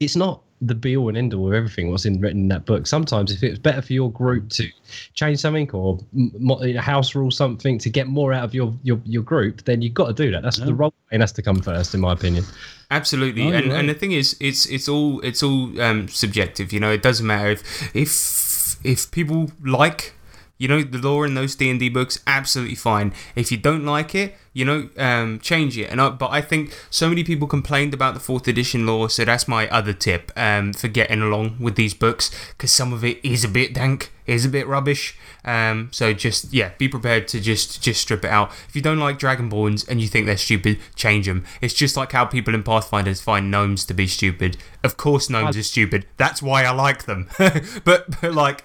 it's 0.00 0.16
not 0.16 0.42
the 0.60 0.74
be 0.74 0.96
all 0.96 1.08
and 1.08 1.16
end 1.16 1.34
all 1.34 1.48
of 1.48 1.54
everything 1.54 1.90
what's 1.90 2.04
in 2.04 2.20
written 2.20 2.42
in 2.42 2.48
that 2.48 2.64
book. 2.64 2.86
Sometimes, 2.86 3.30
if 3.32 3.42
it's 3.42 3.58
better 3.58 3.80
for 3.82 3.92
your 3.92 4.10
group 4.10 4.48
to 4.50 4.68
change 5.14 5.38
something 5.38 5.70
or 5.70 5.98
m- 6.14 6.32
mo- 6.38 6.80
house 6.80 7.14
rule 7.14 7.30
something 7.30 7.78
to 7.78 7.90
get 7.90 8.06
more 8.08 8.32
out 8.32 8.44
of 8.44 8.54
your 8.54 8.74
your, 8.82 9.00
your 9.04 9.22
group, 9.22 9.64
then 9.64 9.82
you've 9.82 9.94
got 9.94 10.08
to 10.08 10.12
do 10.12 10.30
that. 10.32 10.42
That's 10.42 10.58
the 10.58 10.74
role 10.74 10.92
playing 11.08 11.20
has 11.20 11.32
to 11.32 11.42
come 11.42 11.60
first, 11.62 11.94
in 11.94 12.00
my 12.00 12.12
opinion. 12.12 12.44
Absolutely, 12.90 13.42
Oh, 13.42 13.52
and 13.52 13.66
you're 13.66 13.76
and 13.76 13.88
the 13.88 13.94
thing 13.94 14.12
is, 14.12 14.36
it's 14.40 14.66
it's 14.66 14.88
all 14.88 15.20
it's 15.20 15.42
all 15.42 15.80
um, 15.80 16.08
subjective. 16.08 16.72
You 16.72 16.80
know, 16.80 16.90
it 16.90 17.02
doesn't 17.02 17.26
matter 17.26 17.50
if 17.50 17.94
if 17.94 18.84
if 18.84 19.10
people 19.10 19.50
like 19.64 20.14
you 20.56 20.68
know 20.68 20.82
the 20.82 20.98
lore 20.98 21.26
in 21.26 21.34
those 21.34 21.54
D 21.54 21.70
and 21.70 21.78
D 21.78 21.88
books. 21.88 22.20
Absolutely 22.26 22.74
fine. 22.74 23.12
If 23.36 23.52
you 23.52 23.58
don't 23.58 23.84
like 23.84 24.14
it, 24.14 24.36
You 24.58 24.64
know, 24.64 24.88
um, 24.98 25.38
change 25.38 25.78
it. 25.78 25.88
And 25.88 26.00
I, 26.00 26.08
but 26.08 26.32
I 26.32 26.40
think 26.40 26.76
so 26.90 27.08
many 27.08 27.22
people 27.22 27.46
complained 27.46 27.94
about 27.94 28.14
the 28.14 28.20
fourth 28.20 28.48
edition 28.48 28.86
lore, 28.86 29.08
so 29.08 29.24
that's 29.24 29.46
my 29.46 29.68
other 29.68 29.92
tip 29.92 30.32
um, 30.34 30.72
for 30.72 30.88
getting 30.88 31.22
along 31.22 31.58
with 31.60 31.76
these 31.76 31.94
books 31.94 32.32
because 32.48 32.72
some 32.72 32.92
of 32.92 33.04
it 33.04 33.24
is 33.24 33.44
a 33.44 33.48
bit 33.48 33.72
dank, 33.72 34.10
is 34.26 34.44
a 34.44 34.48
bit 34.48 34.66
rubbish. 34.66 35.16
Um, 35.44 35.90
so 35.92 36.12
just 36.12 36.52
yeah, 36.52 36.72
be 36.76 36.88
prepared 36.88 37.28
to 37.28 37.40
just 37.40 37.80
just 37.80 38.00
strip 38.00 38.24
it 38.24 38.32
out. 38.32 38.50
If 38.68 38.74
you 38.74 38.82
don't 38.82 38.98
like 38.98 39.20
Dragonborns 39.20 39.88
and 39.88 40.00
you 40.00 40.08
think 40.08 40.26
they're 40.26 40.36
stupid, 40.36 40.80
change 40.96 41.26
them. 41.26 41.44
It's 41.60 41.74
just 41.74 41.96
like 41.96 42.10
how 42.10 42.24
people 42.24 42.52
in 42.52 42.64
Pathfinders 42.64 43.20
find 43.20 43.52
gnomes 43.52 43.84
to 43.84 43.94
be 43.94 44.08
stupid. 44.08 44.56
Of 44.82 44.96
course, 44.96 45.30
gnomes 45.30 45.56
are 45.56 45.62
stupid. 45.62 46.04
That's 46.16 46.42
why 46.42 46.64
I 46.64 46.72
like 46.72 47.04
them. 47.04 47.28
but, 47.84 48.20
but 48.20 48.34
like, 48.34 48.64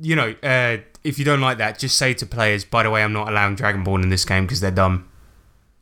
you 0.00 0.16
know, 0.16 0.34
uh, 0.42 0.78
if 1.04 1.18
you 1.18 1.26
don't 1.26 1.40
like 1.40 1.58
that, 1.58 1.78
just 1.78 1.98
say 1.98 2.14
to 2.14 2.26
players, 2.26 2.64
by 2.64 2.82
the 2.82 2.90
way, 2.90 3.02
I'm 3.02 3.12
not 3.12 3.28
allowing 3.28 3.56
Dragonborn 3.56 4.02
in 4.02 4.08
this 4.08 4.24
game 4.24 4.44
because 4.44 4.60
they're 4.60 4.70
dumb. 4.70 5.09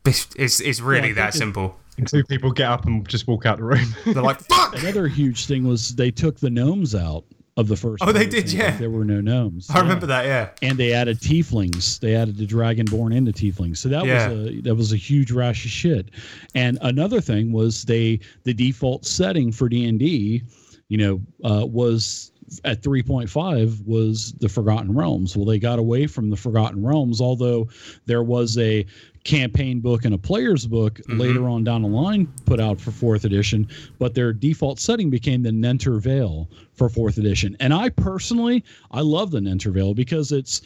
It's, 0.09 0.27
it's, 0.37 0.59
it's 0.59 0.79
really 0.81 1.09
Yeah, 1.09 1.13
that 1.15 1.33
simple. 1.33 1.77
And 1.97 2.07
two 2.07 2.23
people 2.23 2.51
get 2.51 2.69
up 2.69 2.85
and 2.85 3.07
just 3.07 3.27
walk 3.27 3.45
out 3.45 3.57
the 3.57 3.63
room. 3.63 3.93
They're 4.05 4.23
like, 4.23 4.39
fuck! 4.41 4.77
Another 4.81 5.07
huge 5.07 5.45
thing 5.47 5.67
was 5.67 5.95
they 5.95 6.11
took 6.11 6.39
the 6.39 6.49
gnomes 6.49 6.95
out 6.95 7.25
of 7.57 7.67
the 7.67 7.75
first. 7.75 8.01
Oh, 8.01 8.13
they 8.13 8.25
did, 8.25 8.49
yeah. 8.53 8.77
There 8.77 8.89
were 8.89 9.03
no 9.03 9.19
gnomes. 9.19 9.69
I 9.69 9.79
remember 9.81 10.05
that, 10.05 10.23
yeah. 10.25 10.51
And 10.61 10.77
they 10.77 10.93
added 10.93 11.19
tieflings. 11.19 11.99
They 11.99 12.15
added 12.15 12.37
the 12.37 12.47
dragonborn 12.47 13.13
into 13.13 13.33
tieflings. 13.33 13.77
So 13.77 13.89
that 13.89 14.05
Yeah. 14.05 14.29
was 14.29 14.47
a 14.47 14.61
that 14.61 14.75
was 14.75 14.93
a 14.93 14.95
huge 14.95 15.31
rash 15.31 15.65
of 15.65 15.71
shit. 15.71 16.11
And 16.55 16.77
another 16.83 17.19
thing 17.19 17.51
was 17.51 17.83
they 17.83 18.21
the 18.45 18.53
default 18.53 19.05
setting 19.05 19.51
for 19.51 19.67
D 19.67 19.85
and 19.85 19.99
D, 19.99 20.43
you 20.87 20.97
know, 20.97 21.21
uh, 21.43 21.65
was 21.65 22.31
at 22.63 22.81
3.5 22.81 23.85
was 23.85 24.33
the 24.39 24.49
Forgotten 24.49 24.95
Realms. 24.95 25.37
Well, 25.37 25.45
they 25.45 25.59
got 25.59 25.77
away 25.77 26.07
from 26.07 26.31
the 26.31 26.35
Forgotten 26.35 26.83
Realms, 26.83 27.21
although 27.21 27.67
there 28.07 28.23
was 28.23 28.57
a 28.57 28.85
campaign 29.23 29.79
book 29.79 30.05
and 30.05 30.13
a 30.13 30.17
player's 30.17 30.65
book 30.65 30.99
Mm-hmm. 30.99 31.19
later 31.19 31.49
on 31.49 31.63
down 31.63 31.81
the 31.81 31.87
line 31.87 32.31
put 32.45 32.59
out 32.59 32.79
for 32.79 32.91
fourth 32.91 33.25
edition, 33.25 33.67
but 33.97 34.13
their 34.13 34.33
default 34.33 34.79
setting 34.79 35.09
became 35.09 35.43
the 35.43 35.49
Nentir 35.51 35.99
Vale 36.01 36.49
for 36.73 36.89
fourth 36.89 37.17
edition. 37.17 37.55
And 37.59 37.73
I 37.73 37.89
personally, 37.89 38.63
I 38.91 39.01
love 39.01 39.31
the 39.31 39.39
Nentir 39.39 39.73
Vale 39.73 39.93
because 39.93 40.31
it's 40.31 40.61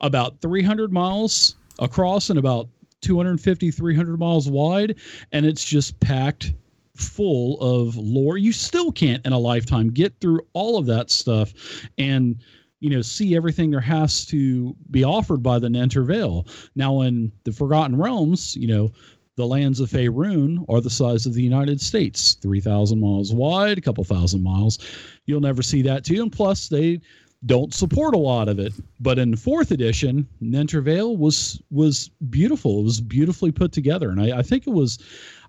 about 0.00 0.40
300 0.40 0.92
miles 0.92 1.56
across 1.78 2.30
and 2.30 2.38
about 2.38 2.68
250, 3.02 3.70
300 3.70 4.18
miles 4.18 4.48
wide, 4.48 4.96
and 5.32 5.46
it's 5.46 5.64
just 5.64 5.98
packed 6.00 6.52
full 6.96 7.60
of 7.60 7.96
lore. 7.96 8.38
You 8.38 8.52
still 8.52 8.90
can't 8.90 9.24
in 9.26 9.32
a 9.32 9.38
lifetime 9.38 9.90
get 9.90 10.18
through 10.20 10.40
all 10.54 10.78
of 10.78 10.86
that 10.86 11.10
stuff 11.10 11.52
and 11.98 12.36
you 12.80 12.90
know 12.90 13.02
see 13.02 13.36
everything 13.36 13.70
there 13.70 13.80
has 13.80 14.26
to 14.26 14.74
be 14.90 15.04
offered 15.04 15.42
by 15.42 15.58
the 15.58 15.68
Nentir 15.68 16.06
Vale. 16.06 16.46
Now 16.74 17.02
in 17.02 17.32
the 17.44 17.52
Forgotten 17.52 17.96
Realms, 17.96 18.56
you 18.56 18.66
know, 18.66 18.90
the 19.36 19.46
lands 19.46 19.80
of 19.80 19.90
Faerun 19.90 20.64
are 20.68 20.80
the 20.80 20.90
size 20.90 21.26
of 21.26 21.34
the 21.34 21.42
United 21.42 21.80
States, 21.80 22.34
3,000 22.34 22.98
miles 22.98 23.34
wide, 23.34 23.76
a 23.76 23.82
couple 23.82 24.02
thousand 24.02 24.42
miles. 24.42 24.78
You'll 25.26 25.40
never 25.40 25.62
see 25.62 25.82
that 25.82 26.04
too. 26.04 26.22
And 26.22 26.32
plus, 26.32 26.68
they 26.68 27.00
don't 27.44 27.74
support 27.74 28.14
a 28.14 28.18
lot 28.18 28.48
of 28.48 28.58
it. 28.58 28.72
But 28.98 29.18
in 29.18 29.36
fourth 29.36 29.70
edition, 29.70 30.26
Nentir 30.42 30.82
Vale 30.82 31.16
was 31.16 31.60
was 31.70 32.10
beautiful. 32.30 32.80
It 32.80 32.84
was 32.84 33.00
beautifully 33.00 33.52
put 33.52 33.72
together, 33.72 34.10
and 34.10 34.20
I, 34.20 34.38
I 34.38 34.42
think 34.42 34.66
it 34.66 34.70
was, 34.72 34.98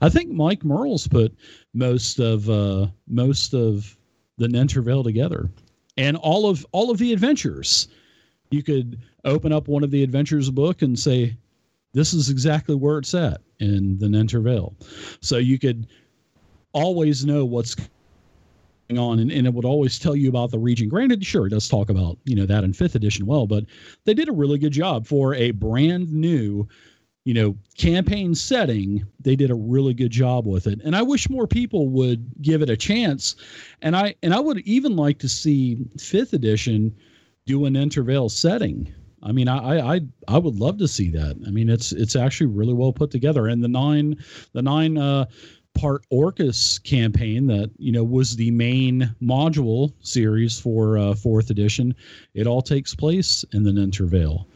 I 0.02 0.10
think 0.10 0.32
Mike 0.32 0.66
Mearls 0.66 1.08
put 1.08 1.34
most 1.74 2.20
of 2.20 2.50
uh, 2.50 2.88
most 3.08 3.54
of 3.54 3.98
the 4.38 4.48
Nentir 4.48 4.84
Vale 4.84 5.04
together, 5.04 5.50
and 5.98 6.18
all 6.18 6.50
of 6.50 6.66
all 6.72 6.92
of 6.92 6.98
the 6.98 7.14
adventures. 7.14 7.88
You 8.50 8.64
could 8.64 9.00
open 9.26 9.52
up 9.52 9.68
one 9.68 9.84
of 9.84 9.92
the 9.92 10.04
adventures 10.04 10.50
book 10.50 10.82
and 10.82 10.98
say, 10.98 11.36
"This 11.94 12.14
is 12.14 12.30
exactly 12.30 12.76
where 12.76 12.98
it's 12.98 13.14
at 13.14 13.42
in 13.60 13.98
the 13.98 14.08
Nentir 14.08 14.42
Vale," 14.42 14.74
so 15.22 15.38
you 15.38 15.60
could 15.60 15.88
always 16.74 17.26
know 17.26 17.44
what's 17.44 17.76
going 17.76 19.00
on 19.00 19.20
and, 19.20 19.32
and 19.32 19.48
it 19.48 19.54
would 19.54 19.66
always 19.66 20.00
tell 20.00 20.16
you 20.16 20.30
about 20.30 20.52
the 20.52 20.60
region 20.60 20.88
granted 20.88 21.26
sure 21.26 21.48
it 21.48 21.50
does 21.50 21.68
talk 21.68 21.90
about 21.90 22.18
you 22.24 22.36
know 22.36 22.46
that 22.46 22.64
in 22.64 22.72
fifth 22.72 22.96
edition 22.96 23.26
well 23.26 23.48
but 23.48 23.66
they 24.06 24.14
did 24.14 24.30
a 24.30 24.34
really 24.34 24.58
good 24.58 24.72
job 24.72 25.06
for 25.06 25.34
a 25.34 25.52
brand 25.52 26.12
new 26.12 26.68
you 27.28 27.34
know 27.34 27.58
campaign 27.78 28.34
setting 28.34 29.06
they 29.20 29.36
did 29.36 29.52
a 29.52 29.56
really 29.56 29.94
good 29.94 30.12
job 30.12 30.48
with 30.48 30.66
it 30.66 30.80
and 30.86 30.96
i 30.96 31.02
wish 31.02 31.30
more 31.30 31.46
people 31.46 31.90
would 31.90 32.26
give 32.42 32.62
it 32.62 32.70
a 32.70 32.78
chance 32.78 33.36
and 33.82 33.98
i 33.98 34.16
and 34.24 34.34
i 34.34 34.40
would 34.40 34.60
even 34.60 34.96
like 34.96 35.20
to 35.20 35.28
see 35.28 35.78
fifth 36.00 36.32
edition 36.32 36.96
do 37.46 37.66
an 37.66 37.76
intervale 37.76 38.30
setting 38.30 38.92
I 39.24 39.32
mean, 39.32 39.48
I, 39.48 39.96
I 39.96 40.02
I 40.28 40.38
would 40.38 40.58
love 40.60 40.78
to 40.78 40.88
see 40.88 41.10
that. 41.10 41.36
I 41.46 41.50
mean, 41.50 41.70
it's 41.70 41.92
it's 41.92 42.16
actually 42.16 42.48
really 42.48 42.76
well 42.76 42.94
put 42.94 43.10
together, 43.10 43.48
and 43.48 43.64
the 43.64 43.68
nine 43.68 44.16
the 44.54 44.62
nine 44.62 44.96
uh, 44.96 45.26
part 45.74 46.06
Orcus 46.12 46.78
campaign 46.80 47.48
that 47.48 47.72
you 47.78 47.92
know 47.92 48.04
was 48.04 48.36
the 48.36 48.52
main 48.52 49.16
module 49.20 49.92
series 50.02 50.60
for 50.60 51.00
uh, 51.00 51.16
fourth 51.16 51.50
edition. 51.50 51.96
It 52.36 52.46
all 52.46 52.62
takes 52.62 52.94
place 52.94 53.44
in 53.54 53.64
the 53.64 53.72
Nentir 53.72 54.08
Vale, 54.08 54.48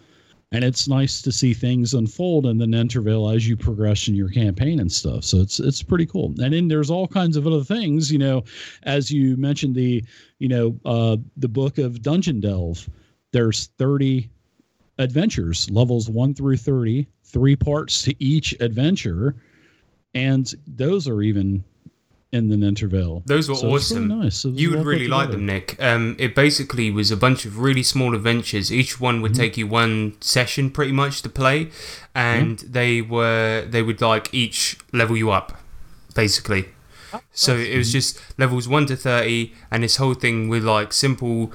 and 0.51 0.63
it's 0.63 0.87
nice 0.87 1.21
to 1.21 1.31
see 1.31 1.53
things 1.53 1.93
unfold 1.93 2.45
in 2.45 2.57
the 2.57 2.65
Nentir 2.65 3.03
Vale 3.03 3.29
as 3.29 3.47
you 3.47 3.55
progress 3.55 4.07
in 4.07 4.15
your 4.15 4.29
campaign 4.29 4.79
and 4.79 4.91
stuff. 4.91 5.23
So 5.23 5.37
it's 5.37 5.59
it's 5.59 5.81
pretty 5.81 6.05
cool. 6.05 6.33
And 6.39 6.53
then 6.53 6.67
there's 6.67 6.89
all 6.89 7.07
kinds 7.07 7.37
of 7.37 7.47
other 7.47 7.63
things, 7.63 8.11
you 8.11 8.19
know, 8.19 8.43
as 8.83 9.11
you 9.11 9.37
mentioned 9.37 9.75
the 9.75 10.03
you 10.39 10.49
know 10.49 10.77
uh, 10.85 11.17
the 11.37 11.47
book 11.47 11.77
of 11.77 12.01
Dungeon 12.01 12.41
Delve. 12.41 12.89
There's 13.31 13.67
30 13.77 14.29
adventures, 14.97 15.69
levels 15.71 16.09
one 16.09 16.33
through 16.33 16.57
30, 16.57 17.07
three 17.23 17.55
parts 17.55 18.01
to 18.03 18.23
each 18.23 18.53
adventure. 18.59 19.35
And 20.13 20.53
those 20.67 21.07
are 21.07 21.21
even 21.21 21.63
in 22.31 22.47
the 22.47 22.65
interval. 22.65 23.23
Those 23.25 23.49
were 23.49 23.55
So 23.55 23.75
it's 23.75 23.91
really 23.91 24.05
awesome. 24.05 24.19
nice. 24.21 24.45
You 24.45 24.71
would 24.71 24.85
really 24.85 25.07
like 25.07 25.27
together. 25.27 25.37
them, 25.37 25.45
Nick. 25.47 25.75
Um, 25.83 26.15
it 26.17 26.33
basically 26.33 26.89
was 26.89 27.11
a 27.11 27.17
bunch 27.17 27.45
of 27.45 27.59
really 27.59 27.83
small 27.83 28.15
adventures. 28.15 28.71
Each 28.71 28.99
one 28.99 29.15
Mm-hmm. 29.15 29.21
would 29.23 29.35
take 29.35 29.57
you 29.57 29.67
one 29.67 30.15
session, 30.21 30.71
pretty 30.71 30.93
much, 30.93 31.21
to 31.23 31.29
play, 31.29 31.69
and 32.15 32.59
they 32.59 33.01
were 33.01 33.65
they 33.69 33.81
would 33.83 33.99
like 34.01 34.33
each 34.33 34.77
level 34.93 35.17
you 35.17 35.31
up, 35.31 35.57
basically. 36.15 36.65
So 37.33 37.57
it 37.57 37.75
was 37.77 37.91
just 37.91 38.17
levels 38.37 38.69
one 38.69 38.85
to 38.85 38.95
thirty, 38.95 39.53
and 39.69 39.83
this 39.83 39.97
whole 39.97 40.13
thing 40.13 40.47
with 40.47 40.63
like 40.63 40.93
simple. 40.93 41.51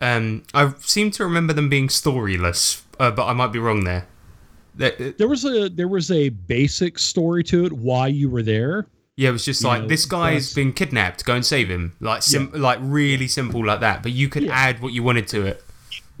Um, 0.00 0.42
I 0.52 0.72
seem 0.80 1.12
to 1.12 1.24
remember 1.24 1.52
them 1.52 1.68
being 1.68 1.86
storyless, 1.86 2.82
uh, 2.98 3.12
but 3.12 3.26
I 3.26 3.32
might 3.32 3.52
be 3.52 3.60
wrong 3.60 3.84
there. 3.84 4.08
That- 4.74 5.16
There 5.18 5.28
was 5.28 5.44
a 5.44 5.68
there 5.68 5.86
was 5.88 6.10
a 6.10 6.30
basic 6.30 6.98
story 6.98 7.44
to 7.44 7.64
it, 7.66 7.72
why 7.72 8.08
you 8.08 8.28
were 8.28 8.42
there. 8.42 8.88
Yeah, 9.16 9.30
it 9.30 9.32
was 9.32 9.46
just 9.46 9.64
like 9.64 9.82
know, 9.82 9.88
this 9.88 10.04
guy's 10.04 10.52
been 10.52 10.74
kidnapped. 10.74 11.24
Go 11.24 11.34
and 11.34 11.44
save 11.44 11.70
him. 11.70 11.94
Like 12.00 12.22
sim- 12.22 12.52
like 12.54 12.78
really 12.82 13.28
simple 13.28 13.64
like 13.64 13.80
that. 13.80 14.02
But 14.02 14.12
you 14.12 14.28
could 14.28 14.42
Yeah. 14.44 14.52
add 14.54 14.80
what 14.82 14.92
you 14.92 15.02
wanted 15.02 15.26
to 15.28 15.46
it. 15.46 15.62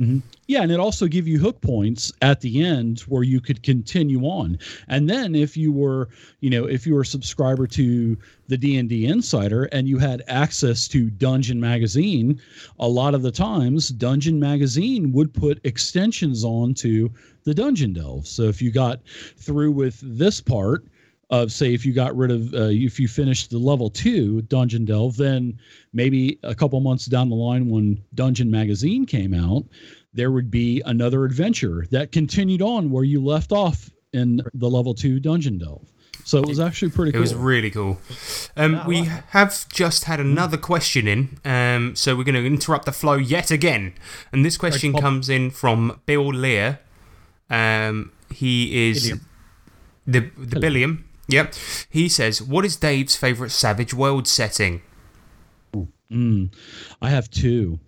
Mm-hmm. 0.00 0.18
Yeah, 0.46 0.62
and 0.62 0.70
it 0.70 0.78
also 0.78 1.06
give 1.06 1.26
you 1.26 1.38
hook 1.38 1.60
points 1.60 2.12
at 2.22 2.40
the 2.40 2.62
end 2.64 3.00
where 3.00 3.22
you 3.22 3.40
could 3.40 3.62
continue 3.62 4.22
on. 4.24 4.58
And 4.88 5.10
then 5.10 5.34
if 5.34 5.56
you 5.56 5.72
were, 5.72 6.08
you 6.40 6.48
know, 6.50 6.66
if 6.66 6.86
you 6.86 6.94
were 6.94 7.00
a 7.00 7.06
subscriber 7.06 7.66
to 7.68 8.16
the 8.48 8.56
D&D 8.56 9.06
Insider 9.06 9.64
and 9.64 9.88
you 9.88 9.98
had 9.98 10.22
access 10.28 10.86
to 10.88 11.10
Dungeon 11.10 11.58
Magazine, 11.60 12.40
a 12.78 12.88
lot 12.88 13.14
of 13.14 13.22
the 13.22 13.32
times 13.32 13.88
Dungeon 13.88 14.38
Magazine 14.38 15.12
would 15.12 15.34
put 15.34 15.60
extensions 15.64 16.44
on 16.44 16.74
to 16.74 17.10
the 17.44 17.52
Dungeon 17.54 17.92
Delve. 17.92 18.26
So 18.26 18.44
if 18.44 18.62
you 18.62 18.70
got 18.70 19.00
through 19.36 19.72
with 19.72 19.98
this 20.02 20.40
part 20.40 20.84
of 21.30 21.50
say 21.50 21.74
if 21.74 21.84
you 21.84 21.92
got 21.92 22.16
rid 22.16 22.30
of 22.30 22.54
uh, 22.54 22.68
if 22.70 23.00
you 23.00 23.08
finished 23.08 23.50
the 23.50 23.58
level 23.58 23.90
2 23.90 24.42
Dungeon 24.42 24.84
Delve, 24.84 25.16
then 25.16 25.58
maybe 25.92 26.38
a 26.42 26.54
couple 26.54 26.80
months 26.80 27.06
down 27.06 27.28
the 27.28 27.36
line 27.36 27.68
when 27.68 28.02
Dungeon 28.14 28.50
Magazine 28.50 29.06
came 29.06 29.34
out, 29.34 29.64
there 30.12 30.30
would 30.30 30.50
be 30.50 30.82
another 30.86 31.24
adventure 31.24 31.86
that 31.90 32.12
continued 32.12 32.62
on 32.62 32.90
where 32.90 33.04
you 33.04 33.22
left 33.22 33.52
off 33.52 33.90
in 34.12 34.40
the 34.54 34.68
level 34.68 34.94
two 34.94 35.20
dungeon 35.20 35.58
delve. 35.58 35.86
So 36.24 36.38
it 36.38 36.48
was 36.48 36.58
actually 36.58 36.90
pretty 36.90 37.12
cool. 37.12 37.20
It 37.20 37.22
was 37.22 37.34
really 37.36 37.70
cool. 37.70 37.98
Um, 38.56 38.84
we 38.84 39.04
have 39.04 39.68
just 39.68 40.04
had 40.04 40.18
another 40.18 40.56
question 40.56 41.06
in, 41.06 41.38
um, 41.44 41.94
so 41.94 42.16
we're 42.16 42.24
going 42.24 42.34
to 42.34 42.44
interrupt 42.44 42.84
the 42.84 42.92
flow 42.92 43.14
yet 43.14 43.52
again. 43.52 43.94
And 44.32 44.44
this 44.44 44.56
question 44.56 44.92
Pop- 44.92 45.02
comes 45.02 45.28
in 45.28 45.50
from 45.50 46.00
Bill 46.04 46.26
Lear. 46.26 46.80
Um, 47.48 48.10
he 48.30 48.88
is 48.88 49.02
Billiam. 49.04 49.28
the 50.06 50.20
the 50.36 50.60
Billiam. 50.60 51.05
Yep. 51.28 51.54
He 51.90 52.08
says, 52.08 52.40
"What 52.40 52.64
is 52.64 52.76
Dave's 52.76 53.16
favorite 53.16 53.50
Savage 53.50 53.92
World 53.92 54.28
setting?" 54.28 54.82
Mm, 56.10 56.52
I 57.02 57.10
have 57.10 57.30
two. 57.30 57.78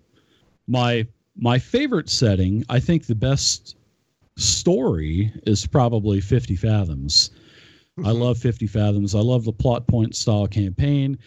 My 0.67 1.07
my 1.35 1.57
favorite 1.57 2.09
setting, 2.09 2.65
I 2.69 2.79
think 2.79 3.05
the 3.05 3.15
best 3.15 3.75
story 4.35 5.31
is 5.45 5.65
probably 5.65 6.19
50 6.19 6.55
Fathoms. 6.55 7.31
I 8.03 8.11
love 8.11 8.37
50 8.37 8.67
Fathoms. 8.67 9.15
I 9.15 9.19
love 9.19 9.45
the 9.45 9.53
plot 9.53 9.87
point 9.87 10.15
style 10.15 10.47
campaign. 10.47 11.17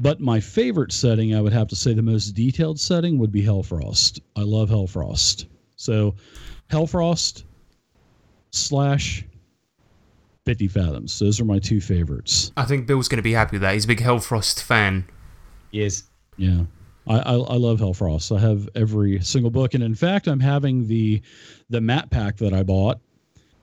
But 0.00 0.20
my 0.20 0.38
favorite 0.38 0.92
setting, 0.92 1.34
I 1.34 1.40
would 1.40 1.52
have 1.52 1.68
to 1.68 1.76
say 1.76 1.92
the 1.92 2.02
most 2.02 2.32
detailed 2.32 2.78
setting 2.78 3.18
would 3.18 3.32
be 3.32 3.42
Hellfrost. 3.42 4.20
I 4.36 4.42
love 4.42 4.70
Hellfrost. 4.70 5.46
So 5.76 6.14
Hellfrost 6.70 7.44
slash 8.50 9.24
50 10.48 10.68
Fathoms. 10.68 11.18
Those 11.18 11.38
are 11.40 11.44
my 11.44 11.58
two 11.58 11.78
favorites. 11.78 12.52
I 12.56 12.64
think 12.64 12.86
Bill's 12.86 13.06
going 13.06 13.18
to 13.18 13.22
be 13.22 13.34
happy 13.34 13.56
with 13.56 13.60
that. 13.60 13.74
He's 13.74 13.84
a 13.84 13.88
big 13.88 14.00
Hellfrost 14.00 14.62
fan. 14.62 15.04
Yes. 15.72 16.04
Yeah. 16.38 16.62
I, 17.06 17.18
I, 17.18 17.32
I 17.34 17.56
love 17.56 17.80
Hellfrost. 17.80 18.34
I 18.34 18.40
have 18.40 18.66
every 18.74 19.20
single 19.20 19.50
book, 19.50 19.74
and 19.74 19.84
in 19.84 19.94
fact, 19.94 20.26
I'm 20.26 20.40
having 20.40 20.86
the 20.88 21.20
the 21.68 21.82
map 21.82 22.08
pack 22.08 22.38
that 22.38 22.54
I 22.54 22.62
bought, 22.62 22.98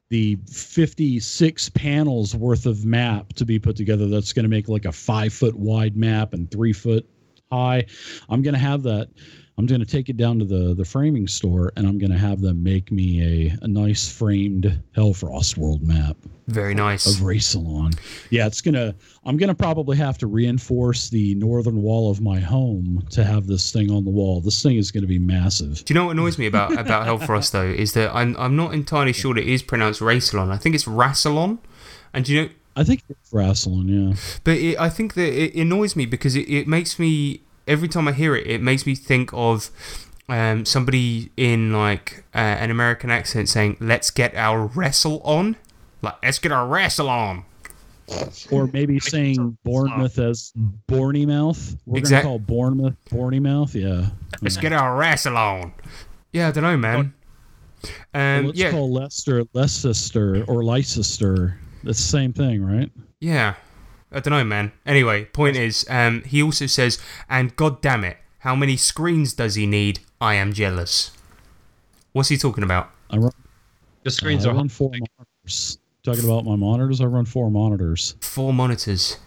the 0.10 0.38
56 0.48 1.70
panels 1.70 2.36
worth 2.36 2.68
of 2.68 2.86
map 2.86 3.34
to 3.34 3.46
be 3.46 3.58
put 3.58 3.76
together. 3.76 4.08
That's 4.08 4.32
going 4.32 4.44
to 4.44 4.50
make 4.50 4.70
like 4.70 4.86
a 4.86 4.92
five 4.92 5.34
foot 5.34 5.56
wide 5.56 5.98
map 5.98 6.34
and 6.36 6.52
three 6.52 6.74
foot 6.74 7.10
high. 7.52 7.88
I'm 8.30 8.44
going 8.44 8.54
to 8.54 8.60
have 8.60 8.84
that. 8.84 9.10
I'm 9.58 9.66
going 9.66 9.80
to 9.80 9.86
take 9.88 10.10
it 10.10 10.18
down 10.18 10.40
to 10.40 10.46
the 10.46 10.74
the 10.74 10.84
framing 10.84 11.28
store, 11.28 11.72
and 11.78 11.88
I'm 11.88 11.98
going 11.98 12.12
to 12.12 12.18
have 12.18 12.42
them 12.42 12.62
make 12.62 12.92
me 12.92 13.22
a 13.50 13.58
a 13.62 13.68
nice 13.68 14.12
framed 14.12 14.82
Hellfrost 14.98 15.58
world 15.58 15.82
map 15.82 16.18
Very 16.48 16.76
nice. 16.76 17.06
of 17.06 17.22
Racelon. 17.26 17.98
Yeah, 18.30 18.48
it's 18.48 18.60
gonna. 18.62 18.94
I'm 19.24 19.38
gonna 19.38 19.56
probably 19.56 19.96
have 19.98 20.18
to 20.20 20.28
reinforce 20.28 21.10
the 21.10 21.36
northern 21.36 21.82
wall 21.82 22.12
of 22.12 22.20
my 22.22 22.40
home 22.40 23.06
to 23.12 23.24
have 23.24 23.48
this 23.48 23.72
thing 23.72 23.90
on 23.92 24.04
the 24.04 24.12
wall. 24.12 24.42
This 24.42 24.62
thing 24.62 24.76
is 24.78 24.92
gonna 24.92 25.08
be 25.08 25.20
massive. 25.20 25.86
Do 25.86 25.94
you 25.94 26.00
know 26.00 26.08
what 26.08 26.12
annoys 26.12 26.38
me 26.38 26.48
about 26.48 26.78
about 26.78 27.08
Hellfrost 27.08 27.52
though 27.52 27.64
is 27.64 27.94
that 27.94 28.14
I'm 28.14 28.36
I'm 28.38 28.56
not 28.56 28.74
entirely 28.74 29.14
sure 29.14 29.34
that 29.36 29.42
it 29.42 29.48
is 29.48 29.64
pronounced 29.64 30.02
Racelon. 30.02 30.52
I 30.52 30.58
think 30.58 30.76
it's 30.76 30.86
Rassilon. 30.86 31.60
And 32.14 32.26
do 32.26 32.34
you 32.34 32.42
know, 32.44 32.50
I 32.76 32.84
think 32.84 33.04
it's. 33.10 33.32
Yeah. 33.34 34.14
but 34.44 34.58
it, 34.58 34.80
I 34.80 34.90
think 34.90 35.14
that 35.16 35.34
it 35.34 35.56
annoys 35.56 35.96
me 35.96 36.06
because 36.06 36.36
it, 36.36 36.50
it 36.50 36.68
makes 36.68 37.00
me 37.00 37.42
every 37.68 37.88
time 37.88 38.08
I 38.08 38.12
hear 38.14 38.36
it, 38.36 38.48
it 38.48 38.62
makes 38.62 38.86
me 38.86 38.96
think 38.96 39.30
of 39.34 39.70
um, 40.30 40.66
somebody 40.66 41.32
in 41.38 41.72
like 41.74 42.24
uh, 42.34 42.38
an 42.38 42.72
American 42.72 43.10
accent 43.12 43.50
saying, 43.50 43.78
"Let's 43.80 44.10
get 44.12 44.36
our 44.36 44.66
wrestle 44.66 45.22
on," 45.24 45.56
like 46.02 46.16
"Let's 46.24 46.40
get 46.40 46.52
our 46.52 46.68
wrestle 46.68 47.10
on." 47.10 47.44
Or 48.52 48.68
maybe 48.68 49.00
saying 49.00 49.58
Bournemouth 49.64 50.20
as 50.20 50.54
Bournemouth. 50.88 51.76
We're 51.88 51.98
Exact- 52.00 52.24
gonna 52.24 52.34
call 52.34 52.40
Bournemouth 52.40 52.96
Bournemouth. 53.10 53.74
Yeah. 53.74 54.10
Let's 54.42 54.58
get 54.58 54.74
our 54.74 54.96
wrestle 54.96 55.38
on. 55.38 55.74
Yeah, 56.32 56.50
I 56.50 56.52
don't 56.52 56.64
know, 56.64 56.78
man. 56.78 57.14
Well, 58.14 58.38
Um, 58.40 58.46
let's 58.48 58.60
yeah, 58.60 58.72
call 58.72 58.92
Leicester 58.92 59.44
Leicester 59.54 60.44
or 60.48 60.64
Leicester. 60.64 61.58
That's 61.84 61.98
the 61.98 62.04
same 62.04 62.34
thing, 62.34 62.64
right? 62.64 62.92
Yeah. 63.20 63.56
I 64.16 64.22
don't 64.22 64.32
know, 64.32 64.44
man. 64.46 64.72
Anyway, 64.86 65.26
point 65.26 65.58
is, 65.58 65.86
um, 65.90 66.24
he 66.24 66.42
also 66.42 66.68
says, 66.68 66.98
and 67.30 67.54
god 67.58 67.82
damn 67.82 68.06
it, 68.06 68.18
how 68.40 68.56
many 68.56 68.78
screens 68.78 69.34
does 69.34 69.56
he 69.56 69.68
need? 69.68 70.00
I 70.22 70.36
am 70.36 70.54
jealous. 70.54 71.12
What's 72.14 72.30
he 72.30 72.38
talking 72.38 72.64
about? 72.64 72.92
I 73.10 73.18
run, 73.18 73.32
Your 74.06 74.12
screens 74.12 74.46
I 74.46 74.52
are 74.52 74.56
run 74.56 74.70
four 74.70 74.90
monitors. 74.90 75.80
Talking 76.04 76.24
about 76.24 76.46
my 76.46 76.56
monitors, 76.56 77.02
I 77.02 77.06
run 77.06 77.26
four 77.26 77.52
monitors. 77.52 78.16
Four 78.22 78.54
monitors. 78.54 79.18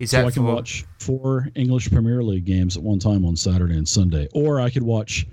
Is 0.00 0.10
so 0.10 0.16
that 0.16 0.26
I 0.26 0.30
can 0.32 0.42
for- 0.42 0.54
watch 0.54 0.84
four 0.98 1.48
English 1.54 1.88
Premier 1.90 2.20
League 2.22 2.44
games 2.44 2.76
at 2.76 2.82
one 2.82 2.98
time 2.98 3.24
on 3.24 3.36
Saturday 3.36 3.76
and 3.76 3.88
Sunday, 3.88 4.28
or 4.34 4.60
I 4.60 4.70
could 4.70 4.82
watch 4.82 5.24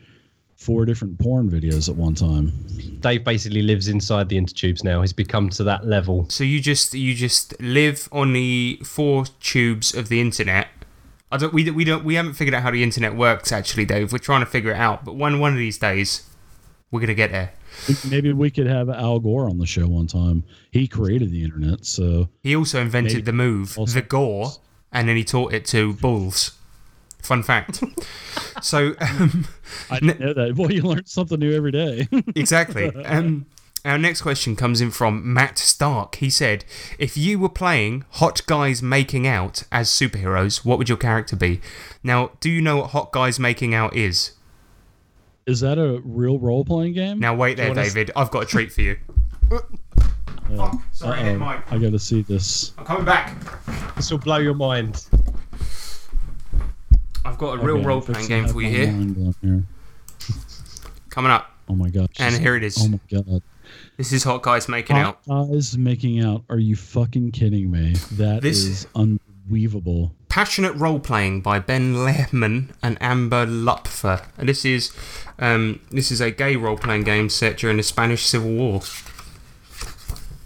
four 0.61 0.85
different 0.85 1.17
porn 1.17 1.49
videos 1.49 1.89
at 1.89 1.95
one 1.95 2.13
time. 2.13 2.53
Dave 2.99 3.23
basically 3.23 3.63
lives 3.63 3.87
inside 3.87 4.29
the 4.29 4.37
intertubes 4.37 4.83
now. 4.83 5.01
He's 5.01 5.11
become 5.13 5.49
to 5.51 5.63
that 5.63 5.87
level. 5.87 6.27
So 6.29 6.43
you 6.43 6.59
just 6.61 6.93
you 6.93 7.15
just 7.15 7.59
live 7.59 8.07
on 8.11 8.33
the 8.33 8.79
four 8.83 9.25
tubes 9.39 9.95
of 9.95 10.07
the 10.09 10.21
internet. 10.21 10.67
I 11.31 11.37
don't 11.37 11.51
we, 11.53 11.69
we 11.71 11.83
don't 11.83 12.03
we 12.03 12.13
haven't 12.15 12.33
figured 12.33 12.53
out 12.53 12.61
how 12.61 12.71
the 12.71 12.83
internet 12.83 13.15
works 13.15 13.51
actually, 13.51 13.85
Dave. 13.85 14.11
We're 14.11 14.19
trying 14.19 14.41
to 14.41 14.45
figure 14.45 14.71
it 14.71 14.77
out, 14.77 15.03
but 15.03 15.15
one 15.15 15.39
one 15.39 15.51
of 15.53 15.57
these 15.57 15.79
days 15.79 16.29
we're 16.91 16.99
gonna 17.01 17.15
get 17.15 17.31
there. 17.31 17.53
Maybe 18.07 18.31
we 18.33 18.51
could 18.51 18.67
have 18.67 18.89
Al 18.89 19.19
Gore 19.19 19.49
on 19.49 19.57
the 19.57 19.65
show 19.65 19.87
one 19.87 20.05
time. 20.07 20.43
He 20.71 20.87
created 20.87 21.31
the 21.31 21.43
internet, 21.43 21.85
so 21.85 22.29
He 22.43 22.55
also 22.55 22.79
invented 22.81 23.13
Maybe. 23.13 23.25
the 23.25 23.33
move, 23.33 23.77
Also- 23.79 23.93
the 23.99 24.05
gore, 24.05 24.51
and 24.91 25.07
then 25.07 25.15
he 25.15 25.23
taught 25.23 25.53
it 25.53 25.65
to 25.67 25.93
bulls. 25.93 26.51
Fun 27.21 27.43
fact. 27.43 27.83
so, 28.61 28.95
um, 28.99 29.47
I 29.89 29.99
didn't 29.99 30.19
know 30.19 30.33
that. 30.33 30.55
Boy, 30.55 30.67
you 30.67 30.81
learn 30.81 31.05
something 31.05 31.39
new 31.39 31.55
every 31.55 31.71
day. 31.71 32.07
exactly. 32.35 32.93
Um, 33.05 33.45
our 33.83 33.97
next 33.97 34.21
question 34.21 34.55
comes 34.55 34.81
in 34.81 34.91
from 34.91 35.33
Matt 35.33 35.57
Stark. 35.57 36.15
He 36.15 36.29
said, 36.29 36.65
If 36.99 37.17
you 37.17 37.39
were 37.39 37.49
playing 37.49 38.05
Hot 38.11 38.45
Guys 38.45 38.83
Making 38.83 39.25
Out 39.27 39.63
as 39.71 39.89
superheroes, 39.89 40.63
what 40.65 40.77
would 40.77 40.89
your 40.89 40.97
character 40.97 41.35
be? 41.35 41.61
Now, 42.03 42.31
do 42.39 42.49
you 42.49 42.61
know 42.61 42.77
what 42.77 42.91
Hot 42.91 43.11
Guys 43.11 43.39
Making 43.39 43.73
Out 43.73 43.95
is? 43.95 44.33
Is 45.47 45.61
that 45.61 45.79
a 45.79 45.99
real 46.03 46.37
role 46.37 46.63
playing 46.63 46.93
game? 46.93 47.19
Now, 47.19 47.35
wait 47.35 47.57
there, 47.57 47.67
you 47.67 47.71
wanna 47.71 47.81
s- 47.81 47.93
David. 47.93 48.11
I've 48.15 48.29
got 48.29 48.43
a 48.43 48.45
treat 48.45 48.71
for 48.71 48.81
you. 48.81 48.97
Uh, 50.59 50.73
Sorry, 50.91 51.19
I 51.19 51.23
hit 51.23 51.41
uh-oh. 51.41 51.63
I 51.69 51.77
got 51.77 51.91
to 51.91 51.99
see 51.99 52.23
this. 52.23 52.73
I'm 52.77 52.83
coming 52.85 53.05
back. 53.05 53.37
This 53.95 54.11
will 54.11 54.17
blow 54.17 54.37
your 54.37 54.53
mind. 54.53 55.05
I've 57.23 57.37
got 57.37 57.59
a 57.59 57.61
real 57.61 57.77
Okay, 57.77 57.85
role 57.85 58.01
playing 58.01 58.27
game 58.27 58.47
for 58.47 58.61
you 58.61 58.69
here. 58.69 58.87
here. 59.41 59.63
Coming 61.09 61.31
up. 61.31 61.51
Oh 61.69 61.75
my 61.75 61.89
gosh. 61.89 62.07
And 62.19 62.35
here 62.35 62.55
it 62.55 62.63
is. 62.63 62.77
Oh 62.79 62.87
my 62.87 62.99
god. 63.11 63.41
This 63.97 64.11
is 64.11 64.23
Hot 64.23 64.41
Guys 64.41 64.67
Making 64.67 64.97
Out. 64.97 65.19
Hot 65.27 65.49
Eyes 65.53 65.77
making 65.77 66.23
out. 66.23 66.43
Are 66.49 66.59
you 66.59 66.75
fucking 66.75 67.31
kidding 67.31 67.71
me? 67.71 67.93
That 68.13 68.41
This- 68.41 68.63
is 68.65 68.87
unbelievable. 68.95 70.11
Passionate 70.29 70.73
Role 70.75 70.99
Playing 70.99 71.41
by 71.41 71.59
Ben 71.59 72.05
Lehman 72.05 72.71
and 72.81 72.97
Amber 73.01 73.45
Lupfer. 73.45 74.25
And 74.37 74.47
this 74.47 74.63
is 74.65 74.91
um, 75.39 75.81
this 75.91 76.09
is 76.11 76.21
a 76.21 76.31
gay 76.31 76.55
role 76.55 76.77
playing 76.77 77.03
game 77.03 77.27
set 77.29 77.57
during 77.57 77.75
the 77.77 77.83
Spanish 77.83 78.25
Civil 78.25 78.51
War. 78.51 78.81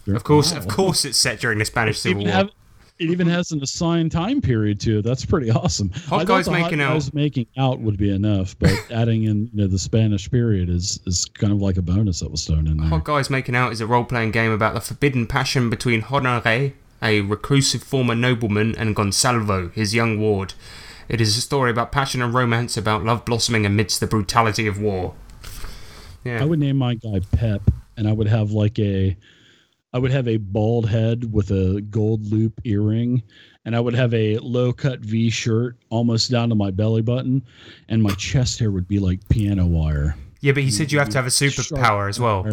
Of 0.07 0.23
course, 0.23 0.51
of 0.51 0.67
course, 0.67 1.05
it's 1.05 1.17
set 1.19 1.39
during 1.39 1.59
the 1.59 1.65
Spanish 1.65 1.99
Civil 1.99 2.23
War. 2.23 2.31
have, 2.31 2.49
it 2.97 3.09
even 3.09 3.27
mm-hmm. 3.27 3.35
has 3.35 3.51
an 3.51 3.61
assigned 3.61 4.11
time 4.11 4.41
period 4.41 4.79
to 4.81 4.99
it. 4.99 5.01
That's 5.03 5.25
pretty 5.25 5.51
awesome. 5.51 5.91
I 6.11 6.23
Guys 6.23 6.49
Making 6.49 6.81
Out- 6.81 6.93
Guys 6.93 7.13
making 7.13 7.47
out 7.57 7.79
would 7.79 7.97
be 7.97 8.09
enough, 8.09 8.57
but 8.57 8.71
adding 8.91 9.23
in 9.23 9.49
you 9.53 9.63
know 9.63 9.67
the 9.67 9.79
Spanish 9.79 10.29
period 10.29 10.69
is 10.69 10.99
is 11.05 11.25
kind 11.25 11.51
of 11.51 11.61
like 11.61 11.77
a 11.77 11.81
bonus 11.81 12.21
that 12.21 12.31
was 12.31 12.45
thrown 12.45 12.67
in 12.67 12.77
there. 12.77 12.87
Hot 12.87 13.03
Guys 13.03 13.29
Making 13.29 13.55
Out 13.55 13.71
is 13.71 13.81
a 13.81 13.87
role 13.87 14.05
playing 14.05 14.31
game 14.31 14.51
about 14.51 14.73
the 14.73 14.81
forbidden 14.81 15.27
passion 15.27 15.69
between 15.69 16.03
Honoré, 16.03 16.73
a 17.01 17.21
reclusive 17.21 17.83
former 17.83 18.15
nobleman, 18.15 18.75
and 18.77 18.95
Gonsalvo, 18.95 19.73
his 19.73 19.93
young 19.93 20.19
ward. 20.19 20.53
It 21.07 21.21
is 21.21 21.37
a 21.37 21.41
story 21.41 21.69
about 21.69 21.91
passion 21.91 22.21
and 22.21 22.33
romance 22.33 22.77
about 22.77 23.03
love 23.03 23.25
blossoming 23.25 23.65
amidst 23.65 23.99
the 23.99 24.07
brutality 24.07 24.65
of 24.67 24.79
war. 24.79 25.13
Yeah. 26.23 26.41
I 26.41 26.45
would 26.45 26.59
name 26.59 26.77
my 26.77 26.95
guy 26.95 27.21
Pep, 27.33 27.61
and 27.95 28.07
I 28.07 28.11
would 28.11 28.27
have 28.27 28.51
like 28.51 28.79
a, 28.79 29.15
I 29.95 29.97
would 29.97 30.11
have 30.11 30.27
a 30.27 30.35
bald 30.35 30.89
head 30.89 31.31
with 31.31 31.51
a 31.51 31.79
gold 31.89 32.29
loop 32.29 32.59
earring, 32.65 33.23
and 33.63 33.73
I 33.73 33.79
would 33.79 33.93
have 33.93 34.13
a 34.13 34.37
low 34.39 34.73
cut 34.73 34.99
V 34.99 35.29
shirt 35.29 35.77
almost 35.89 36.29
down 36.29 36.49
to 36.49 36.55
my 36.55 36.69
belly 36.69 37.01
button, 37.01 37.41
and 37.87 38.03
my 38.03 38.13
chest 38.15 38.59
hair 38.59 38.71
would 38.71 38.89
be 38.89 38.99
like 38.99 39.25
piano 39.29 39.65
wire. 39.65 40.17
yeah, 40.41 40.51
but 40.51 40.63
he 40.63 40.69
said 40.69 40.91
you 40.91 40.99
have 40.99 41.07
to 41.07 41.17
have 41.17 41.25
a 41.25 41.29
superpower 41.29 42.09
as 42.09 42.19
well. 42.19 42.45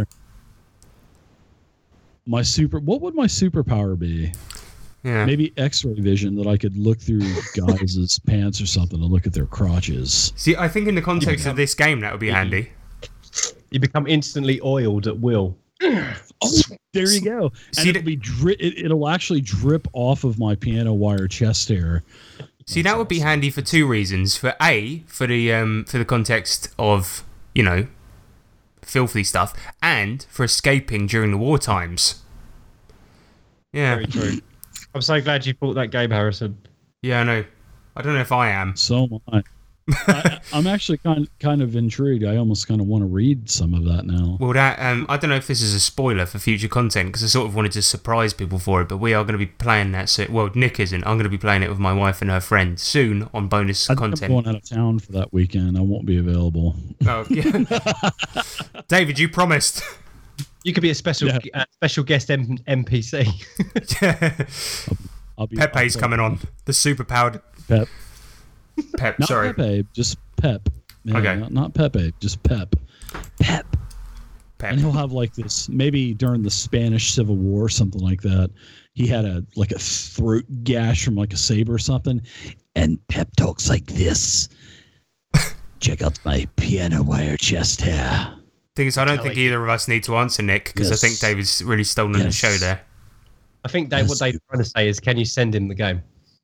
My 2.27 2.43
super, 2.43 2.79
what 2.79 3.01
would 3.01 3.17
my 3.17 3.27
superpower 3.27 3.99
be? 3.99 4.33
Yeah. 5.03 5.25
Maybe 5.25 5.53
X-ray 5.57 5.95
vision 5.95 6.37
that 6.37 6.47
I 6.47 6.57
could 6.57 6.77
look 6.77 7.01
through 7.01 7.29
guys' 7.57 8.21
pants 8.25 8.61
or 8.61 8.67
something 8.67 9.01
to 9.01 9.05
look 9.05 9.27
at 9.27 9.33
their 9.33 9.47
crotches. 9.47 10.33
See, 10.37 10.55
I 10.55 10.69
think 10.69 10.87
in 10.87 10.95
the 10.95 11.03
context 11.03 11.47
of 11.49 11.57
this 11.57 11.75
game, 11.75 11.99
that 12.01 12.13
would 12.13 12.21
be 12.21 12.31
handy. 12.31 12.71
You 13.73 13.81
become 13.81 14.07
instantly 14.07 14.61
oiled 14.63 15.09
at 15.09 15.19
will. 15.19 15.57
Oh, 16.45 16.61
there 16.93 17.09
you 17.09 17.21
go. 17.21 17.45
And 17.69 17.77
See, 17.77 17.89
it'll 17.91 18.03
be 18.03 18.17
dri- 18.17 18.57
it, 18.59 18.85
it'll 18.87 19.09
actually 19.09 19.41
drip 19.41 19.87
off 19.93 20.25
of 20.25 20.39
my 20.39 20.55
piano 20.55 20.93
wire 20.93 21.29
chest 21.29 21.69
hair. 21.69 22.03
See, 22.67 22.83
that 22.83 22.97
would 22.99 23.09
be 23.09 23.21
handy 23.21 23.51
for 23.51 23.63
two 23.63 23.87
reasons. 23.87 24.37
For 24.37 24.55
a, 24.61 25.03
for 25.07 25.27
the 25.27 25.53
um, 25.53 25.85
for 25.87 25.99
the 25.99 26.05
context 26.05 26.69
of 26.79 27.25
you 27.55 27.63
know, 27.63 27.87
filthy 28.83 29.25
stuff, 29.25 29.55
and 29.83 30.25
for 30.31 30.45
escaping 30.45 31.07
during 31.07 31.31
the 31.31 31.37
war 31.39 31.59
times. 31.59 32.23
Yeah, 33.73 33.95
Very 33.95 34.07
true. 34.07 34.33
I'm 34.95 35.01
so 35.03 35.21
glad 35.21 35.47
you 35.47 35.55
bought 35.55 35.75
that 35.75 35.89
game, 35.89 36.11
Harrison. 36.11 36.59
yeah, 37.03 37.21
I 37.21 37.25
know. 37.25 37.45
I 37.97 38.03
don't 38.03 38.15
know 38.15 38.21
if 38.21 38.33
I 38.33 38.51
am. 38.51 38.77
So 38.77 39.05
am 39.05 39.21
I. 39.33 39.43
I 39.91 40.41
I'm 40.53 40.67
actually 40.67 40.99
kind 40.99 41.29
kind 41.41 41.61
of 41.63 41.75
intrigued. 41.77 42.25
I 42.25 42.37
almost 42.37 42.69
kind 42.69 42.81
of 42.81 42.87
want 42.87 43.03
to 43.03 43.07
read 43.07 43.51
some 43.51 43.75
of 43.75 43.85
that 43.85 44.05
now. 44.07 44.37
Well, 44.41 44.53
that 44.53 44.79
um, 44.79 45.07
I 45.09 45.17
don't 45.17 45.31
know 45.31 45.37
if 45.37 45.47
this 45.47 45.61
is 45.63 45.75
a 45.75 45.81
spoiler 45.81 46.25
for 46.27 46.39
future 46.39 46.69
content 46.69 47.09
because 47.09 47.25
I 47.25 47.27
sort 47.27 47.47
of 47.49 47.55
wanted 47.55 47.73
to 47.73 47.83
surprise 47.83 48.33
people 48.33 48.59
for 48.59 48.81
it, 48.83 48.89
but 48.89 48.99
we 48.99 49.13
are 49.15 49.25
going 49.25 49.33
to 49.33 49.39
be 49.39 49.47
playing 49.47 49.93
that. 49.93 50.09
So, 50.09 50.27
well, 50.31 50.51
Nick 50.55 50.79
isn't. 50.79 51.03
I'm 51.07 51.17
going 51.17 51.25
to 51.25 51.31
be 51.31 51.39
playing 51.39 51.63
it 51.63 51.69
with 51.69 51.79
my 51.79 51.93
wife 51.93 52.21
and 52.23 52.31
her 52.31 52.41
friend 52.41 52.79
soon 52.79 53.29
on 53.35 53.49
bonus 53.49 53.89
I 53.91 53.95
think 53.95 54.23
I'm 54.23 54.29
going 54.29 54.47
out 54.49 54.55
of 54.57 54.69
town 54.69 54.99
for 55.01 55.13
that 55.13 55.33
weekend. 55.33 55.77
I 55.77 55.81
won't 55.81 56.07
be 56.07 56.19
available. 56.19 56.77
Oh, 57.07 57.27
yeah. 57.29 57.65
David, 58.89 59.19
you 59.19 59.29
promised. 59.29 59.83
You 60.65 60.73
could 60.73 60.83
be 60.83 60.91
a 60.91 60.95
special 60.95 61.29
Yeah. 61.29 61.39
uh, 61.55 61.65
special 61.73 62.05
guest 62.05 62.31
M- 62.31 62.59
NPC. 62.69 63.27
I'll 65.39 65.47
be 65.47 65.57
Pepe's 65.57 65.97
I'll- 65.97 66.01
coming 66.01 66.21
on. 66.21 66.39
The 66.67 66.73
super 66.73 67.05
powered 67.05 67.41
Pep, 67.69 67.89
Pep. 68.97 69.19
not 69.19 69.29
sorry, 69.29 69.53
Pepe, 69.55 69.87
just 69.93 70.19
Pep. 70.37 70.69
Yeah, 71.05 71.19
Okay. 71.19 71.37
not, 71.37 71.53
not 71.53 71.75
Pepe, 71.75 72.13
just 72.21 72.43
Pep. 72.43 72.75
Pep. 73.41 73.67
Pep. 74.59 74.71
and 74.71 74.81
he'll 74.81 74.93
have 74.93 75.11
like 75.13 75.35
this 75.35 75.69
maybe 75.69 76.15
during 76.15 76.43
the 76.43 76.51
Spanish 76.51 77.13
Civil 77.13 77.37
War 77.37 77.65
or 77.65 77.69
something 77.69 78.01
like 78.01 78.23
that. 78.23 78.51
He 78.95 79.07
had 79.07 79.25
a 79.25 79.45
like 79.57 79.73
a 79.73 79.79
throat 79.79 80.45
gash 80.63 81.05
from 81.05 81.17
like 81.17 81.33
a 81.33 81.37
saber 81.37 81.75
or 81.75 81.79
something, 81.79 82.23
and 82.77 83.05
Pep 83.09 83.29
talks 83.37 83.69
like 83.69 83.87
this. 83.87 84.49
Check 85.81 86.03
out 86.03 86.19
my 86.25 86.47
piano 86.57 87.03
wire 87.03 87.37
chest 87.37 87.81
hair. 87.81 88.35
Thing 88.77 88.87
is, 88.87 88.97
I 88.97 89.05
don't 89.05 89.21
think 89.21 89.37
either 89.37 89.63
of 89.63 89.69
us 89.69 89.89
need 89.89 90.05
to 90.05 90.17
answer 90.17 90.43
Nick 90.43 90.67
because 90.67 90.91
I 90.93 90.97
think 90.97 91.19
David's 91.19 91.63
really 91.63 91.85
stolen 91.85 92.13
the 92.23 92.31
show 92.31 92.53
there. 92.55 92.81
I 93.65 93.69
think 93.69 93.91
Dave, 93.91 94.09
what 94.09 94.19
Yes. 94.21 94.33
Dave's 94.33 94.39
trying 94.49 94.63
to 94.63 94.69
say 94.69 94.89
is, 94.89 94.99
can 95.01 95.19
you 95.19 95.25
send 95.25 95.55
him 95.55 95.69
the 95.69 95.75
game? 95.75 96.03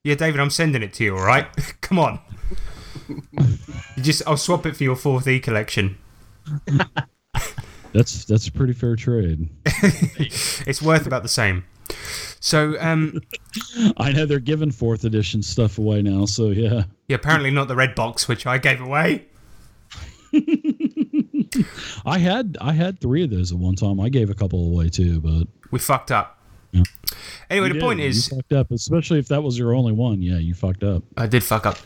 Yeah, 0.08 0.14
David, 0.14 0.40
I'm 0.40 0.48
sending 0.48 0.82
it 0.82 0.94
to 0.94 1.04
you. 1.04 1.18
All 1.18 1.22
right, 1.22 1.46
come 1.82 1.98
on. 1.98 2.18
You 3.08 4.02
just, 4.02 4.22
I'll 4.26 4.38
swap 4.38 4.64
it 4.64 4.74
for 4.74 4.82
your 4.82 4.96
fourth 4.96 5.28
E 5.28 5.38
collection. 5.38 5.98
That's 7.92 8.24
that's 8.26 8.46
a 8.46 8.52
pretty 8.52 8.72
fair 8.74 8.96
trade. 8.96 9.48
It's 10.66 10.80
worth 10.80 11.06
about 11.06 11.22
the 11.22 11.28
same. 11.28 11.64
So, 12.40 12.76
um, 12.80 13.20
I 13.96 14.12
know 14.12 14.24
they're 14.24 14.38
giving 14.40 14.70
fourth 14.70 15.04
edition 15.04 15.42
stuff 15.42 15.78
away 15.78 16.00
now, 16.02 16.24
so 16.26 16.48
yeah. 16.48 16.84
yeah, 17.08 17.16
apparently 17.16 17.50
not 17.50 17.68
the 17.68 17.76
red 17.76 17.94
box, 17.94 18.28
which 18.28 18.46
I 18.46 18.58
gave 18.58 18.80
away. 18.80 19.26
I 22.06 22.18
had 22.18 22.56
I 22.60 22.72
had 22.72 23.00
three 23.00 23.24
of 23.24 23.30
those 23.30 23.52
at 23.52 23.58
one 23.58 23.74
time. 23.74 24.00
I 24.00 24.08
gave 24.10 24.30
a 24.30 24.34
couple 24.34 24.66
away 24.66 24.88
too, 24.88 25.20
but 25.20 25.48
We 25.70 25.78
fucked 25.78 26.10
up. 26.10 26.38
Yeah. 26.72 26.84
Anyway, 27.50 27.68
You 27.68 27.72
the 27.74 27.78
did. 27.80 27.82
point 27.86 28.00
you 28.00 28.12
fucked 28.12 28.52
up, 28.52 28.70
especially 28.70 29.18
if 29.18 29.28
that 29.28 29.42
was 29.42 29.58
your 29.58 29.74
only 29.74 29.92
one. 29.92 30.20
Yeah, 30.20 30.36
you 30.38 30.54
fucked 30.54 30.82
up. 30.84 31.02
I 31.16 31.26
did 31.26 31.42
fuck 31.42 31.64
up. 31.64 31.78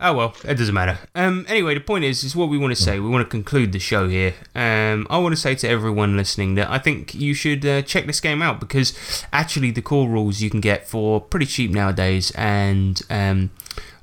Oh 0.00 0.12
well, 0.12 0.34
it 0.44 0.54
doesn't 0.54 0.74
matter. 0.74 0.98
Um, 1.14 1.44
anyway, 1.48 1.74
the 1.74 1.80
point 1.80 2.04
is, 2.04 2.22
is 2.22 2.36
what 2.36 2.48
we 2.48 2.58
want 2.58 2.76
to 2.76 2.80
say. 2.80 3.00
We 3.00 3.08
want 3.08 3.24
to 3.26 3.30
conclude 3.30 3.72
the 3.72 3.78
show 3.78 4.08
here. 4.08 4.34
Um, 4.54 5.06
I 5.10 5.18
want 5.18 5.34
to 5.34 5.40
say 5.40 5.54
to 5.56 5.68
everyone 5.68 6.16
listening 6.16 6.54
that 6.56 6.70
I 6.70 6.78
think 6.78 7.14
you 7.14 7.34
should 7.34 7.64
uh, 7.66 7.82
check 7.82 8.06
this 8.06 8.20
game 8.20 8.42
out 8.42 8.60
because 8.60 9.24
actually 9.32 9.70
the 9.70 9.82
core 9.82 10.08
rules 10.08 10.40
you 10.40 10.50
can 10.50 10.60
get 10.60 10.86
for 10.88 11.20
pretty 11.20 11.46
cheap 11.46 11.70
nowadays, 11.72 12.30
and 12.36 13.00
um, 13.10 13.50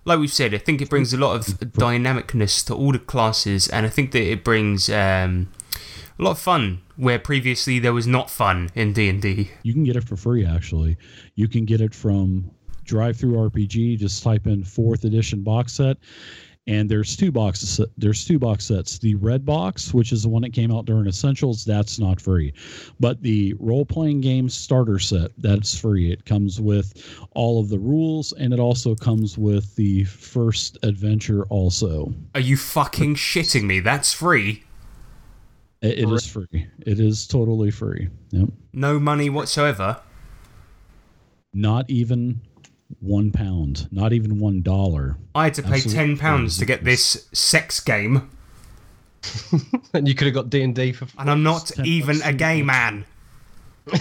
like 0.03 0.19
we've 0.19 0.33
said, 0.33 0.53
I 0.53 0.57
think 0.57 0.81
it 0.81 0.89
brings 0.89 1.13
a 1.13 1.17
lot 1.17 1.35
of 1.35 1.45
dynamicness 1.59 2.65
to 2.65 2.73
all 2.75 2.91
the 2.91 2.99
classes, 2.99 3.67
and 3.69 3.85
I 3.85 3.89
think 3.89 4.11
that 4.11 4.23
it 4.23 4.43
brings 4.43 4.89
um, 4.89 5.47
a 6.17 6.23
lot 6.23 6.31
of 6.31 6.39
fun 6.39 6.81
where 6.95 7.19
previously 7.19 7.79
there 7.79 7.93
was 7.93 8.07
not 8.07 8.29
fun 8.29 8.69
in 8.75 8.93
D 8.93 9.09
and 9.09 9.21
D. 9.21 9.51
You 9.63 9.73
can 9.73 9.83
get 9.83 9.95
it 9.95 10.03
for 10.03 10.15
free. 10.15 10.45
Actually, 10.45 10.97
you 11.35 11.47
can 11.47 11.65
get 11.65 11.81
it 11.81 11.93
from 11.93 12.49
DriveThruRPG. 12.85 13.97
Just 13.97 14.23
type 14.23 14.47
in 14.47 14.63
fourth 14.63 15.03
edition 15.03 15.41
box 15.41 15.73
set, 15.73 15.97
and 16.67 16.89
there's 16.89 17.15
two 17.15 17.31
boxes. 17.31 17.79
There's 17.97 18.25
two 18.25 18.39
box 18.39 18.65
sets. 18.65 18.97
The 18.99 19.15
red 19.15 19.45
box, 19.45 19.93
which 19.93 20.11
is 20.11 20.23
the 20.23 20.29
one 20.29 20.41
that 20.43 20.53
came 20.53 20.71
out 20.71 20.85
during 20.85 21.07
Essentials, 21.07 21.65
that's 21.65 21.99
not 21.99 22.21
free, 22.21 22.53
but 22.99 23.21
the 23.21 23.53
role 23.59 23.85
playing 23.85 24.21
game 24.21 24.49
starter 24.49 24.99
set 24.99 25.31
that's 25.37 25.77
free. 25.77 26.11
It 26.11 26.25
comes 26.25 26.61
with 26.61 26.93
all 27.31 27.59
of 27.59 27.69
the 27.69 27.79
rules, 27.79 28.31
and 28.33 28.53
it 28.53 28.59
also 28.59 28.95
comes 28.95 29.37
with 29.37 29.75
the 29.75 30.05
first 30.05 30.77
adventure. 30.83 31.43
Also, 31.45 32.13
Are 32.33 32.39
you 32.41 32.55
fucking 32.57 33.15
shitting 33.15 33.63
me? 33.63 33.79
That's 33.81 34.13
free. 34.13 34.63
It, 35.85 35.99
it 35.99 36.09
is 36.09 36.25
free. 36.25 36.67
It 36.85 36.99
is 36.99 37.27
totally 37.27 37.71
free. 37.71 38.09
Yep. 38.31 38.49
No 38.73 38.99
money 38.99 39.29
whatsoever. 39.29 39.99
Not 41.53 41.89
even 41.89 42.41
one 42.99 43.31
pound. 43.31 43.87
Not 43.91 44.13
even 44.13 44.39
one 44.39 44.61
dollar. 44.61 45.17
I 45.33 45.45
had 45.45 45.53
to 45.55 45.63
pay 45.63 45.75
Absolutely 45.75 45.93
ten 45.93 46.17
pounds 46.17 46.57
to 46.59 46.65
get 46.65 46.83
this 46.83 47.27
sex 47.33 47.79
game, 47.79 48.29
and 49.93 50.07
you 50.07 50.15
could 50.15 50.27
have 50.27 50.33
got 50.33 50.49
D 50.49 50.61
and 50.61 50.75
D 50.75 50.91
for. 50.91 51.07
and 51.17 51.29
I'm 51.29 51.43
not 51.43 51.71
even 51.85 52.21
a 52.23 52.33
gay 52.33 52.61
man. 52.61 53.05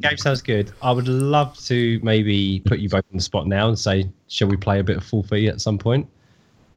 Game 0.00 0.18
sounds 0.18 0.42
good. 0.42 0.70
I 0.82 0.92
would 0.92 1.08
love 1.08 1.58
to 1.64 1.98
maybe 2.02 2.60
put 2.66 2.80
you 2.80 2.90
both 2.90 3.04
on 3.10 3.16
the 3.16 3.22
spot 3.22 3.46
now 3.46 3.68
and 3.68 3.78
say, 3.78 4.10
shall 4.28 4.46
we 4.46 4.58
play 4.58 4.78
a 4.78 4.84
bit 4.84 4.98
of 4.98 5.04
full 5.04 5.22
fee 5.22 5.48
at 5.48 5.62
some 5.62 5.78
point 5.78 6.06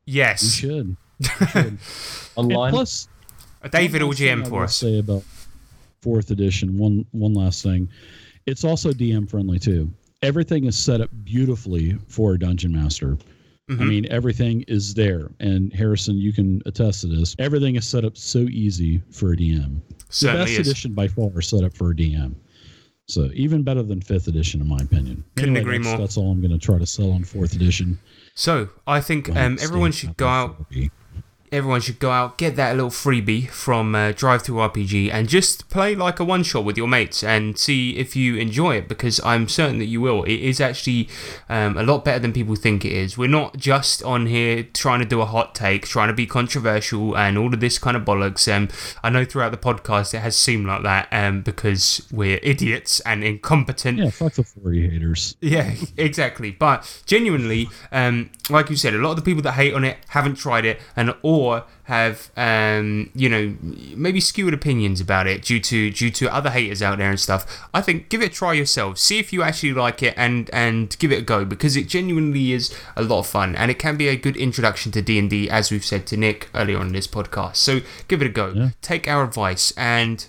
Yes. 0.06 0.42
We 0.44 0.50
should. 0.50 0.98
online? 2.36 2.68
And 2.68 2.74
plus, 2.74 3.08
David 3.72 4.02
one 4.02 4.10
will 4.10 4.10
last 4.10 4.22
GM 4.22 4.42
I 4.42 4.50
for 4.50 4.52
will 4.52 4.64
us. 4.64 4.76
Say 4.76 5.00
about 5.00 5.24
fourth 6.02 6.32
edition. 6.32 6.78
One 6.78 7.06
one 7.12 7.34
last 7.34 7.64
thing. 7.64 7.90
It's 8.46 8.64
also 8.64 8.92
DM 8.92 9.30
friendly 9.30 9.60
too. 9.60 9.92
Everything 10.24 10.66
is 10.66 10.78
set 10.78 11.02
up 11.02 11.10
beautifully 11.24 11.98
for 12.08 12.34
a 12.34 12.40
dungeon 12.40 12.72
master. 12.72 13.18
Mm-hmm. 13.70 13.82
I 13.82 13.86
mean, 13.86 14.12
everything 14.12 14.64
is 14.68 14.94
there, 14.94 15.32
and 15.40 15.72
Harrison, 15.74 16.18
you 16.18 16.34
can 16.34 16.62
attest 16.66 17.02
to 17.02 17.08
this. 17.08 17.36
Everything 17.40 17.76
is 17.76 17.88
set 17.88 18.04
up 18.04 18.18
so 18.18 18.40
easy 18.40 19.02
for 19.12 19.34
a 19.34 19.38
DM. 19.38 19.82
the 20.20 20.28
best 20.34 20.52
is. 20.52 20.68
edition 20.68 20.94
by 20.94 21.08
far 21.08 21.30
is 21.40 21.48
set 21.48 21.64
up 21.64 21.76
for 21.76 21.92
a 21.92 21.96
DM. 21.96 22.36
So 23.08 23.30
even 23.34 23.64
better 23.64 23.84
than 23.84 24.02
fifth 24.02 24.28
edition, 24.28 24.62
in 24.62 24.68
my 24.68 24.78
opinion. 24.78 25.24
Couldn't 25.36 25.56
Anyway, 25.56 25.62
agree 25.62 25.78
that's, 25.80 25.88
more. 25.88 25.98
That's 25.98 26.18
all 26.18 26.32
I'm 26.32 26.42
going 26.42 26.52
to 26.52 26.58
try 26.58 26.80
to 26.80 26.86
sell 26.86 27.12
on 27.12 27.24
fourth 27.24 27.54
edition. 27.54 28.00
So 28.36 28.70
I 28.88 29.02
think 29.02 29.30
um, 29.36 29.58
everyone 29.62 29.92
should 29.92 30.16
go 30.18 30.28
out. 30.28 30.66
Everyone 31.52 31.82
should 31.82 32.00
go 32.00 32.12
out, 32.12 32.38
get 32.38 32.56
that 32.56 32.76
little 32.76 32.90
freebie 32.90 33.50
from 33.50 33.94
uh, 33.94 34.14
DriveThruRPG, 34.14 35.12
and 35.12 35.28
just 35.28 35.70
play 35.70 35.96
like 35.96 36.20
a 36.20 36.24
one 36.24 36.44
shot 36.44 36.64
with 36.64 36.78
your 36.78 36.88
mates 36.88 37.24
and 37.24 37.58
see 37.58 37.98
if 37.98 38.16
you 38.16 38.38
enjoy 38.38 38.78
it. 38.78 38.88
Because 38.88 39.20
I'm 39.26 39.50
certain 39.50 39.78
that 39.80 39.86
you 39.86 40.00
will. 40.00 40.24
It 40.24 40.40
is 40.40 40.62
actually 40.62 41.10
um, 41.50 41.78
a 41.78 41.84
lot 41.84 42.06
better 42.06 42.20
than 42.20 42.32
people 42.32 42.56
think 42.56 42.86
it 42.86 42.94
is. 42.94 43.18
We're 43.18 43.28
not 43.28 43.58
just 43.58 44.02
on 44.04 44.28
here 44.28 44.64
trying 44.64 45.00
to 45.00 45.06
do 45.06 45.20
a 45.20 45.26
hot 45.26 45.54
take, 45.54 45.86
trying 45.86 46.08
to 46.08 46.14
be 46.14 46.26
controversial, 46.26 47.18
and 47.18 47.38
all 47.38 47.54
of 47.54 47.60
this 47.60 47.78
kind 47.78 47.98
of 47.98 48.04
bollocks. 48.04 48.52
Um, 48.52 48.70
I 49.04 49.10
know 49.10 49.26
throughout 49.26 49.52
the 49.52 49.58
podcast 49.58 50.14
it 50.14 50.20
has 50.20 50.38
seemed 50.38 50.68
like 50.68 50.84
that 50.84 51.10
um, 51.12 51.42
because 51.42 52.08
we're 52.12 52.40
idiots 52.42 53.02
and 53.02 53.24
incompetent. 53.24 53.98
Yeah, 53.98 54.10
fuck 54.10 54.34
the 54.34 54.44
40 54.44 54.90
haters. 54.90 55.36
Yeah, 55.42 55.74
exactly. 55.98 56.52
But 56.52 57.02
genuinely, 57.06 57.70
um, 57.92 58.30
like 58.50 58.70
you 58.70 58.78
said, 58.78 58.94
a 58.94 58.98
lot 59.00 59.12
of 59.12 59.16
the 59.18 59.22
people 59.22 59.42
that 59.42 59.54
hate 59.54 59.74
on 59.74 59.84
it 59.84 59.98
haven't 60.10 60.36
tried 60.36 60.64
it, 60.66 60.80
and 60.96 61.14
or 61.42 61.64
have 61.84 62.30
um, 62.38 63.10
you 63.16 63.28
know 63.28 63.56
maybe 63.96 64.22
skewed 64.22 64.54
opinions 64.54 65.02
about 65.02 65.28
it 65.28 65.42
due 65.42 65.60
to 65.60 65.90
due 65.90 66.12
to 66.12 66.34
other 66.34 66.52
haters 66.52 66.82
out 66.82 66.98
there 67.00 67.10
and 67.10 67.20
stuff. 67.20 67.68
I 67.74 67.82
think 67.82 68.10
give 68.10 68.22
it 68.22 68.26
a 68.28 68.30
try 68.30 68.54
yourself. 68.54 68.98
See 68.98 69.20
if 69.20 69.34
you 69.34 69.42
actually 69.42 69.74
like 69.74 70.04
it, 70.04 70.14
and 70.16 70.50
and 70.52 70.96
give 71.00 71.12
it 71.12 71.20
a 71.20 71.22
go 71.22 71.44
because 71.44 71.76
it 71.76 71.88
genuinely 71.88 72.52
is 72.52 72.76
a 72.96 73.02
lot 73.02 73.20
of 73.20 73.28
fun, 73.28 73.56
and 73.56 73.72
it 73.72 73.80
can 73.80 73.98
be 73.98 74.08
a 74.08 74.16
good 74.16 74.38
introduction 74.38 74.92
to 74.94 75.02
D 75.02 75.18
and 75.18 75.30
D, 75.30 75.50
as 75.50 75.72
we've 75.72 75.86
said 75.86 76.06
to 76.08 76.18
Nick 76.18 76.50
earlier 76.54 76.78
on 76.78 76.88
in 76.88 76.94
this 76.94 77.08
podcast. 77.08 77.56
So 77.58 77.82
give 78.08 78.22
it 78.22 78.28
a 78.28 78.30
go. 78.30 78.54
Yeah. 78.54 78.70
Take 78.82 79.08
our 79.08 79.24
advice 79.24 79.74
and 79.76 80.26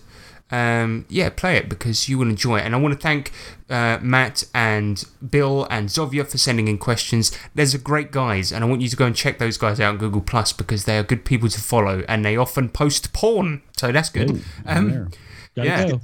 um, 0.52 1.06
yeah, 1.10 1.30
play 1.30 1.58
it 1.58 1.68
because 1.70 2.08
you 2.08 2.18
will 2.18 2.30
enjoy 2.30 2.58
it. 2.60 2.66
And 2.66 2.74
I 2.74 2.78
want 2.78 2.94
to 2.94 3.00
thank 3.00 3.32
uh, 3.70 4.00
Matt 4.02 4.46
and 4.54 5.04
Bill 5.30 5.68
and 5.70 5.90
Zovia 5.90 6.26
for 6.26 6.38
sending 6.38 6.68
in 6.68 6.78
questions. 6.78 7.32
There's 7.54 7.74
a 7.74 7.78
great 7.78 8.12
guys, 8.12 8.52
and 8.52 8.64
I 8.64 8.68
want 8.68 8.82
you 8.82 8.90
to 8.90 8.96
go 8.96 9.06
and 9.06 9.16
check 9.16 9.40
those 9.40 9.58
guys 9.58 9.80
out 9.80 9.90
on 9.94 9.98
Google 9.98 10.22
Plus 10.22 10.54
because 10.54 10.86
they 10.86 10.98
are 10.98 11.04
good 11.04 11.26
people 11.26 11.50
to 11.50 11.60
follow, 11.60 12.04
and 12.08 12.24
they 12.24 12.38
often 12.38 12.70
post 12.70 13.12
porn, 13.14 13.62
so 13.76 13.92
that's 13.92 14.10
good. 14.10 14.42
Oh, 14.66 14.78
Um, 14.78 14.90
there. 14.90 15.08
Gotta 15.56 15.68
yeah. 15.70 15.86
go. 15.92 16.02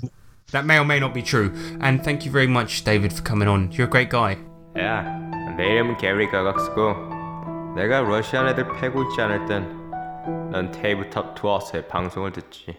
that 0.52 0.66
may 0.66 0.78
or 0.78 0.86
may 0.86 1.00
not 1.00 1.14
be 1.14 1.22
true. 1.22 1.52
And 1.80 2.04
thank 2.04 2.26
you 2.26 2.32
very 2.32 2.48
much, 2.48 2.84
David, 2.84 3.14
for 3.14 3.22
coming 3.24 3.48
on. 3.48 3.72
You're 3.72 3.88
a 3.88 3.90
great 3.90 4.10
guy. 4.10 4.38
야, 4.78 5.04
내 5.58 5.68
이름은 5.72 5.98
게리 5.98 6.30
가각스고 6.30 7.74
내가 7.76 8.02
러시안 8.02 8.48
애들 8.50 8.68
패고 8.80 9.04
있지 9.04 9.22
않을 9.22 9.46
땐넌 9.46 10.72
테이블탑 10.72 11.36
투어스의 11.36 11.88
방송을 11.88 12.32
듣지. 12.34 12.76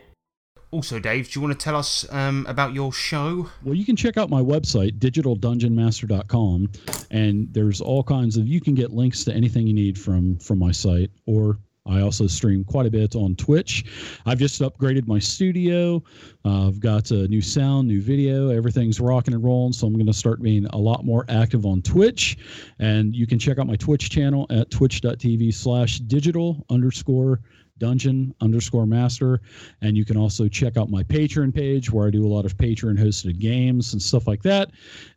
Also, 0.72 1.00
Dave, 1.00 1.32
do 1.32 1.40
you 1.40 1.46
want 1.46 1.60
to 1.60 1.64
tell 1.64 1.76
us 1.76 2.06
um, 2.12 2.46
about 2.48 2.74
your 2.74 2.94
show? 2.94 3.50
Well, 3.64 3.74
you 3.74 3.86
can 3.86 3.96
check 3.96 4.18
out 4.18 4.30
my 4.30 4.42
website, 4.42 5.00
digitaldungeonmaster.com, 5.00 6.72
and 7.10 7.48
there's 7.52 7.82
all 7.82 8.04
kinds 8.04 8.38
of 8.38 8.48
you 8.48 8.62
can 8.62 8.76
get 8.76 8.92
links 8.92 9.24
to 9.24 9.34
anything 9.34 9.66
you 9.66 9.74
need 9.74 9.98
from 9.98 10.38
from 10.38 10.60
my 10.60 10.72
site 10.72 11.10
or 11.26 11.58
I 11.90 12.02
also 12.02 12.28
stream 12.28 12.64
quite 12.64 12.86
a 12.86 12.92
bit 12.92 13.16
on 13.16 13.36
Twitch. 13.36 13.84
I've 14.26 14.38
just 14.38 14.62
upgraded 14.62 15.08
my 15.08 15.18
studio. 15.18 16.04
Uh, 16.46 16.68
I've 16.68 16.80
got 16.80 17.10
a 17.12 17.28
new 17.28 17.42
sound, 17.42 17.88
new 17.88 18.02
video. 18.02 18.50
Everything's 18.50 19.00
rocking 19.00 19.34
and 19.34 19.44
rolling. 19.44 19.74
So 19.74 19.88
I'm 19.88 19.94
going 19.94 20.06
to 20.06 20.14
start 20.14 20.42
being 20.42 20.66
a 20.68 20.78
lot 20.78 21.04
more 21.04 21.26
active 21.30 21.66
on 21.66 21.82
Twitch. 21.82 22.38
And 22.78 23.16
you 23.16 23.26
can 23.26 23.40
check 23.40 23.58
out 23.58 23.66
my 23.66 23.76
Twitch 23.76 24.10
channel 24.10 24.46
at 24.50 24.70
twitch.tv 24.70 25.54
slash 25.54 26.00
digital 26.00 26.64
underscore 26.70 27.42
dungeon 27.80 28.34
underscore 28.42 28.86
master. 28.86 29.42
And 29.82 29.98
you 29.98 30.06
can 30.06 30.18
also 30.18 30.48
check 30.48 30.78
out 30.78 30.90
my 30.90 31.04
Patreon 31.04 31.54
page 31.54 31.92
where 31.92 32.08
I 32.08 32.12
do 32.12 32.26
a 32.26 32.30
lot 32.30 32.46
of 32.46 32.58
Patreon 32.58 33.00
hosted 33.00 33.40
games 33.40 33.94
and 33.94 34.02
stuff 34.02 34.28
like 34.28 34.44
that 34.44 34.72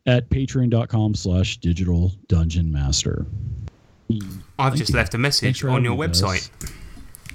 at 0.06 0.28
patreon.com 0.30 1.14
slash 1.14 1.58
digital 1.58 2.12
dungeon 2.28 2.72
master. 2.72 3.26
I've 4.10 4.72
Thank 4.72 4.76
just 4.76 4.90
you. 4.90 4.96
left 4.96 5.14
a 5.14 5.18
message 5.18 5.60
for 5.60 5.70
on 5.70 5.84
your 5.84 5.96
me, 5.96 6.06
guys. 6.06 6.20
website. 6.22 6.72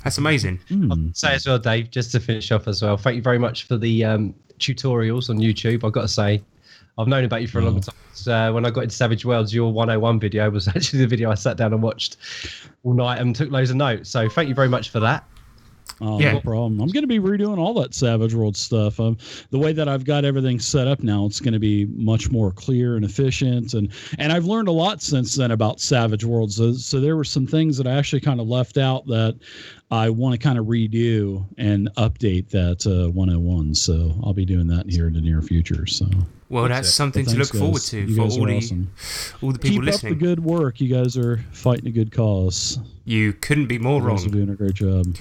That's 0.03 0.17
amazing. 0.17 0.59
Hmm. 0.69 1.09
say 1.13 1.33
as 1.33 1.45
well, 1.47 1.59
Dave, 1.59 1.91
just 1.91 2.11
to 2.13 2.19
finish 2.19 2.51
off 2.51 2.67
as 2.67 2.81
well. 2.81 2.97
Thank 2.97 3.15
you 3.17 3.21
very 3.21 3.39
much 3.39 3.63
for 3.65 3.77
the 3.77 4.05
um, 4.05 4.33
tutorials 4.59 5.29
on 5.29 5.37
YouTube. 5.37 5.83
I've 5.83 5.91
got 5.91 6.03
to 6.03 6.07
say, 6.07 6.41
I've 6.97 7.07
known 7.07 7.23
about 7.25 7.41
you 7.41 7.47
for 7.47 7.59
a 7.59 7.61
long 7.65 7.77
Oh. 7.77 7.79
time. 7.79 7.93
Uh, 8.49 8.51
when 8.53 8.65
I 8.65 8.71
got 8.71 8.81
into 8.83 8.95
Savage 8.95 9.23
Worlds, 9.25 9.53
your 9.53 9.71
101 9.71 10.19
video 10.19 10.49
was 10.49 10.67
actually 10.75 10.99
the 10.99 11.07
video 11.07 11.29
I 11.29 11.35
sat 11.35 11.55
down 11.57 11.73
and 11.73 11.83
watched 11.83 12.17
all 12.83 12.93
night 12.93 13.19
and 13.21 13.35
took 13.35 13.51
loads 13.51 13.69
of 13.69 13.75
notes. 13.75 14.09
So 14.09 14.27
thank 14.27 14.49
you 14.49 14.55
very 14.55 14.69
much 14.69 14.89
for 14.89 14.99
that. 15.01 15.23
Oh, 15.99 16.19
Yeah. 16.19 16.33
no 16.33 16.39
problem. 16.41 16.79
I'm 16.79 16.89
going 16.89 17.03
to 17.03 17.07
be 17.07 17.19
redoing 17.19 17.57
all 17.57 17.73
that 17.81 17.93
Savage 17.93 18.33
World 18.33 18.55
stuff. 18.55 18.99
Um, 18.99 19.17
the 19.49 19.57
way 19.57 19.73
that 19.73 19.87
I've 19.87 20.05
got 20.05 20.25
everything 20.25 20.59
set 20.59 20.87
up 20.87 21.01
now, 21.01 21.25
it's 21.25 21.39
going 21.39 21.53
to 21.53 21.59
be 21.59 21.85
much 21.85 22.29
more 22.29 22.51
clear 22.51 22.95
and 22.95 23.03
efficient. 23.05 23.73
And 23.73 23.89
and 24.19 24.31
I've 24.31 24.45
learned 24.45 24.67
a 24.67 24.71
lot 24.71 25.01
since 25.01 25.35
then 25.35 25.51
about 25.51 25.79
Savage 25.81 26.23
Worlds. 26.23 26.55
So, 26.57 26.73
so 26.73 26.99
there 26.99 27.15
were 27.15 27.23
some 27.23 27.47
things 27.47 27.77
that 27.77 27.87
I 27.87 27.93
actually 27.93 28.21
kind 28.21 28.39
of 28.39 28.47
left 28.47 28.77
out 28.77 29.07
that 29.07 29.37
I 29.89 30.09
want 30.09 30.33
to 30.33 30.37
kind 30.37 30.59
of 30.59 30.65
redo 30.65 31.45
and 31.57 31.89
update 31.95 32.49
that 32.49 32.85
uh, 32.85 33.09
101. 33.11 33.73
So 33.75 34.13
I'll 34.23 34.33
be 34.33 34.45
doing 34.45 34.67
that 34.67 34.89
here 34.89 35.07
in 35.07 35.13
the 35.13 35.21
near 35.21 35.41
future. 35.41 35.85
So 35.87 36.05
Well, 36.49 36.67
that's, 36.67 36.89
it. 36.89 36.91
something 36.91 37.25
But 37.25 37.31
to 37.31 37.37
look 37.37 37.47
thanks, 37.49 37.59
forward 37.59 37.81
to 37.81 37.99
You 38.01 38.15
for 38.15 38.21
guys 38.23 38.37
all 38.37 38.43
are 38.43 38.47
the 38.49 38.57
awesome. 38.57 38.91
all 39.41 39.51
the 39.51 39.59
people 39.59 39.85
Keep 39.85 39.93
up 39.95 40.01
the 40.01 40.15
good 40.15 40.41
work. 40.43 40.79
You 40.81 40.93
guys 40.93 41.17
are 41.17 41.37
fighting 41.53 41.87
a 41.87 41.91
good 41.91 42.11
cause. 42.11 42.77
You 43.05 43.33
couldn't 43.33 43.67
be 43.67 43.79
more 43.79 44.01
You 44.01 44.09
guys 44.09 44.25
are 44.25 44.29
doing 44.29 44.49
a 44.49 44.55
great 44.55 44.73
job. 44.75 45.15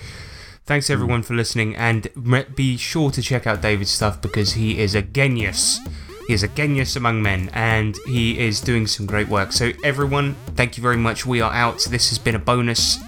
Thanks 0.67 0.89
hmm. 0.89 0.93
everyone 0.95 1.23
for 1.23 1.35
listening, 1.35 1.77
and 1.77 2.09
be 2.55 2.77
sure 2.77 3.11
to 3.11 3.23
check 3.23 3.47
out 3.47 3.63
David's 3.63 3.91
stuff 3.91 4.21
because 4.21 4.53
he 4.53 4.79
is 4.79 4.95
a 4.95 5.03
genius. 5.03 5.81
He 6.27 6.35
is 6.35 6.43
a 6.43 6.49
genius 6.49 6.97
among 6.97 7.23
men, 7.23 7.51
and 7.53 7.97
he 8.07 8.39
is 8.39 8.61
doing 8.61 8.87
some 8.89 9.07
great 9.07 9.29
work. 9.29 9.53
So 9.53 9.71
everyone, 9.85 10.35
thank 10.57 10.77
you 10.77 10.83
very 10.83 10.97
much. 10.97 11.25
We 11.25 11.41
are 11.41 11.53
out. 11.53 11.87
This 11.89 12.09
has 12.09 12.19
been 12.19 12.35
a 12.35 12.41
bonus, 12.41 12.99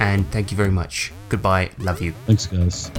and 0.00 0.28
thank 0.32 0.50
you 0.50 0.56
very 0.56 0.72
much. 0.72 1.12
Goodbye. 1.28 1.70
Love 1.78 2.02
you. 2.02 2.12
Thanks, 2.26 2.46
guys. 2.46 2.90